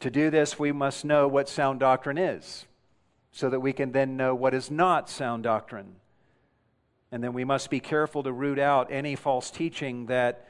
To 0.00 0.10
do 0.10 0.30
this, 0.30 0.58
we 0.58 0.72
must 0.72 1.04
know 1.04 1.28
what 1.28 1.48
sound 1.48 1.78
doctrine 1.78 2.18
is 2.18 2.66
so 3.30 3.48
that 3.50 3.60
we 3.60 3.72
can 3.72 3.92
then 3.92 4.16
know 4.16 4.34
what 4.34 4.52
is 4.52 4.68
not 4.68 5.08
sound 5.08 5.44
doctrine. 5.44 5.94
And 7.14 7.22
then 7.22 7.32
we 7.32 7.44
must 7.44 7.70
be 7.70 7.78
careful 7.78 8.24
to 8.24 8.32
root 8.32 8.58
out 8.58 8.90
any 8.90 9.14
false 9.14 9.48
teaching 9.48 10.06
that 10.06 10.48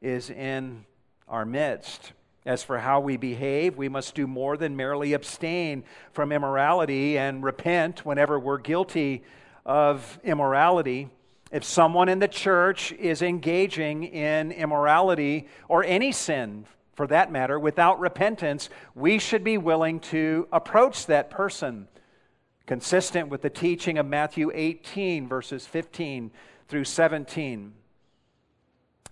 is 0.00 0.30
in 0.30 0.84
our 1.26 1.44
midst. 1.44 2.12
As 2.46 2.62
for 2.62 2.78
how 2.78 3.00
we 3.00 3.16
behave, 3.16 3.76
we 3.76 3.88
must 3.88 4.14
do 4.14 4.28
more 4.28 4.56
than 4.56 4.76
merely 4.76 5.12
abstain 5.12 5.82
from 6.12 6.30
immorality 6.30 7.18
and 7.18 7.42
repent 7.42 8.06
whenever 8.06 8.38
we're 8.38 8.58
guilty 8.58 9.24
of 9.66 10.20
immorality. 10.22 11.10
If 11.50 11.64
someone 11.64 12.08
in 12.08 12.20
the 12.20 12.28
church 12.28 12.92
is 12.92 13.20
engaging 13.20 14.04
in 14.04 14.52
immorality 14.52 15.48
or 15.66 15.82
any 15.82 16.12
sin 16.12 16.64
for 16.92 17.08
that 17.08 17.32
matter, 17.32 17.58
without 17.58 17.98
repentance, 17.98 18.70
we 18.94 19.18
should 19.18 19.42
be 19.42 19.58
willing 19.58 19.98
to 19.98 20.46
approach 20.52 21.06
that 21.06 21.28
person, 21.28 21.88
consistent 22.66 23.28
with 23.28 23.42
the 23.42 23.50
teaching 23.50 23.98
of 23.98 24.06
Matthew 24.06 24.50
18, 24.54 25.28
verses 25.28 25.66
15 25.66 26.30
through 26.68 26.84
17, 26.84 27.72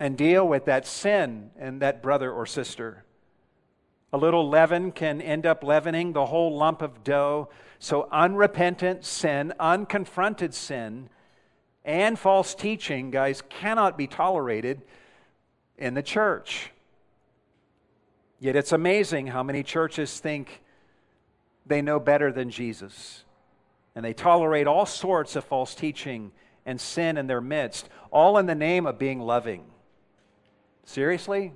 and 0.01 0.17
deal 0.17 0.47
with 0.47 0.65
that 0.65 0.87
sin 0.87 1.51
and 1.59 1.81
that 1.83 2.03
brother 2.03 2.33
or 2.33 2.47
sister. 2.47 3.05
A 4.13 4.19
little 4.19 4.49
leaven 4.49 4.93
can 4.93 5.21
end 5.21 5.47
up 5.47 5.63
leavening 5.63 6.13
the 6.13 6.27
whole 6.27 6.57
lump 6.57 6.83
of 6.83 7.03
dough. 7.03 7.49
So, 7.79 8.09
unrepentant 8.13 9.05
sin, 9.05 9.53
unconfronted 9.59 10.53
sin, 10.53 11.09
and 11.85 12.19
false 12.19 12.55
teaching, 12.55 13.11
guys, 13.11 13.43
cannot 13.49 13.99
be 13.99 14.07
tolerated 14.07 14.83
in 15.79 15.95
the 15.95 16.03
church. 16.03 16.71
Yet 18.39 18.57
it's 18.57 18.73
amazing 18.73 19.29
how 19.29 19.43
many 19.43 19.63
churches 19.63 20.21
think 20.21 20.63
they 21.67 21.81
know 21.81 21.99
better 21.99 22.33
than 22.33 22.51
Jesus. 22.51 23.25
And 23.95 24.05
they 24.05 24.15
tolerate 24.15 24.67
all 24.67 24.87
sorts 24.87 25.37
of 25.37 25.45
false 25.45 25.75
teaching 25.75 26.33
and 26.65 26.81
sin 26.81 27.17
in 27.17 27.27
their 27.27 27.41
midst, 27.41 27.89
all 28.11 28.39
in 28.39 28.47
the 28.47 28.55
name 28.55 28.87
of 28.87 28.99
being 28.99 29.21
loving. 29.21 29.65
Seriously? 30.85 31.53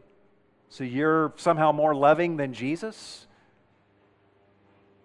So 0.68 0.84
you're 0.84 1.32
somehow 1.37 1.72
more 1.72 1.95
loving 1.95 2.37
than 2.37 2.53
Jesus? 2.53 3.26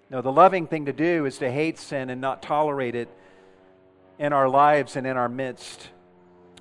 No, 0.09 0.21
the 0.21 0.31
loving 0.31 0.67
thing 0.67 0.85
to 0.87 0.93
do 0.93 1.25
is 1.25 1.37
to 1.37 1.49
hate 1.49 1.79
sin 1.79 2.09
and 2.09 2.19
not 2.19 2.41
tolerate 2.41 2.95
it 2.95 3.09
in 4.19 4.33
our 4.33 4.49
lives 4.49 4.95
and 4.95 5.07
in 5.07 5.15
our 5.15 5.29
midst. 5.29 5.89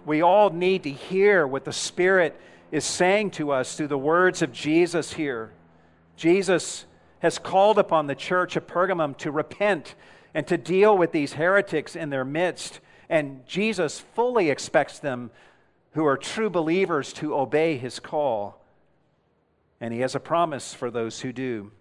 We 0.07 0.23
all 0.23 0.51
need 0.51 0.85
to 0.85 0.91
hear 0.91 1.47
what 1.47 1.65
the 1.65 1.73
Spirit 1.73 2.41
is 2.71 2.85
saying 2.85 3.33
to 3.33 3.51
us 3.51 3.77
through 3.77 3.89
the 3.89 3.99
words 3.99 4.41
of 4.43 4.53
Jesus 4.53 5.15
here. 5.15 5.53
Jesus 6.17 6.87
has 7.19 7.39
called 7.39 7.79
upon 7.79 8.07
the 8.07 8.15
church 8.15 8.57
of 8.57 8.67
Pergamum 8.67 9.17
to 9.19 9.31
repent 9.31 9.95
and 10.35 10.47
to 10.47 10.57
deal 10.57 10.97
with 10.97 11.13
these 11.13 11.35
heretics 11.35 11.97
in 11.97 12.11
their 12.11 12.25
midst. 12.25 12.81
And 13.09 13.47
Jesus 13.47 14.01
fully 14.15 14.51
expects 14.51 14.99
them, 14.99 15.31
who 15.93 16.07
are 16.07 16.17
true 16.17 16.51
believers, 16.51 17.13
to 17.15 17.35
obey 17.35 17.77
his 17.77 17.99
call. 17.99 18.63
And 19.81 19.93
he 19.93 20.01
has 20.01 20.15
a 20.15 20.21
promise 20.21 20.73
for 20.73 20.91
those 20.91 21.21
who 21.21 21.33
do. 21.33 21.73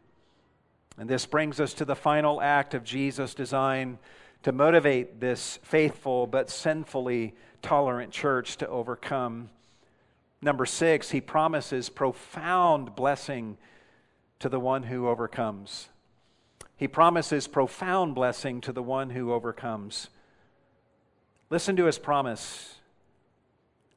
And 0.97 1.10
this 1.10 1.26
brings 1.26 1.60
us 1.60 1.74
to 1.76 1.86
the 1.86 1.95
final 1.95 2.41
act 2.41 2.74
of 2.74 2.84
Jesus' 2.84 3.34
design 3.34 4.00
to 4.43 4.52
motivate 4.52 5.20
this 5.20 5.60
faithful 5.64 6.28
but 6.28 6.50
sinfully 6.50 7.36
tolerant 7.62 8.12
church 8.12 8.58
to 8.58 8.68
overcome. 8.68 9.50
Number 10.41 10.66
six, 10.66 11.12
he 11.12 11.22
promises 11.22 11.89
profound 11.89 12.95
blessing 12.95 13.58
to 14.39 14.50
the 14.50 14.60
one 14.60 14.84
who 14.84 15.08
overcomes. 15.08 15.89
He 16.80 16.88
promises 16.88 17.47
profound 17.47 18.15
blessing 18.15 18.61
to 18.61 18.71
the 18.71 18.82
one 18.82 19.09
who 19.09 19.34
overcomes. 19.34 20.09
Listen 21.49 21.75
to 21.75 21.86
his 21.86 21.99
promise. 21.99 22.75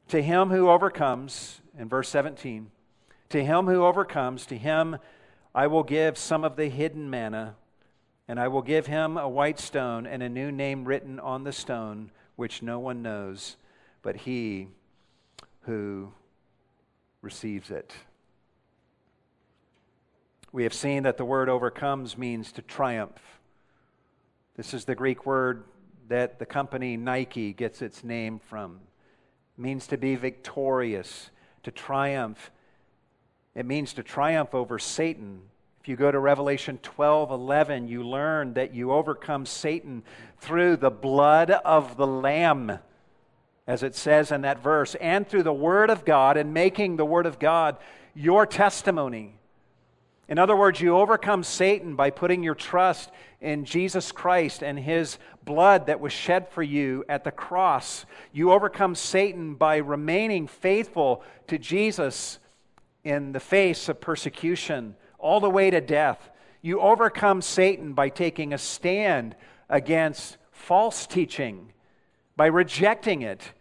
To 0.08 0.20
him 0.20 0.50
who 0.50 0.68
overcomes, 0.68 1.60
in 1.78 1.88
verse 1.88 2.08
17, 2.08 2.72
to 3.30 3.42
him 3.42 3.66
who 3.66 3.86
overcomes, 3.86 4.44
to 4.46 4.58
him 4.58 4.98
I 5.54 5.68
will 5.68 5.84
give 5.84 6.18
some 6.18 6.42
of 6.42 6.56
the 6.56 6.66
hidden 6.66 7.08
manna, 7.08 7.54
and 8.26 8.40
I 8.40 8.48
will 8.48 8.62
give 8.62 8.86
him 8.86 9.16
a 9.16 9.28
white 9.28 9.60
stone 9.60 10.04
and 10.04 10.20
a 10.20 10.28
new 10.28 10.50
name 10.50 10.84
written 10.84 11.20
on 11.20 11.44
the 11.44 11.52
stone, 11.52 12.10
which 12.34 12.62
no 12.62 12.80
one 12.80 13.00
knows 13.00 13.56
but 14.02 14.16
he 14.16 14.66
who 15.62 16.12
receives 17.22 17.70
it. 17.70 17.92
We 20.52 20.64
have 20.64 20.74
seen 20.74 21.02
that 21.04 21.16
the 21.16 21.24
word 21.24 21.48
overcomes 21.48 22.16
means 22.16 22.52
to 22.52 22.62
triumph. 22.62 23.20
This 24.56 24.74
is 24.74 24.84
the 24.84 24.94
Greek 24.94 25.26
word 25.26 25.64
that 26.08 26.38
the 26.38 26.46
company 26.46 26.96
Nike 26.96 27.52
gets 27.52 27.82
its 27.82 28.04
name 28.04 28.38
from. 28.38 28.80
It 29.58 29.62
means 29.62 29.86
to 29.88 29.96
be 29.96 30.14
victorious, 30.14 31.30
to 31.62 31.70
triumph 31.70 32.50
it 33.54 33.66
means 33.66 33.92
to 33.94 34.02
triumph 34.02 34.54
over 34.54 34.78
Satan. 34.78 35.42
If 35.80 35.88
you 35.88 35.96
go 35.96 36.10
to 36.10 36.18
Revelation 36.18 36.78
12 36.82 37.30
11, 37.30 37.88
you 37.88 38.02
learn 38.02 38.54
that 38.54 38.74
you 38.74 38.92
overcome 38.92 39.46
Satan 39.46 40.04
through 40.38 40.76
the 40.76 40.90
blood 40.90 41.50
of 41.50 41.96
the 41.96 42.06
Lamb, 42.06 42.78
as 43.66 43.82
it 43.82 43.94
says 43.94 44.32
in 44.32 44.42
that 44.42 44.62
verse, 44.62 44.94
and 44.96 45.28
through 45.28 45.42
the 45.42 45.52
Word 45.52 45.90
of 45.90 46.04
God 46.04 46.36
and 46.36 46.54
making 46.54 46.96
the 46.96 47.04
Word 47.04 47.26
of 47.26 47.38
God 47.38 47.76
your 48.14 48.46
testimony. 48.46 49.34
In 50.28 50.38
other 50.38 50.56
words, 50.56 50.80
you 50.80 50.96
overcome 50.96 51.42
Satan 51.42 51.96
by 51.96 52.10
putting 52.10 52.42
your 52.42 52.54
trust 52.54 53.10
in 53.40 53.64
Jesus 53.64 54.12
Christ 54.12 54.62
and 54.62 54.78
his 54.78 55.18
blood 55.44 55.86
that 55.86 56.00
was 56.00 56.12
shed 56.12 56.48
for 56.48 56.62
you 56.62 57.04
at 57.08 57.24
the 57.24 57.32
cross. 57.32 58.06
You 58.32 58.52
overcome 58.52 58.94
Satan 58.94 59.56
by 59.56 59.76
remaining 59.78 60.46
faithful 60.46 61.22
to 61.48 61.58
Jesus 61.58 62.38
in 63.02 63.32
the 63.32 63.40
face 63.40 63.88
of 63.88 64.00
persecution, 64.00 64.94
all 65.18 65.40
the 65.40 65.50
way 65.50 65.70
to 65.70 65.80
death. 65.80 66.30
You 66.60 66.80
overcome 66.80 67.42
Satan 67.42 67.92
by 67.92 68.08
taking 68.08 68.52
a 68.52 68.58
stand 68.58 69.34
against 69.68 70.36
false 70.52 71.06
teaching, 71.06 71.72
by 72.36 72.46
rejecting 72.46 73.22
it 73.22 73.52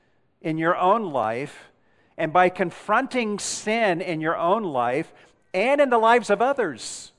in 0.42 0.60
your 0.60 0.78
own 0.78 1.12
life, 1.12 1.72
and 2.18 2.32
by 2.32 2.50
confronting 2.50 3.40
sin 3.40 4.00
in 4.00 4.22
your 4.22 4.38
own 4.38 4.64
life 4.64 5.12
and 5.54 5.82
in 5.82 5.90
the 5.90 5.98
lives 5.98 6.30
of 6.30 6.42
others 6.42 7.12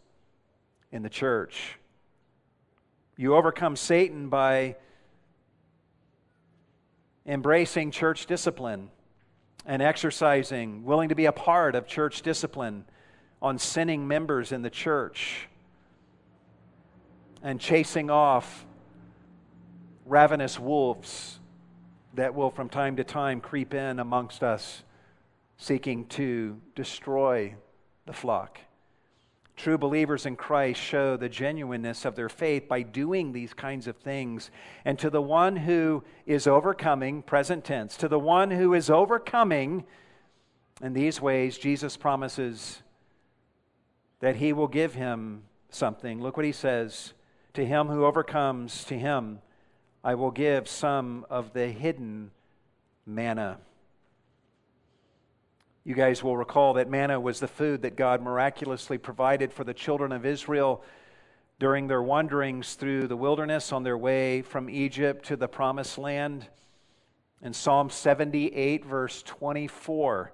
in 0.90 1.02
the 1.02 1.10
church. 1.10 1.78
You 3.16 3.34
overcome 3.34 3.76
Satan 3.76 4.28
by 4.28 4.76
embracing 7.26 7.90
church 7.90 8.26
discipline 8.26 8.90
and 9.64 9.80
exercising, 9.80 10.84
willing 10.84 11.08
to 11.10 11.14
be 11.14 11.26
a 11.26 11.32
part 11.32 11.74
of 11.74 11.86
church 11.86 12.22
discipline 12.22 12.84
on 13.40 13.58
sinning 13.58 14.08
members 14.08 14.52
in 14.52 14.62
the 14.62 14.70
church, 14.70 15.48
and 17.42 17.60
chasing 17.60 18.10
off 18.10 18.66
ravenous 20.06 20.58
wolves 20.58 21.38
that 22.14 22.34
will 22.34 22.50
from 22.50 22.68
time 22.68 22.96
to 22.96 23.04
time 23.04 23.40
creep 23.40 23.72
in 23.74 23.98
amongst 23.98 24.42
us, 24.42 24.82
seeking 25.58 26.06
to 26.06 26.60
destroy 26.74 27.54
the 28.06 28.12
flock. 28.12 28.58
True 29.56 29.78
believers 29.78 30.26
in 30.26 30.34
Christ 30.36 30.80
show 30.80 31.16
the 31.16 31.28
genuineness 31.28 32.04
of 32.04 32.16
their 32.16 32.28
faith 32.28 32.68
by 32.68 32.82
doing 32.82 33.32
these 33.32 33.52
kinds 33.52 33.86
of 33.86 33.96
things. 33.96 34.50
And 34.84 34.98
to 34.98 35.10
the 35.10 35.22
one 35.22 35.56
who 35.56 36.02
is 36.26 36.46
overcoming, 36.46 37.22
present 37.22 37.64
tense, 37.64 37.96
to 37.98 38.08
the 38.08 38.18
one 38.18 38.50
who 38.50 38.74
is 38.74 38.88
overcoming 38.88 39.84
in 40.82 40.94
these 40.94 41.20
ways, 41.20 41.58
Jesus 41.58 41.96
promises 41.96 42.82
that 44.20 44.36
he 44.36 44.52
will 44.52 44.68
give 44.68 44.94
him 44.94 45.42
something. 45.70 46.20
Look 46.20 46.36
what 46.36 46.46
he 46.46 46.52
says 46.52 47.12
To 47.54 47.64
him 47.64 47.88
who 47.88 48.04
overcomes, 48.04 48.84
to 48.84 48.98
him 48.98 49.40
I 50.02 50.14
will 50.14 50.30
give 50.30 50.66
some 50.66 51.26
of 51.30 51.52
the 51.52 51.68
hidden 51.68 52.30
manna. 53.06 53.58
You 55.84 55.94
guys 55.96 56.22
will 56.22 56.36
recall 56.36 56.74
that 56.74 56.88
manna 56.88 57.18
was 57.18 57.40
the 57.40 57.48
food 57.48 57.82
that 57.82 57.96
God 57.96 58.22
miraculously 58.22 58.98
provided 58.98 59.52
for 59.52 59.64
the 59.64 59.74
children 59.74 60.12
of 60.12 60.24
Israel 60.24 60.84
during 61.58 61.88
their 61.88 62.02
wanderings 62.02 62.74
through 62.74 63.08
the 63.08 63.16
wilderness 63.16 63.72
on 63.72 63.82
their 63.82 63.98
way 63.98 64.42
from 64.42 64.70
Egypt 64.70 65.26
to 65.26 65.36
the 65.36 65.48
promised 65.48 65.98
land. 65.98 66.46
In 67.42 67.52
Psalm 67.52 67.90
78, 67.90 68.84
verse 68.84 69.24
24, 69.24 70.32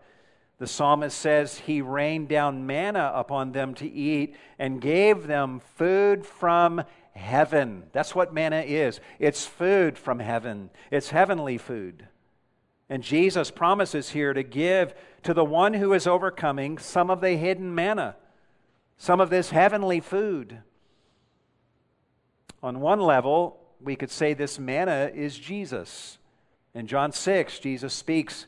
the 0.58 0.66
psalmist 0.66 1.16
says, 1.16 1.60
He 1.60 1.80
rained 1.80 2.28
down 2.28 2.66
manna 2.66 3.10
upon 3.14 3.52
them 3.52 3.72
to 3.76 3.90
eat 3.90 4.36
and 4.58 4.82
gave 4.82 5.26
them 5.26 5.62
food 5.76 6.26
from 6.26 6.82
heaven. 7.14 7.84
That's 7.92 8.14
what 8.14 8.34
manna 8.34 8.60
is 8.60 9.00
it's 9.18 9.46
food 9.46 9.96
from 9.96 10.18
heaven, 10.18 10.68
it's 10.90 11.08
heavenly 11.08 11.56
food. 11.56 12.06
And 12.90 13.02
Jesus 13.02 13.50
promises 13.50 14.10
here 14.10 14.32
to 14.32 14.42
give 14.42 14.94
to 15.22 15.34
the 15.34 15.44
one 15.44 15.74
who 15.74 15.92
is 15.92 16.06
overcoming 16.06 16.78
some 16.78 17.10
of 17.10 17.20
the 17.20 17.32
hidden 17.32 17.74
manna, 17.74 18.16
some 18.96 19.20
of 19.20 19.30
this 19.30 19.50
heavenly 19.50 20.00
food. 20.00 20.60
On 22.62 22.80
one 22.80 23.00
level, 23.00 23.60
we 23.80 23.96
could 23.96 24.10
say 24.10 24.34
this 24.34 24.58
manna 24.58 25.10
is 25.14 25.38
Jesus. 25.38 26.18
In 26.74 26.86
John 26.86 27.12
6, 27.12 27.58
Jesus 27.58 27.94
speaks 27.94 28.46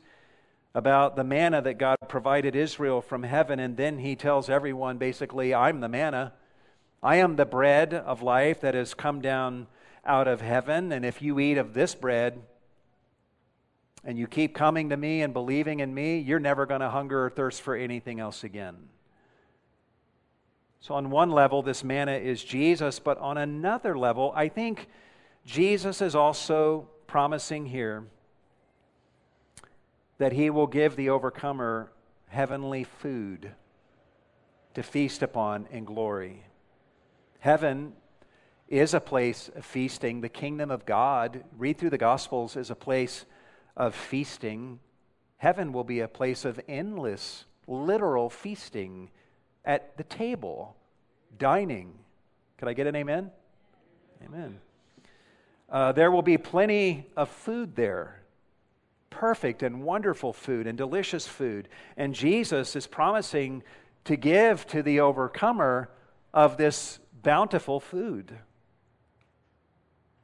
about 0.74 1.16
the 1.16 1.24
manna 1.24 1.60
that 1.62 1.78
God 1.78 1.96
provided 2.08 2.54
Israel 2.54 3.00
from 3.00 3.22
heaven, 3.22 3.58
and 3.58 3.76
then 3.76 3.98
he 3.98 4.14
tells 4.14 4.48
everyone 4.48 4.98
basically, 4.98 5.52
I'm 5.52 5.80
the 5.80 5.88
manna. 5.88 6.32
I 7.02 7.16
am 7.16 7.36
the 7.36 7.46
bread 7.46 7.94
of 7.94 8.22
life 8.22 8.60
that 8.60 8.74
has 8.74 8.94
come 8.94 9.20
down 9.20 9.66
out 10.04 10.28
of 10.28 10.40
heaven, 10.40 10.92
and 10.92 11.04
if 11.04 11.22
you 11.22 11.38
eat 11.40 11.58
of 11.58 11.74
this 11.74 11.94
bread, 11.94 12.42
and 14.04 14.18
you 14.18 14.26
keep 14.26 14.54
coming 14.54 14.88
to 14.90 14.96
me 14.96 15.22
and 15.22 15.32
believing 15.32 15.80
in 15.80 15.92
me, 15.94 16.18
you're 16.18 16.40
never 16.40 16.66
going 16.66 16.80
to 16.80 16.90
hunger 16.90 17.26
or 17.26 17.30
thirst 17.30 17.62
for 17.62 17.74
anything 17.74 18.20
else 18.20 18.44
again. 18.44 18.76
So, 20.80 20.94
on 20.94 21.10
one 21.10 21.30
level, 21.30 21.62
this 21.62 21.84
manna 21.84 22.12
is 22.12 22.42
Jesus, 22.42 22.98
but 22.98 23.18
on 23.18 23.36
another 23.36 23.98
level, 23.98 24.32
I 24.34 24.48
think 24.48 24.88
Jesus 25.44 26.00
is 26.00 26.14
also 26.14 26.88
promising 27.06 27.66
here 27.66 28.04
that 30.16 30.32
he 30.32 30.48
will 30.48 30.66
give 30.66 30.96
the 30.96 31.10
overcomer 31.10 31.92
heavenly 32.28 32.84
food 32.84 33.52
to 34.74 34.82
feast 34.82 35.22
upon 35.22 35.66
in 35.70 35.84
glory. 35.84 36.44
Heaven 37.40 37.92
is 38.68 38.94
a 38.94 39.00
place 39.00 39.50
of 39.54 39.64
feasting. 39.64 40.20
The 40.20 40.28
kingdom 40.28 40.70
of 40.70 40.86
God, 40.86 41.44
read 41.58 41.76
through 41.76 41.90
the 41.90 41.98
Gospels, 41.98 42.56
is 42.56 42.70
a 42.70 42.76
place 42.76 43.24
of 43.80 43.94
feasting. 43.94 44.78
Heaven 45.38 45.72
will 45.72 45.84
be 45.84 46.00
a 46.00 46.08
place 46.08 46.44
of 46.44 46.60
endless, 46.68 47.46
literal 47.66 48.28
feasting 48.28 49.08
at 49.64 49.96
the 49.96 50.04
table, 50.04 50.76
dining. 51.38 51.94
Could 52.58 52.68
I 52.68 52.74
get 52.74 52.86
an 52.86 52.94
amen? 52.94 53.30
Amen. 54.22 54.60
Uh, 55.70 55.92
there 55.92 56.10
will 56.10 56.20
be 56.20 56.36
plenty 56.36 57.06
of 57.16 57.30
food 57.30 57.74
there 57.74 58.20
perfect 59.08 59.62
and 59.62 59.82
wonderful 59.82 60.32
food 60.32 60.66
and 60.66 60.78
delicious 60.78 61.26
food. 61.26 61.68
And 61.96 62.14
Jesus 62.14 62.76
is 62.76 62.86
promising 62.86 63.62
to 64.04 64.14
give 64.14 64.66
to 64.68 64.82
the 64.82 65.00
overcomer 65.00 65.90
of 66.32 66.58
this 66.58 67.00
bountiful 67.22 67.80
food. 67.80 68.38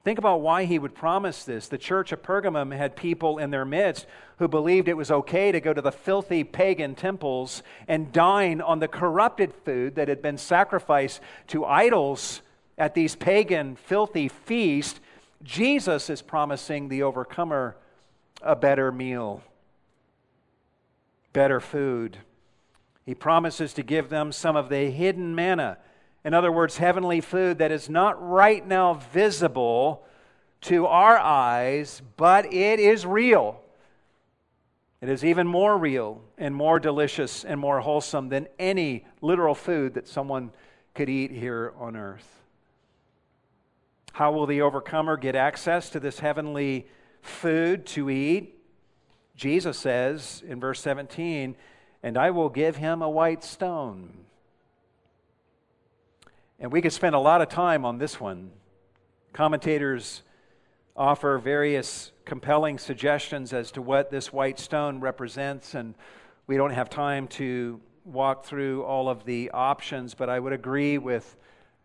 Think 0.06 0.20
about 0.20 0.40
why 0.40 0.66
he 0.66 0.78
would 0.78 0.94
promise 0.94 1.42
this. 1.42 1.66
The 1.66 1.78
church 1.78 2.12
of 2.12 2.22
Pergamum 2.22 2.70
had 2.70 2.94
people 2.94 3.38
in 3.38 3.50
their 3.50 3.64
midst 3.64 4.06
who 4.38 4.46
believed 4.46 4.86
it 4.86 4.96
was 4.96 5.10
okay 5.10 5.50
to 5.50 5.60
go 5.60 5.72
to 5.72 5.82
the 5.82 5.90
filthy 5.90 6.44
pagan 6.44 6.94
temples 6.94 7.64
and 7.88 8.12
dine 8.12 8.60
on 8.60 8.78
the 8.78 8.86
corrupted 8.86 9.52
food 9.64 9.96
that 9.96 10.06
had 10.06 10.22
been 10.22 10.38
sacrificed 10.38 11.20
to 11.48 11.64
idols 11.64 12.40
at 12.78 12.94
these 12.94 13.16
pagan, 13.16 13.74
filthy 13.74 14.28
feasts. 14.28 15.00
Jesus 15.42 16.08
is 16.08 16.22
promising 16.22 16.88
the 16.88 17.02
overcomer 17.02 17.76
a 18.42 18.54
better 18.54 18.92
meal, 18.92 19.42
better 21.32 21.58
food. 21.58 22.18
He 23.04 23.16
promises 23.16 23.72
to 23.72 23.82
give 23.82 24.08
them 24.08 24.30
some 24.30 24.54
of 24.54 24.68
the 24.68 24.88
hidden 24.88 25.34
manna 25.34 25.78
in 26.26 26.34
other 26.34 26.50
words, 26.50 26.76
heavenly 26.76 27.20
food 27.20 27.58
that 27.58 27.70
is 27.70 27.88
not 27.88 28.20
right 28.20 28.66
now 28.66 28.94
visible 28.94 30.04
to 30.62 30.84
our 30.84 31.16
eyes, 31.16 32.02
but 32.16 32.52
it 32.52 32.80
is 32.80 33.06
real. 33.06 33.60
It 35.00 35.08
is 35.08 35.24
even 35.24 35.46
more 35.46 35.78
real 35.78 36.20
and 36.36 36.52
more 36.52 36.80
delicious 36.80 37.44
and 37.44 37.60
more 37.60 37.78
wholesome 37.78 38.28
than 38.28 38.48
any 38.58 39.06
literal 39.22 39.54
food 39.54 39.94
that 39.94 40.08
someone 40.08 40.50
could 40.96 41.08
eat 41.08 41.30
here 41.30 41.72
on 41.78 41.94
earth. 41.94 42.42
How 44.10 44.32
will 44.32 44.46
the 44.46 44.62
overcomer 44.62 45.16
get 45.16 45.36
access 45.36 45.90
to 45.90 46.00
this 46.00 46.18
heavenly 46.18 46.88
food 47.22 47.86
to 47.86 48.10
eat? 48.10 48.58
Jesus 49.36 49.78
says 49.78 50.42
in 50.44 50.58
verse 50.58 50.80
17, 50.80 51.54
And 52.02 52.18
I 52.18 52.32
will 52.32 52.48
give 52.48 52.74
him 52.74 53.00
a 53.00 53.08
white 53.08 53.44
stone 53.44 54.25
and 56.58 56.72
we 56.72 56.80
could 56.80 56.92
spend 56.92 57.14
a 57.14 57.18
lot 57.18 57.42
of 57.42 57.48
time 57.48 57.84
on 57.84 57.98
this 57.98 58.20
one. 58.20 58.50
Commentators 59.32 60.22
offer 60.96 61.38
various 61.38 62.12
compelling 62.24 62.78
suggestions 62.78 63.52
as 63.52 63.70
to 63.72 63.82
what 63.82 64.10
this 64.10 64.32
white 64.32 64.58
stone 64.58 65.00
represents, 65.00 65.74
and 65.74 65.94
we 66.46 66.56
don't 66.56 66.70
have 66.70 66.88
time 66.88 67.28
to 67.28 67.80
walk 68.04 68.44
through 68.44 68.82
all 68.84 69.08
of 69.08 69.24
the 69.24 69.50
options, 69.52 70.14
but 70.14 70.30
I 70.30 70.38
would 70.38 70.52
agree 70.52 70.96
with 70.96 71.36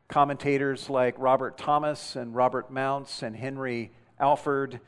commentators 0.08 0.90
like 0.90 1.16
Robert 1.18 1.58
Thomas 1.58 2.16
and 2.16 2.36
Robert 2.36 2.72
Mounce 2.72 3.24
and 3.24 3.36
Henry 3.36 3.92
Alford 4.20 4.80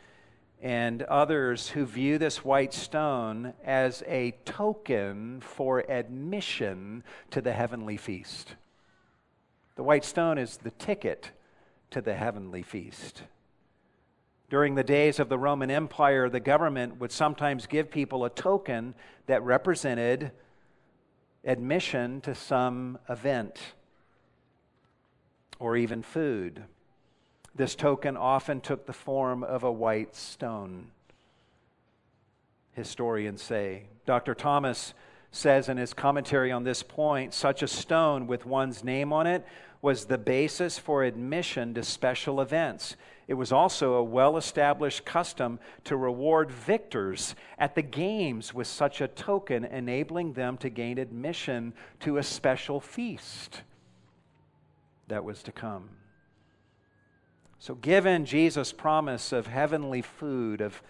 and 0.62 1.02
others 1.04 1.70
who 1.70 1.86
view 1.86 2.18
this 2.18 2.46
white 2.46 2.74
stone 2.74 3.54
as 3.66 4.02
a 4.08 4.32
token 4.46 5.42
for 5.42 5.80
admission 5.92 7.04
to 7.32 7.42
the 7.42 7.52
heavenly 7.52 7.98
feast. 7.98 8.56
The 9.76 9.84
white 9.84 10.06
stone 10.06 10.38
is 10.38 10.58
the 10.58 10.72
ticket 10.72 11.32
to 11.92 12.02
the 12.02 12.14
heavenly 12.14 12.62
feast. 12.62 13.24
During 14.50 14.76
the 14.76 14.84
days 14.84 15.20
of 15.20 15.30
the 15.30 15.38
Roman 15.38 15.72
Empire, 15.72 16.30
the 16.30 16.40
government 16.40 17.00
would 17.00 17.12
sometimes 17.12 17.66
give 17.66 17.90
people 17.90 18.24
a 18.24 18.30
token 18.30 18.94
that 19.26 19.42
represented 19.42 20.32
admission 21.44 22.22
to 22.22 22.36
some 22.36 23.00
event 23.10 23.74
or 25.58 25.76
even 25.76 26.04
food. 26.04 26.64
This 27.56 27.74
token 27.74 28.16
often 28.16 28.62
took 28.62 28.86
the 28.86 28.94
form 28.94 29.44
of 29.44 29.64
a 29.64 29.72
white 29.72 30.16
stone, 30.16 30.92
historians 32.74 33.42
say. 33.42 33.84
Dr. 34.06 34.36
Thomas 34.36 34.94
says 35.34 35.68
in 35.68 35.78
his 35.78 35.94
commentary 35.94 36.52
on 36.52 36.64
this 36.64 36.84
point 36.84 37.34
such 37.34 37.64
a 37.64 37.68
stone 37.68 38.28
with 38.28 38.46
one's 38.46 38.84
name 38.84 39.12
on 39.12 39.28
it 39.28 39.46
was 39.82 40.06
the 40.06 40.18
basis 40.18 40.78
for 40.78 41.04
admission 41.04 41.74
to 41.74 41.84
special 41.84 42.40
events. 42.40 42.96
It 43.28 43.34
was 43.34 43.52
also 43.52 43.96
a 43.96 44.04
well 44.04 44.38
established 44.38 45.06
custom 45.06 45.60
to 45.86 45.98
reward 45.98 46.52
victors 46.52 47.36
at 47.58 47.74
the 47.76 47.82
games 47.82 48.54
with 48.54 48.68
such 48.68 49.02
a 49.02 49.08
token, 49.08 49.66
enabling 49.66 50.34
them 50.34 50.56
to 50.58 50.70
gain 50.70 50.98
admission 50.98 51.74
to 52.02 52.18
a 52.18 52.24
special 52.24 52.80
feast 52.80 53.64
that 55.08 55.24
was 55.24 55.42
to 55.44 55.52
come. 55.52 55.90
So, 57.60 57.76
given 57.76 58.26
Jesus' 58.26 58.72
promise 58.72 59.32
of 59.32 59.48
heavenly 59.48 60.02
food, 60.02 60.62
of 60.62 60.84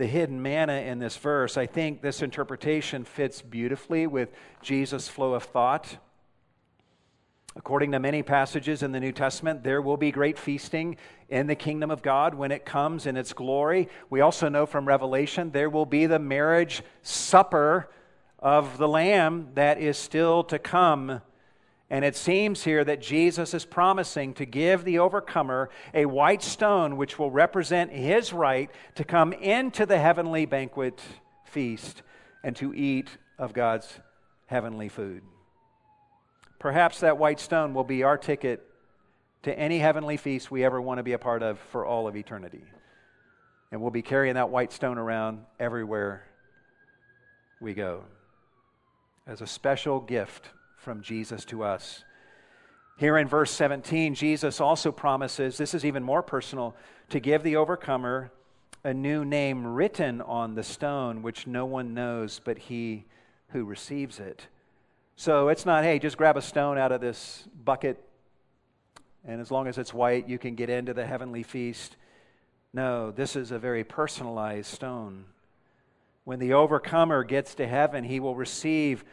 the 0.00 0.06
hidden 0.06 0.40
manna 0.40 0.72
in 0.72 0.98
this 0.98 1.18
verse, 1.18 1.58
I 1.58 1.66
think 1.66 2.00
this 2.00 2.22
interpretation 2.22 3.04
fits 3.04 3.42
beautifully 3.42 4.06
with 4.06 4.30
Jesus' 4.62 5.08
flow 5.08 5.34
of 5.34 5.42
thought. 5.42 5.98
According 7.54 7.92
to 7.92 7.98
many 7.98 8.22
passages 8.22 8.82
in 8.82 8.92
the 8.92 8.98
New 8.98 9.12
Testament, 9.12 9.62
there 9.62 9.82
will 9.82 9.98
be 9.98 10.10
great 10.10 10.38
feasting 10.38 10.96
in 11.28 11.48
the 11.48 11.54
kingdom 11.54 11.90
of 11.90 12.00
God 12.00 12.34
when 12.34 12.50
it 12.50 12.64
comes 12.64 13.04
in 13.04 13.18
its 13.18 13.34
glory. 13.34 13.90
We 14.08 14.22
also 14.22 14.48
know 14.48 14.64
from 14.64 14.88
Revelation 14.88 15.50
there 15.50 15.68
will 15.68 15.84
be 15.84 16.06
the 16.06 16.18
marriage 16.18 16.82
supper 17.02 17.90
of 18.38 18.78
the 18.78 18.88
Lamb 18.88 19.48
that 19.52 19.78
is 19.78 19.98
still 19.98 20.44
to 20.44 20.58
come 20.58 21.20
and 21.90 22.04
it 22.04 22.14
seems 22.14 22.62
here 22.62 22.84
that 22.84 23.02
Jesus 23.02 23.52
is 23.52 23.64
promising 23.64 24.32
to 24.34 24.44
give 24.44 24.84
the 24.84 25.00
overcomer 25.00 25.70
a 25.92 26.06
white 26.06 26.42
stone 26.42 26.96
which 26.96 27.18
will 27.18 27.32
represent 27.32 27.90
his 27.90 28.32
right 28.32 28.70
to 28.94 29.02
come 29.02 29.32
into 29.32 29.84
the 29.84 29.98
heavenly 29.98 30.46
banquet 30.46 31.00
feast 31.44 32.02
and 32.44 32.54
to 32.56 32.72
eat 32.72 33.08
of 33.38 33.52
God's 33.52 33.98
heavenly 34.46 34.88
food. 34.88 35.22
Perhaps 36.60 37.00
that 37.00 37.18
white 37.18 37.40
stone 37.40 37.74
will 37.74 37.84
be 37.84 38.04
our 38.04 38.16
ticket 38.16 38.64
to 39.42 39.58
any 39.58 39.80
heavenly 39.80 40.16
feast 40.16 40.48
we 40.48 40.62
ever 40.62 40.80
want 40.80 40.98
to 40.98 41.02
be 41.02 41.12
a 41.12 41.18
part 41.18 41.42
of 41.42 41.58
for 41.70 41.84
all 41.84 42.06
of 42.06 42.14
eternity. 42.14 42.62
And 43.72 43.80
we'll 43.80 43.90
be 43.90 44.02
carrying 44.02 44.34
that 44.34 44.50
white 44.50 44.72
stone 44.72 44.98
around 44.98 45.40
everywhere 45.58 46.24
we 47.60 47.74
go 47.74 48.04
as 49.26 49.40
a 49.40 49.46
special 49.46 50.00
gift 50.00 50.50
from 50.80 51.02
Jesus 51.02 51.44
to 51.44 51.62
us. 51.62 52.04
Here 52.96 53.18
in 53.18 53.28
verse 53.28 53.50
17, 53.50 54.14
Jesus 54.14 54.60
also 54.60 54.90
promises 54.90 55.56
this 55.56 55.74
is 55.74 55.84
even 55.84 56.02
more 56.02 56.22
personal 56.22 56.74
to 57.10 57.20
give 57.20 57.42
the 57.42 57.56
overcomer 57.56 58.32
a 58.82 58.94
new 58.94 59.24
name 59.24 59.66
written 59.66 60.22
on 60.22 60.54
the 60.54 60.62
stone, 60.62 61.22
which 61.22 61.46
no 61.46 61.66
one 61.66 61.92
knows 61.92 62.40
but 62.42 62.58
he 62.58 63.04
who 63.48 63.64
receives 63.64 64.18
it. 64.18 64.46
So 65.16 65.48
it's 65.48 65.66
not, 65.66 65.84
hey, 65.84 65.98
just 65.98 66.16
grab 66.16 66.38
a 66.38 66.42
stone 66.42 66.78
out 66.78 66.92
of 66.92 67.02
this 67.02 67.46
bucket, 67.62 68.02
and 69.26 69.40
as 69.40 69.50
long 69.50 69.66
as 69.66 69.76
it's 69.76 69.92
white, 69.92 70.28
you 70.28 70.38
can 70.38 70.54
get 70.54 70.70
into 70.70 70.94
the 70.94 71.04
heavenly 71.04 71.42
feast. 71.42 71.96
No, 72.72 73.10
this 73.10 73.36
is 73.36 73.50
a 73.50 73.58
very 73.58 73.84
personalized 73.84 74.72
stone. 74.72 75.26
When 76.24 76.38
the 76.38 76.54
overcomer 76.54 77.24
gets 77.24 77.54
to 77.56 77.66
heaven, 77.66 78.04
he 78.04 78.18
will 78.20 78.34
receive 78.34 79.04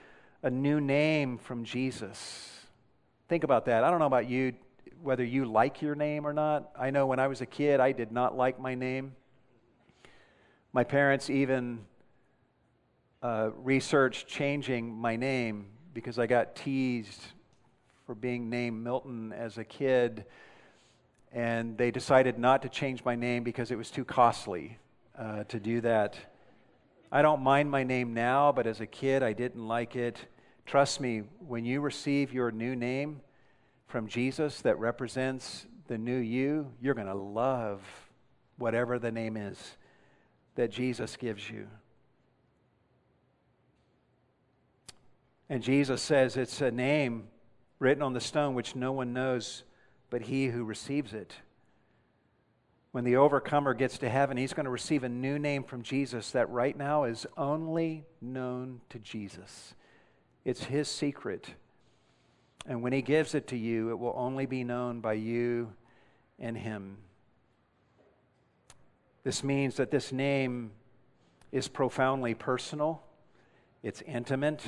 a 0.47 0.49
new 0.49 0.79
name 0.79 1.37
from 1.37 1.65
Jesus. 1.65 2.61
Think 3.27 3.43
about 3.43 3.65
that. 3.65 3.83
I 3.83 3.91
don't 3.91 3.99
know 3.99 4.05
about 4.05 4.29
you, 4.29 4.53
whether 5.03 5.25
you 5.25 5.43
like 5.43 5.81
your 5.81 5.93
name 5.93 6.25
or 6.25 6.31
not. 6.31 6.71
I 6.79 6.89
know 6.89 7.05
when 7.05 7.19
I 7.19 7.27
was 7.27 7.41
a 7.41 7.45
kid, 7.45 7.81
I 7.81 7.91
did 7.91 8.13
not 8.13 8.37
like 8.37 8.57
my 8.57 8.73
name. 8.73 9.11
My 10.71 10.85
parents 10.85 11.29
even 11.29 11.79
uh, 13.21 13.49
researched 13.57 14.29
changing 14.29 14.95
my 14.95 15.17
name 15.17 15.65
because 15.93 16.17
I 16.17 16.27
got 16.27 16.55
teased 16.55 17.21
for 18.05 18.15
being 18.15 18.49
named 18.49 18.81
Milton 18.81 19.33
as 19.33 19.57
a 19.57 19.65
kid. 19.65 20.23
And 21.33 21.77
they 21.77 21.91
decided 21.91 22.39
not 22.39 22.61
to 22.61 22.69
change 22.69 23.03
my 23.03 23.15
name 23.15 23.43
because 23.43 23.69
it 23.69 23.77
was 23.77 23.91
too 23.91 24.05
costly 24.05 24.77
uh, 25.19 25.43
to 25.43 25.59
do 25.59 25.81
that. 25.81 26.15
I 27.11 27.21
don't 27.21 27.41
mind 27.41 27.69
my 27.69 27.83
name 27.83 28.13
now, 28.13 28.53
but 28.53 28.65
as 28.65 28.79
a 28.79 28.87
kid, 28.87 29.23
I 29.23 29.33
didn't 29.33 29.67
like 29.67 29.97
it. 29.97 30.25
Trust 30.67 30.99
me, 30.99 31.23
when 31.47 31.63
you 31.63 31.79
receive 31.79 32.33
your 32.33 32.51
new 32.51 32.75
name 32.75 33.21
from 33.87 34.07
Jesus 34.07 34.61
that 34.63 34.77
represents 34.77 35.65
the 35.87 35.97
new 35.97 36.17
you, 36.17 36.69
you're 36.81 36.93
going 36.93 37.07
to 37.07 37.13
love 37.13 37.81
whatever 38.57 38.99
the 38.99 39.11
name 39.11 39.37
is 39.37 39.77
that 40.55 40.69
Jesus 40.69 41.15
gives 41.15 41.49
you. 41.49 41.67
And 45.49 45.63
Jesus 45.63 46.01
says 46.01 46.35
it's 46.35 46.59
a 46.59 46.69
name 46.69 47.29
written 47.79 48.03
on 48.03 48.11
the 48.11 48.19
stone 48.19 48.53
which 48.53 48.75
no 48.75 48.91
one 48.91 49.13
knows 49.13 49.63
but 50.09 50.23
he 50.23 50.47
who 50.47 50.65
receives 50.65 51.13
it. 51.13 51.33
When 52.91 53.05
the 53.05 53.15
overcomer 53.15 53.73
gets 53.73 53.99
to 53.99 54.09
heaven, 54.09 54.35
he's 54.35 54.53
going 54.53 54.65
to 54.65 54.69
receive 54.69 55.05
a 55.05 55.09
new 55.09 55.39
name 55.39 55.63
from 55.63 55.81
Jesus 55.81 56.31
that 56.31 56.49
right 56.49 56.75
now 56.75 57.05
is 57.05 57.25
only 57.37 58.03
known 58.19 58.81
to 58.89 58.99
Jesus. 58.99 59.73
It's 60.47 60.63
his 60.63 60.87
secret. 60.87 61.45
And 62.65 62.81
when 62.81 62.93
he 62.93 63.01
gives 63.01 63.35
it 63.35 63.47
to 63.47 63.57
you, 63.57 63.89
it 63.89 63.99
will 63.99 64.13
only 64.15 64.45
be 64.45 64.63
known 64.63 65.01
by 65.01 65.11
you 65.11 65.73
and 66.39 66.57
him. 66.57 66.99
This 69.25 69.43
means 69.43 69.75
that 69.75 69.91
this 69.91 70.13
name 70.13 70.71
is 71.51 71.67
profoundly 71.67 72.33
personal, 72.33 73.03
it's 73.83 74.01
intimate 74.03 74.61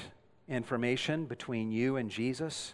information 0.50 1.24
between 1.24 1.72
you 1.72 1.96
and 1.96 2.10
Jesus. 2.10 2.74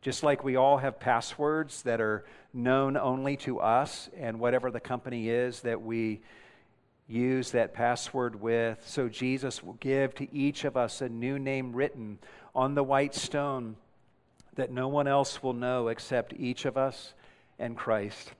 Just 0.00 0.22
like 0.22 0.42
we 0.42 0.56
all 0.56 0.78
have 0.78 0.98
passwords 0.98 1.82
that 1.82 2.00
are 2.00 2.24
known 2.54 2.96
only 2.96 3.36
to 3.38 3.60
us 3.60 4.08
and 4.16 4.40
whatever 4.40 4.70
the 4.70 4.80
company 4.80 5.28
is 5.28 5.60
that 5.60 5.82
we 5.82 6.22
use 7.08 7.52
that 7.52 7.72
password 7.72 8.40
with. 8.40 8.86
So 8.86 9.08
Jesus 9.08 9.62
will 9.62 9.74
give 9.74 10.14
to 10.16 10.32
each 10.32 10.64
of 10.64 10.76
us 10.76 11.00
a 11.00 11.08
new 11.08 11.38
name 11.38 11.72
written 11.72 12.18
on 12.54 12.74
the 12.74 12.84
white 12.84 13.14
stone 13.14 13.76
that 14.54 14.70
no 14.70 14.88
one 14.88 15.08
else 15.08 15.42
will 15.42 15.54
know 15.54 15.88
except 15.88 16.34
each 16.36 16.64
of 16.64 16.76
us 16.76 17.14
and 17.58 17.76
Christ. 17.76 18.32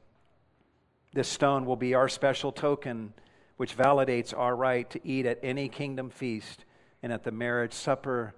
This 1.14 1.28
stone 1.28 1.64
will 1.64 1.76
be 1.76 1.94
our 1.94 2.08
special 2.08 2.52
token 2.52 3.14
which 3.56 3.76
validates 3.76 4.36
our 4.36 4.54
right 4.54 4.88
to 4.90 5.00
eat 5.04 5.26
at 5.26 5.38
any 5.42 5.68
kingdom 5.68 6.10
feast 6.10 6.64
and 7.02 7.12
at 7.12 7.24
the 7.24 7.32
marriage 7.32 7.72
supper 7.72 8.34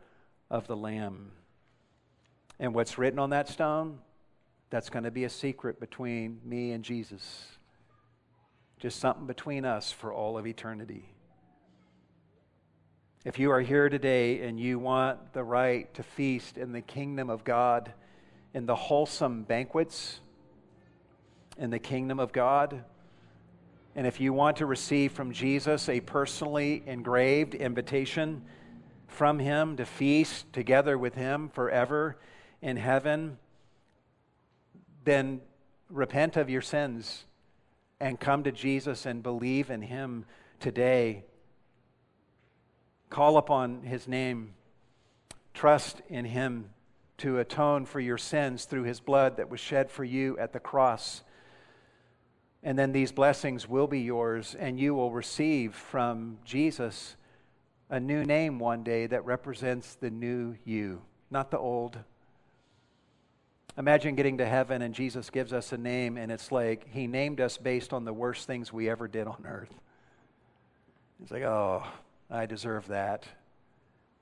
of 0.50 0.66
the 0.66 0.76
Lamb. 0.76 1.32
And 2.58 2.74
what's 2.74 2.98
written 2.98 3.18
on 3.18 3.30
that 3.30 3.48
stone, 3.48 3.98
that's 4.70 4.90
going 4.90 5.04
to 5.04 5.10
be 5.10 5.24
a 5.24 5.30
secret 5.30 5.80
between 5.80 6.40
me 6.44 6.72
and 6.72 6.84
Jesus. 6.84 7.46
Just 8.80 8.98
something 8.98 9.26
between 9.26 9.66
us 9.66 9.92
for 9.92 10.10
all 10.10 10.38
of 10.38 10.46
eternity. 10.46 11.04
If 13.26 13.38
you 13.38 13.50
are 13.50 13.60
here 13.60 13.90
today 13.90 14.40
and 14.40 14.58
you 14.58 14.78
want 14.78 15.34
the 15.34 15.44
right 15.44 15.92
to 15.92 16.02
feast 16.02 16.56
in 16.56 16.72
the 16.72 16.80
kingdom 16.80 17.28
of 17.28 17.44
God, 17.44 17.92
in 18.54 18.64
the 18.64 18.74
wholesome 18.74 19.42
banquets 19.42 20.20
in 21.58 21.68
the 21.68 21.78
kingdom 21.78 22.18
of 22.18 22.32
God, 22.32 22.82
and 23.94 24.06
if 24.06 24.18
you 24.18 24.32
want 24.32 24.56
to 24.56 24.66
receive 24.66 25.12
from 25.12 25.30
Jesus 25.30 25.90
a 25.90 26.00
personally 26.00 26.82
engraved 26.86 27.54
invitation 27.54 28.42
from 29.08 29.38
Him 29.38 29.76
to 29.76 29.84
feast 29.84 30.50
together 30.54 30.96
with 30.96 31.14
Him 31.14 31.50
forever, 31.50 32.16
in 32.62 32.78
heaven, 32.78 33.36
then 35.04 35.42
repent 35.90 36.38
of 36.38 36.48
your 36.48 36.62
sins 36.62 37.26
and 38.00 38.18
come 38.18 38.42
to 38.44 38.52
Jesus 38.52 39.06
and 39.06 39.22
believe 39.22 39.70
in 39.70 39.82
Him 39.82 40.24
today. 40.58 41.24
Call 43.10 43.36
upon 43.36 43.82
His 43.82 44.08
name. 44.08 44.54
Trust 45.52 46.00
in 46.08 46.24
Him 46.24 46.70
to 47.18 47.38
atone 47.38 47.84
for 47.84 48.00
your 48.00 48.18
sins 48.18 48.64
through 48.64 48.84
His 48.84 49.00
blood 49.00 49.36
that 49.36 49.50
was 49.50 49.60
shed 49.60 49.90
for 49.90 50.04
you 50.04 50.38
at 50.38 50.52
the 50.52 50.60
cross. 50.60 51.22
And 52.62 52.78
then 52.78 52.92
these 52.92 53.12
blessings 53.12 53.68
will 53.68 53.86
be 53.86 54.00
yours, 54.00 54.54
and 54.58 54.78
you 54.78 54.94
will 54.94 55.10
receive 55.10 55.74
from 55.74 56.38
Jesus 56.44 57.16
a 57.88 57.98
new 57.98 58.24
name 58.24 58.58
one 58.58 58.82
day 58.82 59.06
that 59.06 59.24
represents 59.24 59.94
the 59.94 60.10
new 60.10 60.56
you, 60.64 61.02
not 61.30 61.50
the 61.50 61.58
old. 61.58 61.98
Imagine 63.78 64.14
getting 64.14 64.38
to 64.38 64.46
heaven 64.46 64.82
and 64.82 64.94
Jesus 64.94 65.30
gives 65.30 65.52
us 65.52 65.72
a 65.72 65.78
name, 65.78 66.16
and 66.16 66.32
it's 66.32 66.50
like 66.50 66.88
he 66.90 67.06
named 67.06 67.40
us 67.40 67.56
based 67.56 67.92
on 67.92 68.04
the 68.04 68.12
worst 68.12 68.46
things 68.46 68.72
we 68.72 68.90
ever 68.90 69.06
did 69.06 69.26
on 69.26 69.44
earth. 69.46 69.72
It's 71.22 71.30
like, 71.30 71.42
oh, 71.42 71.84
I 72.30 72.46
deserve 72.46 72.88
that. 72.88 73.26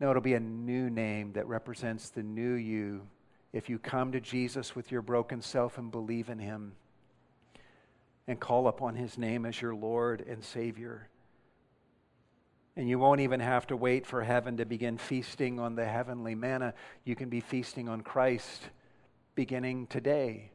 No, 0.01 0.11
it'll 0.11 0.23
be 0.23 0.35
a 0.35 0.41
new 0.41 0.91
name 0.91 1.33
that 1.33 1.47
represents 1.49 2.11
the 2.11 2.23
new 2.23 2.55
you 2.55 3.03
if 3.53 3.69
you 3.69 3.79
come 3.79 4.13
to 4.13 4.21
Jesus 4.21 4.77
with 4.77 4.93
your 4.93 5.03
broken 5.03 5.41
self 5.41 5.79
and 5.79 5.91
believe 5.91 6.29
in 6.29 6.39
him 6.39 6.73
and 8.27 8.39
call 8.39 8.69
upon 8.69 8.95
his 8.95 9.17
name 9.17 9.47
as 9.47 9.61
your 9.61 9.75
Lord 9.75 10.25
and 10.29 10.45
Savior. 10.45 11.09
And 12.77 12.89
you 12.89 12.99
won't 12.99 13.23
even 13.23 13.41
have 13.41 13.67
to 13.69 13.77
wait 13.77 14.07
for 14.07 14.23
heaven 14.23 14.59
to 14.59 14.67
begin 14.67 14.99
feasting 14.99 15.59
on 15.59 15.75
the 15.75 15.87
heavenly 15.87 16.35
manna. 16.35 16.75
You 17.05 17.17
can 17.17 17.29
be 17.29 17.41
feasting 17.41 17.89
on 17.89 18.03
Christ 18.03 18.63
beginning 19.39 19.87
today. 19.87 20.51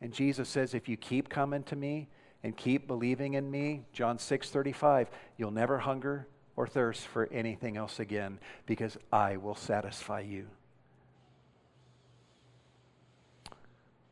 And 0.00 0.12
Jesus 0.12 0.48
says, 0.48 0.72
if 0.72 0.88
you 0.88 0.96
keep 0.96 1.28
coming 1.28 1.64
to 1.64 1.74
me 1.74 2.06
and 2.44 2.56
keep 2.56 2.86
believing 2.86 3.34
in 3.34 3.50
me, 3.50 3.86
John 3.92 4.20
6 4.20 4.50
35, 4.50 5.10
you'll 5.36 5.50
never 5.50 5.78
hunger 5.78 6.28
or 6.54 6.68
thirst 6.68 7.08
for 7.08 7.28
anything 7.32 7.76
else 7.76 7.98
again 7.98 8.38
because 8.66 8.96
I 9.12 9.36
will 9.36 9.56
satisfy 9.56 10.20
you. 10.20 10.46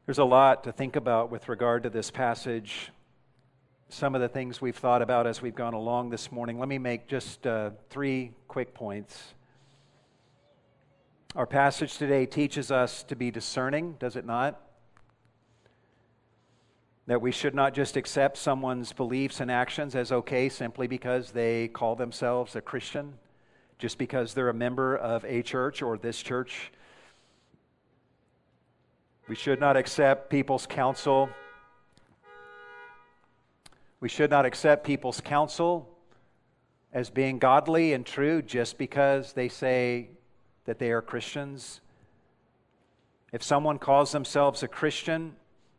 There's 0.05 0.19
a 0.19 0.25
lot 0.25 0.65
to 0.65 0.73
think 0.73 0.97
about 0.97 1.31
with 1.31 1.49
regard 1.49 1.85
to 1.85 1.91
this 1.91 2.11
passage. 2.11 2.91
Some 3.89 4.17
of 4.17 4.21
the 4.21 4.29
things 4.29 4.61
we've 4.61 4.75
thought 4.75 5.01
about 5.01 5.29
as 5.29 5.41
we've 5.41 5.55
gone 5.55 5.75
along 5.75 6.11
this 6.11 6.33
morning. 6.33 6.59
Let 6.59 6.69
me 6.69 6.79
make 6.79 7.07
just 7.07 7.47
uh, 7.47 7.71
three 7.89 8.33
quick 8.49 8.75
points. 8.75 9.36
Our 11.37 11.47
passage 11.47 11.99
today 11.99 12.25
teaches 12.25 12.71
us 12.71 13.03
to 13.03 13.15
be 13.15 13.31
discerning, 13.31 13.97
does 13.99 14.17
it 14.17 14.25
not? 14.25 14.59
That 17.07 17.21
we 17.21 17.31
should 17.31 17.55
not 17.55 17.75
just 17.75 17.99
accept 17.99 18.39
someone's 18.39 18.95
beliefs 18.95 19.41
and 19.41 19.51
actions 19.51 19.95
as 19.95 20.13
okay 20.13 20.49
simply 20.49 20.87
because 20.87 21.33
they 21.33 21.69
call 21.69 21.95
themselves 21.95 22.57
a 22.57 22.63
Christian, 22.63 23.19
just 23.79 23.99
because 23.99 24.33
they're 24.33 24.49
a 24.49 24.55
member 24.55 24.97
of 24.97 25.27
a 25.27 25.43
church 25.43 25.83
or 25.83 25.99
this 25.99 26.23
church. 26.23 26.73
We 29.29 29.35
should 29.35 29.61
not 29.61 29.77
accept 29.77 30.31
people's 30.31 30.65
counsel. 30.65 31.29
We 34.01 34.09
should 34.09 34.31
not 34.31 34.47
accept 34.47 34.87
people's 34.87 35.21
counsel 35.21 35.87
as 36.95 37.11
being 37.11 37.39
godly 37.39 37.93
and 37.93 38.07
true 38.07 38.41
just 38.41 38.79
because 38.79 39.35
they 39.35 39.51
say 39.51 40.09
that 40.67 40.79
they 40.79 40.91
are 40.91 41.03
Christians. 41.03 41.81
If 43.33 43.43
someone 43.43 43.79
calls 43.79 44.13
themselves 44.13 44.63
a 44.63 44.69
Christian 44.69 45.37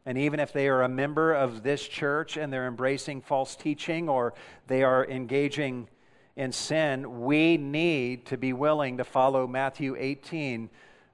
And 0.08 0.18
even 0.18 0.40
if 0.40 0.54
they 0.54 0.70
are 0.70 0.84
a 0.84 0.88
member 0.90 1.34
of 1.34 1.64
this 1.64 1.86
church 1.86 2.38
and 2.38 2.52
they're 2.52 2.66
embracing 2.66 3.20
false 3.20 3.58
teaching 3.58 4.08
or 4.08 4.34
they 4.68 4.82
are 4.82 5.06
engaging 5.06 5.90
in 6.38 6.54
sin, 6.54 7.26
we 7.26 7.58
need 7.58 8.26
to 8.28 8.38
be 8.38 8.54
willing 8.54 9.00
to 9.00 9.04
follow 9.04 9.46
Matthew 9.48 9.98
18, 10.00 10.70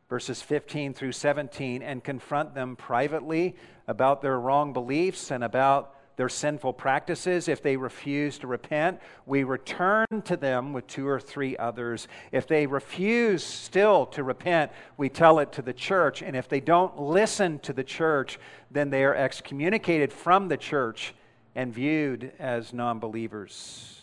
verses 0.10 0.44
15 0.44 0.94
through 0.94 1.14
17, 1.14 1.82
and 1.82 2.04
confront 2.04 2.54
them 2.54 2.76
privately 2.76 3.56
about 3.88 4.22
their 4.22 4.40
wrong 4.40 4.74
beliefs 4.74 5.32
and 5.32 5.44
about 5.44 5.93
their 6.16 6.30
sinful 6.30 6.74
practices. 6.74 7.48
If 7.48 7.62
they 7.62 7.78
refuse 7.78 8.38
to 8.40 8.48
repent, 8.48 9.00
we 9.26 9.44
return 9.44 10.06
to 10.26 10.38
them 10.38 10.74
with 10.74 10.88
two 10.88 11.08
or 11.08 11.20
three 11.20 11.58
others. 11.58 12.08
If 12.32 12.48
they 12.48 12.68
refuse 12.68 13.44
still 13.44 14.06
to 14.08 14.24
repent, 14.24 14.72
we 14.98 15.10
tell 15.10 15.40
it 15.40 15.52
to 15.54 15.62
the 15.62 15.74
church. 15.74 16.22
And 16.22 16.36
if 16.36 16.48
they 16.48 16.60
don't 16.60 17.00
listen 17.00 17.60
to 17.60 17.74
the 17.74 17.84
church, 17.84 18.40
then 18.70 18.90
they 18.90 19.04
are 19.04 19.16
excommunicated 19.16 20.14
from 20.14 20.48
the 20.48 20.58
church 20.58 21.14
and 21.56 21.74
viewed 21.74 22.32
as 22.40 22.74
non 22.74 23.00
believers 23.00 24.02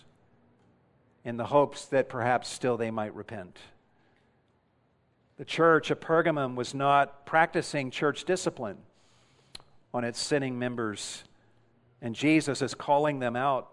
in 1.24 1.36
the 1.36 1.46
hopes 1.46 1.84
that 1.86 2.08
perhaps 2.08 2.48
still 2.48 2.76
they 2.76 2.90
might 2.90 3.14
repent. 3.14 3.58
The 5.36 5.44
church 5.44 5.90
of 5.90 6.00
Pergamum 6.00 6.54
was 6.54 6.74
not 6.74 7.24
practicing 7.24 7.90
church 7.90 8.24
discipline 8.24 8.78
on 9.92 10.04
its 10.04 10.20
sinning 10.20 10.58
members 10.58 11.24
and 12.03 12.14
Jesus 12.14 12.62
is 12.62 12.74
calling 12.74 13.18
them 13.18 13.36
out 13.36 13.68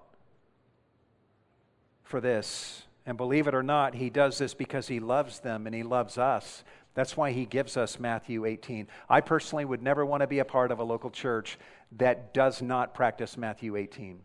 for 2.04 2.20
this. 2.20 2.84
And 3.06 3.18
believe 3.18 3.48
it 3.48 3.56
or 3.56 3.64
not, 3.64 3.96
he 3.96 4.10
does 4.10 4.38
this 4.38 4.54
because 4.54 4.88
he 4.88 5.00
loves 5.00 5.40
them 5.40 5.66
and 5.66 5.74
he 5.74 5.84
loves 5.84 6.18
us. 6.18 6.64
That's 6.94 7.16
why 7.16 7.32
he 7.32 7.46
gives 7.46 7.78
us 7.78 8.00
Matthew 8.00 8.46
18. 8.46 8.88
I 9.10 9.22
personally 9.22 9.66
would 9.66 9.84
never 9.84 10.06
want 10.06 10.22
to 10.22 10.28
be 10.28 10.40
a 10.40 10.46
part 10.46 10.72
of 10.72 10.80
a 10.80 10.84
local 10.84 11.10
church 11.10 11.58
that 11.98 12.34
does 12.34 12.62
not 12.62 12.94
practice 12.94 13.38
Matthew 13.38 13.76
18, 13.76 14.20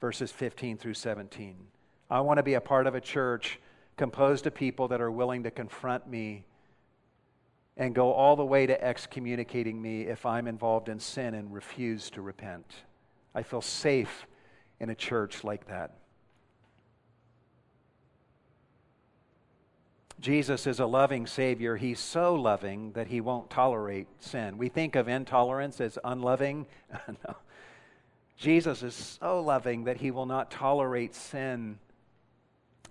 verses 0.00 0.30
15 0.30 0.76
through 0.76 0.94
17. 0.94 1.56
I 2.10 2.20
want 2.20 2.36
to 2.36 2.42
be 2.42 2.54
a 2.54 2.60
part 2.60 2.86
of 2.86 2.94
a 2.94 3.00
church 3.00 3.58
composed 3.96 4.46
of 4.46 4.54
people 4.54 4.88
that 4.88 5.00
are 5.00 5.10
willing 5.10 5.42
to 5.44 5.50
confront 5.50 6.06
me 6.06 6.44
and 7.76 7.94
go 7.94 8.12
all 8.12 8.36
the 8.36 8.44
way 8.44 8.66
to 8.66 8.84
excommunicating 8.84 9.80
me 9.80 10.02
if 10.02 10.26
I'm 10.26 10.46
involved 10.46 10.88
in 10.88 11.00
sin 11.00 11.34
and 11.34 11.52
refuse 11.52 12.10
to 12.10 12.22
repent. 12.22 12.66
I 13.34 13.42
feel 13.42 13.62
safe 13.62 14.26
in 14.80 14.90
a 14.90 14.94
church 14.94 15.44
like 15.44 15.68
that. 15.68 15.92
Jesus 20.20 20.68
is 20.68 20.78
a 20.78 20.86
loving 20.86 21.26
Savior. 21.26 21.76
He's 21.76 21.98
so 21.98 22.36
loving 22.36 22.92
that 22.92 23.08
He 23.08 23.20
won't 23.20 23.50
tolerate 23.50 24.06
sin. 24.20 24.56
We 24.56 24.68
think 24.68 24.94
of 24.94 25.08
intolerance 25.08 25.80
as 25.80 25.98
unloving. 26.04 26.66
no. 27.08 27.36
Jesus 28.36 28.84
is 28.84 29.18
so 29.20 29.40
loving 29.40 29.84
that 29.84 29.96
He 29.96 30.12
will 30.12 30.26
not 30.26 30.50
tolerate 30.50 31.14
sin 31.14 31.78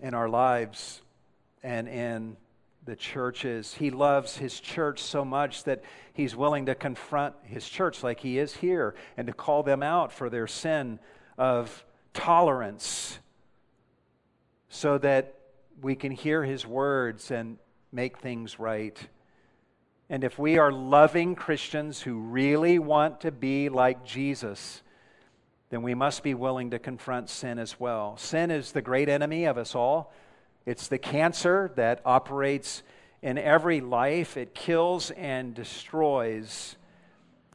in 0.02 0.14
our 0.14 0.28
lives 0.28 1.02
and 1.64 1.88
in 1.88 2.36
the 2.84 2.96
churches. 2.96 3.76
He 3.76 3.92
loves 3.92 4.38
his 4.38 4.60
church 4.60 5.02
so 5.02 5.24
much 5.24 5.64
that 5.66 5.84
he's 6.14 6.36
willing 6.36 6.66
to 6.66 6.76
confront 6.76 7.36
his 7.44 7.68
church 7.68 8.04
like 8.04 8.20
he 8.20 8.40
is 8.40 8.56
here 8.56 8.96
and 9.18 9.28
to 9.28 9.34
call 9.34 9.64
them 9.64 9.84
out 9.84 10.12
for 10.12 10.30
their 10.30 10.48
sin 10.48 11.00
of 11.38 11.86
tolerance 12.14 13.20
so 14.70 14.98
that 14.98 15.36
we 15.82 15.96
can 15.96 16.12
hear 16.12 16.44
his 16.44 16.66
words 16.66 17.32
and 17.32 17.58
make 17.92 18.18
things 18.20 18.60
right. 18.60 18.98
And 20.10 20.24
if 20.24 20.38
we 20.38 20.58
are 20.58 20.72
loving 20.72 21.36
Christians 21.36 22.02
who 22.02 22.20
really 22.20 22.80
want 22.80 23.22
to 23.22 23.32
be 23.32 23.70
like 23.70 24.04
Jesus, 24.06 24.82
then 25.70 25.84
we 25.84 25.94
must 25.94 26.22
be 26.22 26.34
willing 26.34 26.72
to 26.72 26.80
confront 26.80 27.30
sin 27.30 27.58
as 27.58 27.80
well. 27.80 28.18
Sin 28.18 28.52
is 28.52 28.72
the 28.72 28.82
great 28.82 29.08
enemy 29.08 29.46
of 29.46 29.58
us 29.58 29.74
all. 29.74 30.14
It's 30.66 30.88
the 30.88 30.98
cancer 30.98 31.72
that 31.76 32.02
operates 32.06 32.84
in 33.22 33.38
every 33.38 33.82
life, 33.82 34.36
it 34.38 34.56
kills 34.56 35.12
and 35.12 35.54
destroys. 35.54 36.76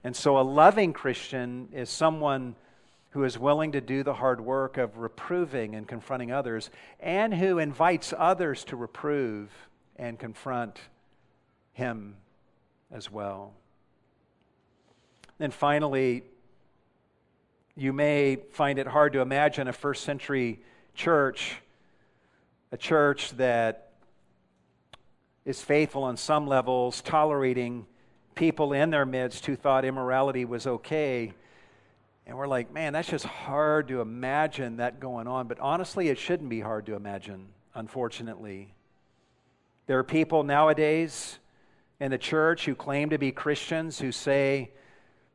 And 0.05 0.15
so, 0.15 0.39
a 0.39 0.43
loving 0.43 0.93
Christian 0.93 1.69
is 1.73 1.91
someone 1.91 2.55
who 3.11 3.25
is 3.25 3.39
willing 3.39 3.73
to 3.73 3.81
do 3.81 4.03
the 4.03 4.15
hard 4.15 4.41
work 4.41 4.77
of 4.77 4.99
reproving 4.99 5.75
and 5.75 5.89
confronting 5.89 6.31
others, 6.31 6.71
and 7.01 7.35
who 7.35 7.59
invites 7.59 8.13
others 8.17 8.63
to 8.65 8.77
reprove 8.77 9.51
and 9.97 10.19
confront 10.19 10.79
him 11.73 12.17
as 12.93 13.11
well. 13.11 13.55
Then 15.39 15.51
finally, 15.51 16.25
you 17.75 17.93
may 17.93 18.37
find 18.53 18.79
it 18.79 18.87
hard 18.87 19.13
to 19.15 19.21
imagine 19.21 19.67
a 19.67 19.73
first 19.73 20.05
century 20.05 20.61
church 20.95 21.57
a 22.73 22.77
church 22.77 23.31
that 23.33 23.93
is 25.45 25.63
faithful 25.63 26.03
on 26.03 26.17
some 26.17 26.47
levels, 26.47 27.01
tolerating 27.01 27.87
people 28.35 28.73
in 28.73 28.91
their 28.91 29.07
midst 29.07 29.47
who 29.47 29.57
thought 29.57 29.85
immorality 29.85 30.45
was 30.45 30.67
okay. 30.67 31.33
And 32.27 32.37
we're 32.37 32.49
like, 32.49 32.73
man, 32.73 32.93
that's 32.93 33.09
just 33.09 33.25
hard 33.25 33.89
to 33.89 34.01
imagine 34.01 34.79
that 34.79 34.99
going 34.99 35.29
on. 35.29 35.47
But 35.47 35.61
honestly, 35.61 36.09
it 36.09 36.19
shouldn't 36.19 36.51
be 36.51 36.61
hard 36.61 36.87
to 36.87 36.95
imagine, 36.95 37.47
unfortunately. 37.75 38.75
There 39.87 39.99
are 39.99 40.05
people 40.05 40.43
nowadays 40.43 41.39
in 42.01 42.11
the 42.11 42.19
church 42.19 42.65
who 42.65 42.75
claim 42.75 43.11
to 43.11 43.19
be 43.19 43.31
Christians 43.31 44.01
who 44.01 44.11
say 44.11 44.73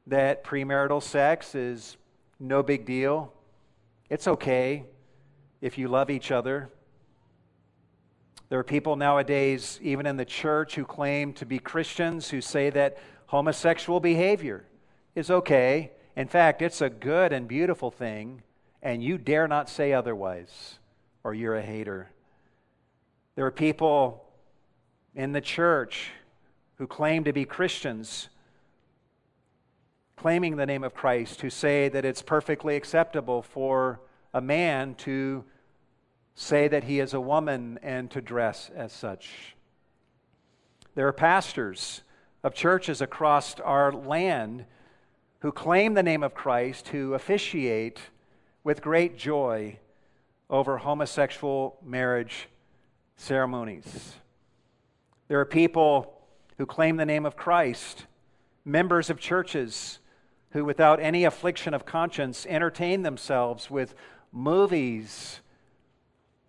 that 0.08 0.44
premarital 0.44 1.02
sex 1.02 1.56
is 1.56 1.96
no 2.40 2.62
big 2.62 2.86
deal. 2.86 3.32
It's 4.10 4.28
okay 4.28 4.84
if 5.62 5.78
you 5.78 5.88
love 5.88 6.10
each 6.10 6.32
other. 6.32 6.70
There 8.52 8.60
are 8.60 8.66
people 8.66 8.98
nowadays, 8.98 9.80
even 9.82 10.06
in 10.06 10.18
the 10.18 10.26
church, 10.26 10.76
who 10.76 10.84
claim 10.84 11.32
to 11.36 11.46
be 11.46 11.58
Christians 11.58 12.32
who 12.32 12.42
say 12.42 12.70
that 12.72 12.98
homosexual 13.28 14.02
behavior 14.02 14.66
is 15.16 15.32
okay. 15.32 15.92
In 16.18 16.28
fact, 16.28 16.62
it's 16.62 16.82
a 16.82 16.90
good 16.90 17.32
and 17.32 17.48
beautiful 17.48 17.92
thing, 17.92 18.44
and 18.82 19.02
you 19.02 19.18
dare 19.18 19.48
not 19.48 19.70
say 19.70 19.94
otherwise, 19.94 20.80
or 21.24 21.34
you're 21.34 21.56
a 21.56 21.62
hater. 21.62 22.12
There 23.36 23.46
are 23.46 23.52
people 23.52 24.26
in 25.16 25.32
the 25.32 25.40
church 25.40 26.10
who 26.76 26.88
claim 26.88 27.24
to 27.24 27.32
be 27.32 27.46
Christians, 27.46 28.28
claiming 30.18 30.58
the 30.58 30.66
name 30.66 30.84
of 30.84 30.94
Christ, 30.94 31.40
who 31.40 31.50
say 31.50 31.88
that 31.88 32.04
it's 32.04 32.22
perfectly 32.22 32.76
acceptable 32.76 33.44
for 33.44 34.02
a 34.34 34.42
man 34.42 34.96
to 34.96 35.46
say 36.36 36.68
that 36.68 36.86
he 36.86 37.00
is 37.00 37.14
a 37.14 37.22
woman 37.22 37.80
and 37.82 38.10
to 38.12 38.22
dress 38.22 38.72
as 38.76 38.92
such. 38.92 39.56
There 40.96 41.08
are 41.08 41.14
pastors 41.14 42.02
of 42.44 42.54
churches 42.54 43.02
across 43.02 43.60
our 43.60 43.92
land 43.92 44.66
who 45.40 45.52
claim 45.52 45.94
the 45.94 46.04
name 46.04 46.24
of 46.24 46.34
Christ, 46.34 46.90
who 46.90 47.14
officiate 47.14 48.00
with 48.64 48.82
great 48.82 49.18
joy 49.18 49.80
over 50.50 50.78
homosexual 50.78 51.78
marriage 51.84 52.48
ceremonies. 53.16 54.16
There 55.28 55.40
are 55.40 55.46
people 55.46 56.14
who 56.58 56.66
claim 56.66 56.98
the 56.98 57.06
name 57.06 57.26
of 57.26 57.36
Christ, 57.36 58.06
members 58.66 59.10
of 59.10 59.20
churches 59.20 60.00
who, 60.52 60.66
without 60.66 61.00
any 61.00 61.24
affliction 61.24 61.74
of 61.74 61.86
conscience, 61.86 62.46
entertain 62.48 63.04
themselves 63.04 63.72
with 63.72 63.96
movies 64.32 65.40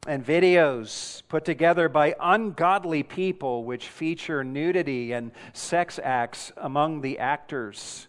and 0.09 0.27
videos 0.27 1.23
put 1.29 1.45
together 1.45 1.89
by 1.89 2.17
ungodly 2.21 3.05
people 3.05 3.65
which 3.65 3.87
feature 3.87 4.43
nudity 4.43 5.13
and 5.13 5.31
sex 5.53 6.01
acts 6.03 6.51
among 6.57 7.03
the 7.03 7.21
actors. 7.21 8.09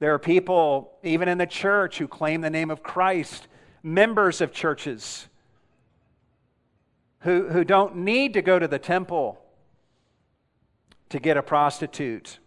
There 0.00 0.12
are 0.12 0.18
people, 0.18 0.92
even 1.04 1.28
in 1.28 1.38
the 1.38 1.46
church, 1.46 1.98
who 1.98 2.08
claim 2.08 2.40
the 2.40 2.50
name 2.50 2.70
of 2.70 2.82
Christ, 2.82 3.46
members 3.84 4.40
of 4.40 4.52
churches, 4.52 5.28
who, 7.20 7.48
who 7.48 7.62
don't 7.62 7.98
need 7.98 8.34
to 8.34 8.42
go 8.42 8.58
to 8.58 8.66
the 8.66 8.78
temple 8.80 9.40
to 11.10 11.20
get 11.20 11.36
a 11.36 11.42
prostitute. 11.42 12.40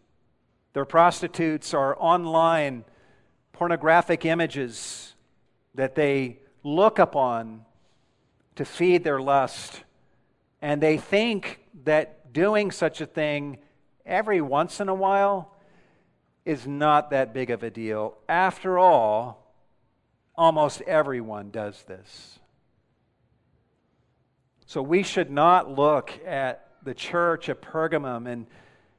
Their 0.74 0.86
prostitutes 0.86 1.74
are 1.74 1.96
online 1.98 2.84
pornographic 3.54 4.26
images 4.26 5.16
that 5.74 5.96
they 5.96 6.40
look 6.64 7.00
upon 7.00 7.66
to 8.60 8.66
feed 8.66 9.06
their 9.06 9.22
lust. 9.22 9.86
And 10.62 10.82
they 10.82 10.98
think 10.98 11.62
that 11.86 12.34
doing 12.34 12.72
such 12.72 13.00
a 13.00 13.06
thing 13.06 13.60
every 14.06 14.42
once 14.42 14.82
in 14.82 14.90
a 14.90 14.94
while 14.94 15.56
is 16.44 16.68
not 16.68 17.12
that 17.12 17.34
big 17.34 17.52
of 17.52 17.64
a 17.64 17.70
deal. 17.70 18.18
After 18.28 18.78
all, 18.78 19.56
almost 20.36 20.82
everyone 20.82 21.52
does 21.52 21.84
this. 21.84 22.40
So 24.66 24.82
we 24.82 25.04
should 25.04 25.32
not 25.32 25.72
look 25.72 26.12
at 26.26 26.68
the 26.84 26.94
church 26.94 27.48
of 27.48 27.62
Pergamum 27.62 28.28
and 28.28 28.46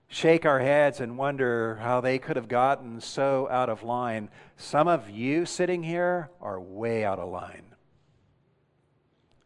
shake 0.09 0.47
our 0.47 0.61
heads 0.61 1.01
and 1.01 1.19
wonder 1.19 1.77
how 1.83 2.01
they 2.01 2.19
could 2.19 2.37
have 2.37 2.49
gotten 2.49 2.99
so 3.03 3.47
out 3.51 3.69
of 3.69 3.83
line. 3.83 4.31
Some 4.57 4.89
of 4.89 5.11
you 5.11 5.45
sitting 5.45 5.83
here 5.83 6.31
are 6.41 6.59
way 6.59 7.05
out 7.05 7.19
of 7.19 7.29
line. 7.29 7.70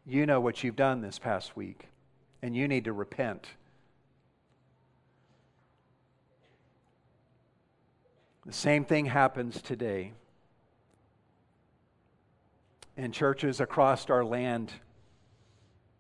You 0.07 0.27
know 0.27 0.39
what 0.39 0.63
you've 0.63 0.77
done 0.77 1.01
this 1.01 1.19
past 1.19 1.57
week, 1.57 1.89
and 2.43 2.55
you 2.55 2.69
need 2.69 2.85
to 2.85 2.93
repent. 2.93 3.47
The 8.45 8.53
same 8.53 8.85
thing 8.85 9.07
happens 9.07 9.63
today 9.63 10.13
in 12.99 13.13
churches 13.13 13.61
across 13.61 14.11
our 14.11 14.23
land, 14.23 14.73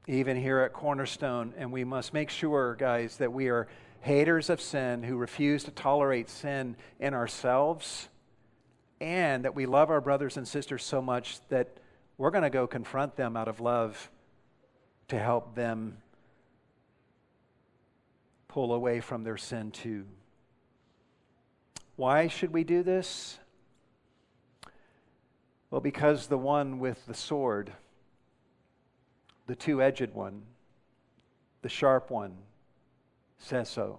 even 0.07 0.37
here 0.37 0.61
at 0.61 0.75
Cornerstone, 0.75 1.55
and 1.57 1.73
we 1.73 1.83
must 1.83 2.13
make 2.13 2.29
sure, 2.29 2.75
guys, 2.75 3.17
that 3.17 3.33
we 3.33 3.49
are 3.49 3.67
haters 4.03 4.51
of 4.51 4.61
sin 4.61 5.03
who 5.03 5.17
refuse 5.17 5.65
to 5.65 5.71
tolerate 5.71 6.29
sin 6.29 6.77
in 7.01 7.15
ourselves, 7.15 8.11
and 9.01 9.47
that 9.47 9.55
we 9.55 9.65
love 9.65 9.89
our 9.89 10.03
brothers 10.03 10.37
and 10.37 10.47
sisters 10.47 10.85
so 10.85 11.01
much 11.01 11.39
that 11.49 11.79
we're 12.17 12.31
going 12.31 12.43
to 12.45 12.51
go 12.51 12.67
confront 12.67 13.17
them 13.17 13.37
out 13.37 13.49
of 13.49 13.61
love 13.61 14.11
to 15.09 15.19
help 15.19 15.55
them 15.55 15.99
pull 18.49 18.73
away 18.73 19.01
from 19.01 19.25
their 19.25 19.37
sin 19.37 19.71
too. 19.71 20.05
Why 21.97 22.29
should 22.29 22.53
we 22.53 22.65
do 22.65 22.83
this? 22.83 23.39
Well, 25.71 25.81
because 25.81 26.29
the 26.29 26.39
one 26.39 26.79
with 26.79 27.05
the 27.07 27.15
sword, 27.15 27.73
the 29.47 29.57
two 29.57 29.83
edged 29.83 30.15
one, 30.15 30.43
the 31.63 31.69
sharp 31.69 32.11
one, 32.11 32.37
says 33.39 33.69
so. 33.69 33.99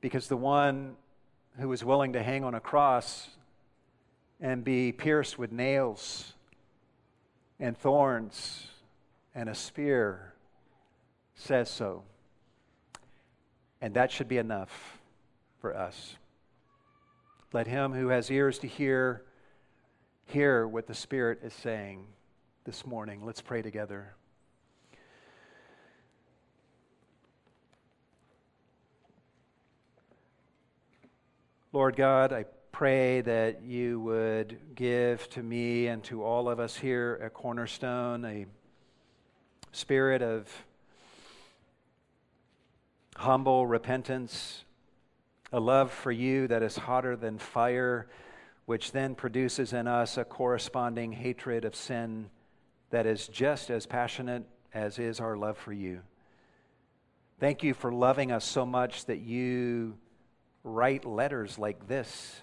Because 0.00 0.28
the 0.28 0.36
one 0.36 0.96
who 1.58 1.68
was 1.68 1.84
willing 1.84 2.12
to 2.12 2.22
hang 2.22 2.44
on 2.44 2.54
a 2.54 2.60
cross 2.60 3.30
and 4.40 4.64
be 4.64 4.92
pierced 4.92 5.38
with 5.38 5.52
nails 5.52 6.34
and 7.60 7.76
thorns 7.76 8.66
and 9.34 9.48
a 9.48 9.54
spear 9.54 10.32
says 11.34 11.70
so. 11.70 12.02
And 13.80 13.94
that 13.94 14.10
should 14.10 14.28
be 14.28 14.38
enough 14.38 14.98
for 15.60 15.76
us. 15.76 16.16
Let 17.52 17.66
him 17.66 17.92
who 17.92 18.08
has 18.08 18.30
ears 18.30 18.58
to 18.60 18.66
hear 18.66 19.22
hear 20.26 20.66
what 20.66 20.86
the 20.86 20.94
Spirit 20.94 21.40
is 21.42 21.52
saying 21.52 22.06
this 22.64 22.86
morning. 22.86 23.24
Let's 23.24 23.42
pray 23.42 23.62
together. 23.62 24.14
Lord 31.72 31.96
God, 31.96 32.32
I 32.32 32.44
pray 32.74 33.20
that 33.20 33.62
you 33.62 34.00
would 34.00 34.58
give 34.74 35.30
to 35.30 35.40
me 35.40 35.86
and 35.86 36.02
to 36.02 36.24
all 36.24 36.48
of 36.48 36.58
us 36.58 36.76
here 36.76 37.20
at 37.22 37.32
Cornerstone 37.32 38.24
a 38.24 38.46
spirit 39.70 40.22
of 40.22 40.50
humble 43.14 43.64
repentance, 43.64 44.64
a 45.52 45.60
love 45.60 45.92
for 45.92 46.10
you 46.10 46.48
that 46.48 46.64
is 46.64 46.76
hotter 46.76 47.14
than 47.14 47.38
fire, 47.38 48.08
which 48.66 48.90
then 48.90 49.14
produces 49.14 49.72
in 49.72 49.86
us 49.86 50.18
a 50.18 50.24
corresponding 50.24 51.12
hatred 51.12 51.64
of 51.64 51.76
sin 51.76 52.28
that 52.90 53.06
is 53.06 53.28
just 53.28 53.70
as 53.70 53.86
passionate 53.86 54.42
as 54.72 54.98
is 54.98 55.20
our 55.20 55.36
love 55.36 55.56
for 55.56 55.72
you. 55.72 56.00
Thank 57.38 57.62
you 57.62 57.72
for 57.72 57.92
loving 57.92 58.32
us 58.32 58.44
so 58.44 58.66
much 58.66 59.04
that 59.04 59.20
you 59.20 59.96
write 60.64 61.04
letters 61.04 61.56
like 61.56 61.86
this 61.86 62.40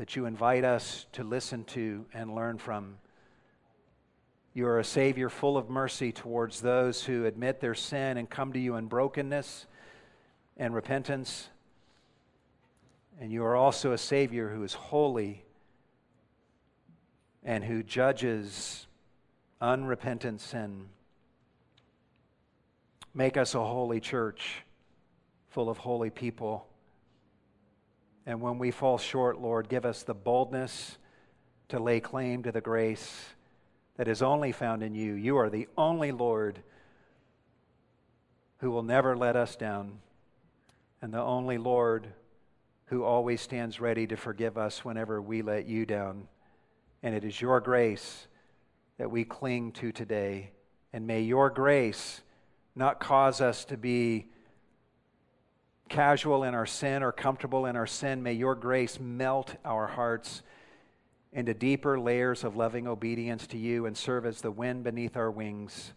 that 0.00 0.16
you 0.16 0.24
invite 0.24 0.64
us 0.64 1.04
to 1.12 1.22
listen 1.22 1.62
to 1.62 2.06
and 2.14 2.34
learn 2.34 2.56
from. 2.56 2.96
You 4.54 4.66
are 4.66 4.78
a 4.78 4.84
Savior 4.84 5.28
full 5.28 5.58
of 5.58 5.68
mercy 5.68 6.10
towards 6.10 6.62
those 6.62 7.04
who 7.04 7.26
admit 7.26 7.60
their 7.60 7.74
sin 7.74 8.16
and 8.16 8.30
come 8.30 8.54
to 8.54 8.58
you 8.58 8.76
in 8.76 8.86
brokenness 8.86 9.66
and 10.56 10.74
repentance. 10.74 11.50
And 13.20 13.30
you 13.30 13.44
are 13.44 13.54
also 13.54 13.92
a 13.92 13.98
Savior 13.98 14.48
who 14.48 14.62
is 14.62 14.72
holy 14.72 15.44
and 17.44 17.62
who 17.62 17.82
judges 17.82 18.86
unrepentant 19.60 20.40
sin. 20.40 20.86
Make 23.12 23.36
us 23.36 23.54
a 23.54 23.62
holy 23.62 24.00
church 24.00 24.62
full 25.50 25.68
of 25.68 25.76
holy 25.76 26.08
people 26.08 26.69
and 28.30 28.40
when 28.40 28.58
we 28.58 28.70
fall 28.70 28.96
short, 28.96 29.40
Lord, 29.40 29.68
give 29.68 29.84
us 29.84 30.04
the 30.04 30.14
boldness 30.14 30.98
to 31.68 31.80
lay 31.80 31.98
claim 31.98 32.44
to 32.44 32.52
the 32.52 32.60
grace 32.60 33.24
that 33.96 34.06
is 34.06 34.22
only 34.22 34.52
found 34.52 34.84
in 34.84 34.94
you. 34.94 35.14
You 35.14 35.36
are 35.38 35.50
the 35.50 35.66
only 35.76 36.12
Lord 36.12 36.62
who 38.58 38.70
will 38.70 38.84
never 38.84 39.16
let 39.16 39.34
us 39.34 39.56
down, 39.56 39.98
and 41.02 41.12
the 41.12 41.20
only 41.20 41.58
Lord 41.58 42.06
who 42.84 43.02
always 43.02 43.40
stands 43.40 43.80
ready 43.80 44.06
to 44.06 44.16
forgive 44.16 44.56
us 44.56 44.84
whenever 44.84 45.20
we 45.20 45.42
let 45.42 45.66
you 45.66 45.84
down. 45.84 46.28
And 47.02 47.16
it 47.16 47.24
is 47.24 47.40
your 47.40 47.58
grace 47.58 48.28
that 48.96 49.10
we 49.10 49.24
cling 49.24 49.72
to 49.72 49.90
today. 49.90 50.52
And 50.92 51.04
may 51.04 51.22
your 51.22 51.50
grace 51.50 52.20
not 52.76 53.00
cause 53.00 53.40
us 53.40 53.64
to 53.64 53.76
be 53.76 54.28
casual 55.90 56.44
in 56.44 56.54
our 56.54 56.64
sin 56.64 57.02
or 57.02 57.12
comfortable 57.12 57.66
in 57.66 57.76
our 57.76 57.86
sin, 57.86 58.22
may 58.22 58.32
your 58.32 58.54
grace 58.54 58.98
melt 58.98 59.56
our 59.64 59.86
hearts 59.86 60.42
into 61.32 61.52
deeper 61.52 62.00
layers 62.00 62.42
of 62.44 62.56
loving 62.56 62.88
obedience 62.88 63.46
to 63.48 63.58
you 63.58 63.84
and 63.84 63.96
serve 63.96 64.24
as 64.24 64.40
the 64.40 64.50
wind 64.50 64.82
beneath 64.84 65.16
our 65.16 65.30
wings 65.30 65.92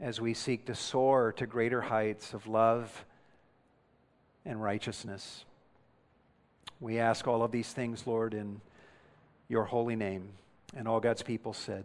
as 0.00 0.20
we 0.20 0.34
seek 0.34 0.66
to 0.66 0.74
soar 0.74 1.32
to 1.32 1.46
greater 1.46 1.82
heights 1.82 2.34
of 2.34 2.48
love 2.48 3.04
and 4.44 4.60
righteousness. 4.60 5.44
We 6.80 6.98
ask 6.98 7.28
all 7.28 7.42
of 7.42 7.52
these 7.52 7.72
things, 7.72 8.06
Lord, 8.06 8.34
in 8.34 8.60
your 9.48 9.64
holy 9.64 9.94
name. 9.94 10.30
And 10.74 10.88
all 10.88 11.00
God's 11.00 11.22
people 11.22 11.52
said, 11.52 11.84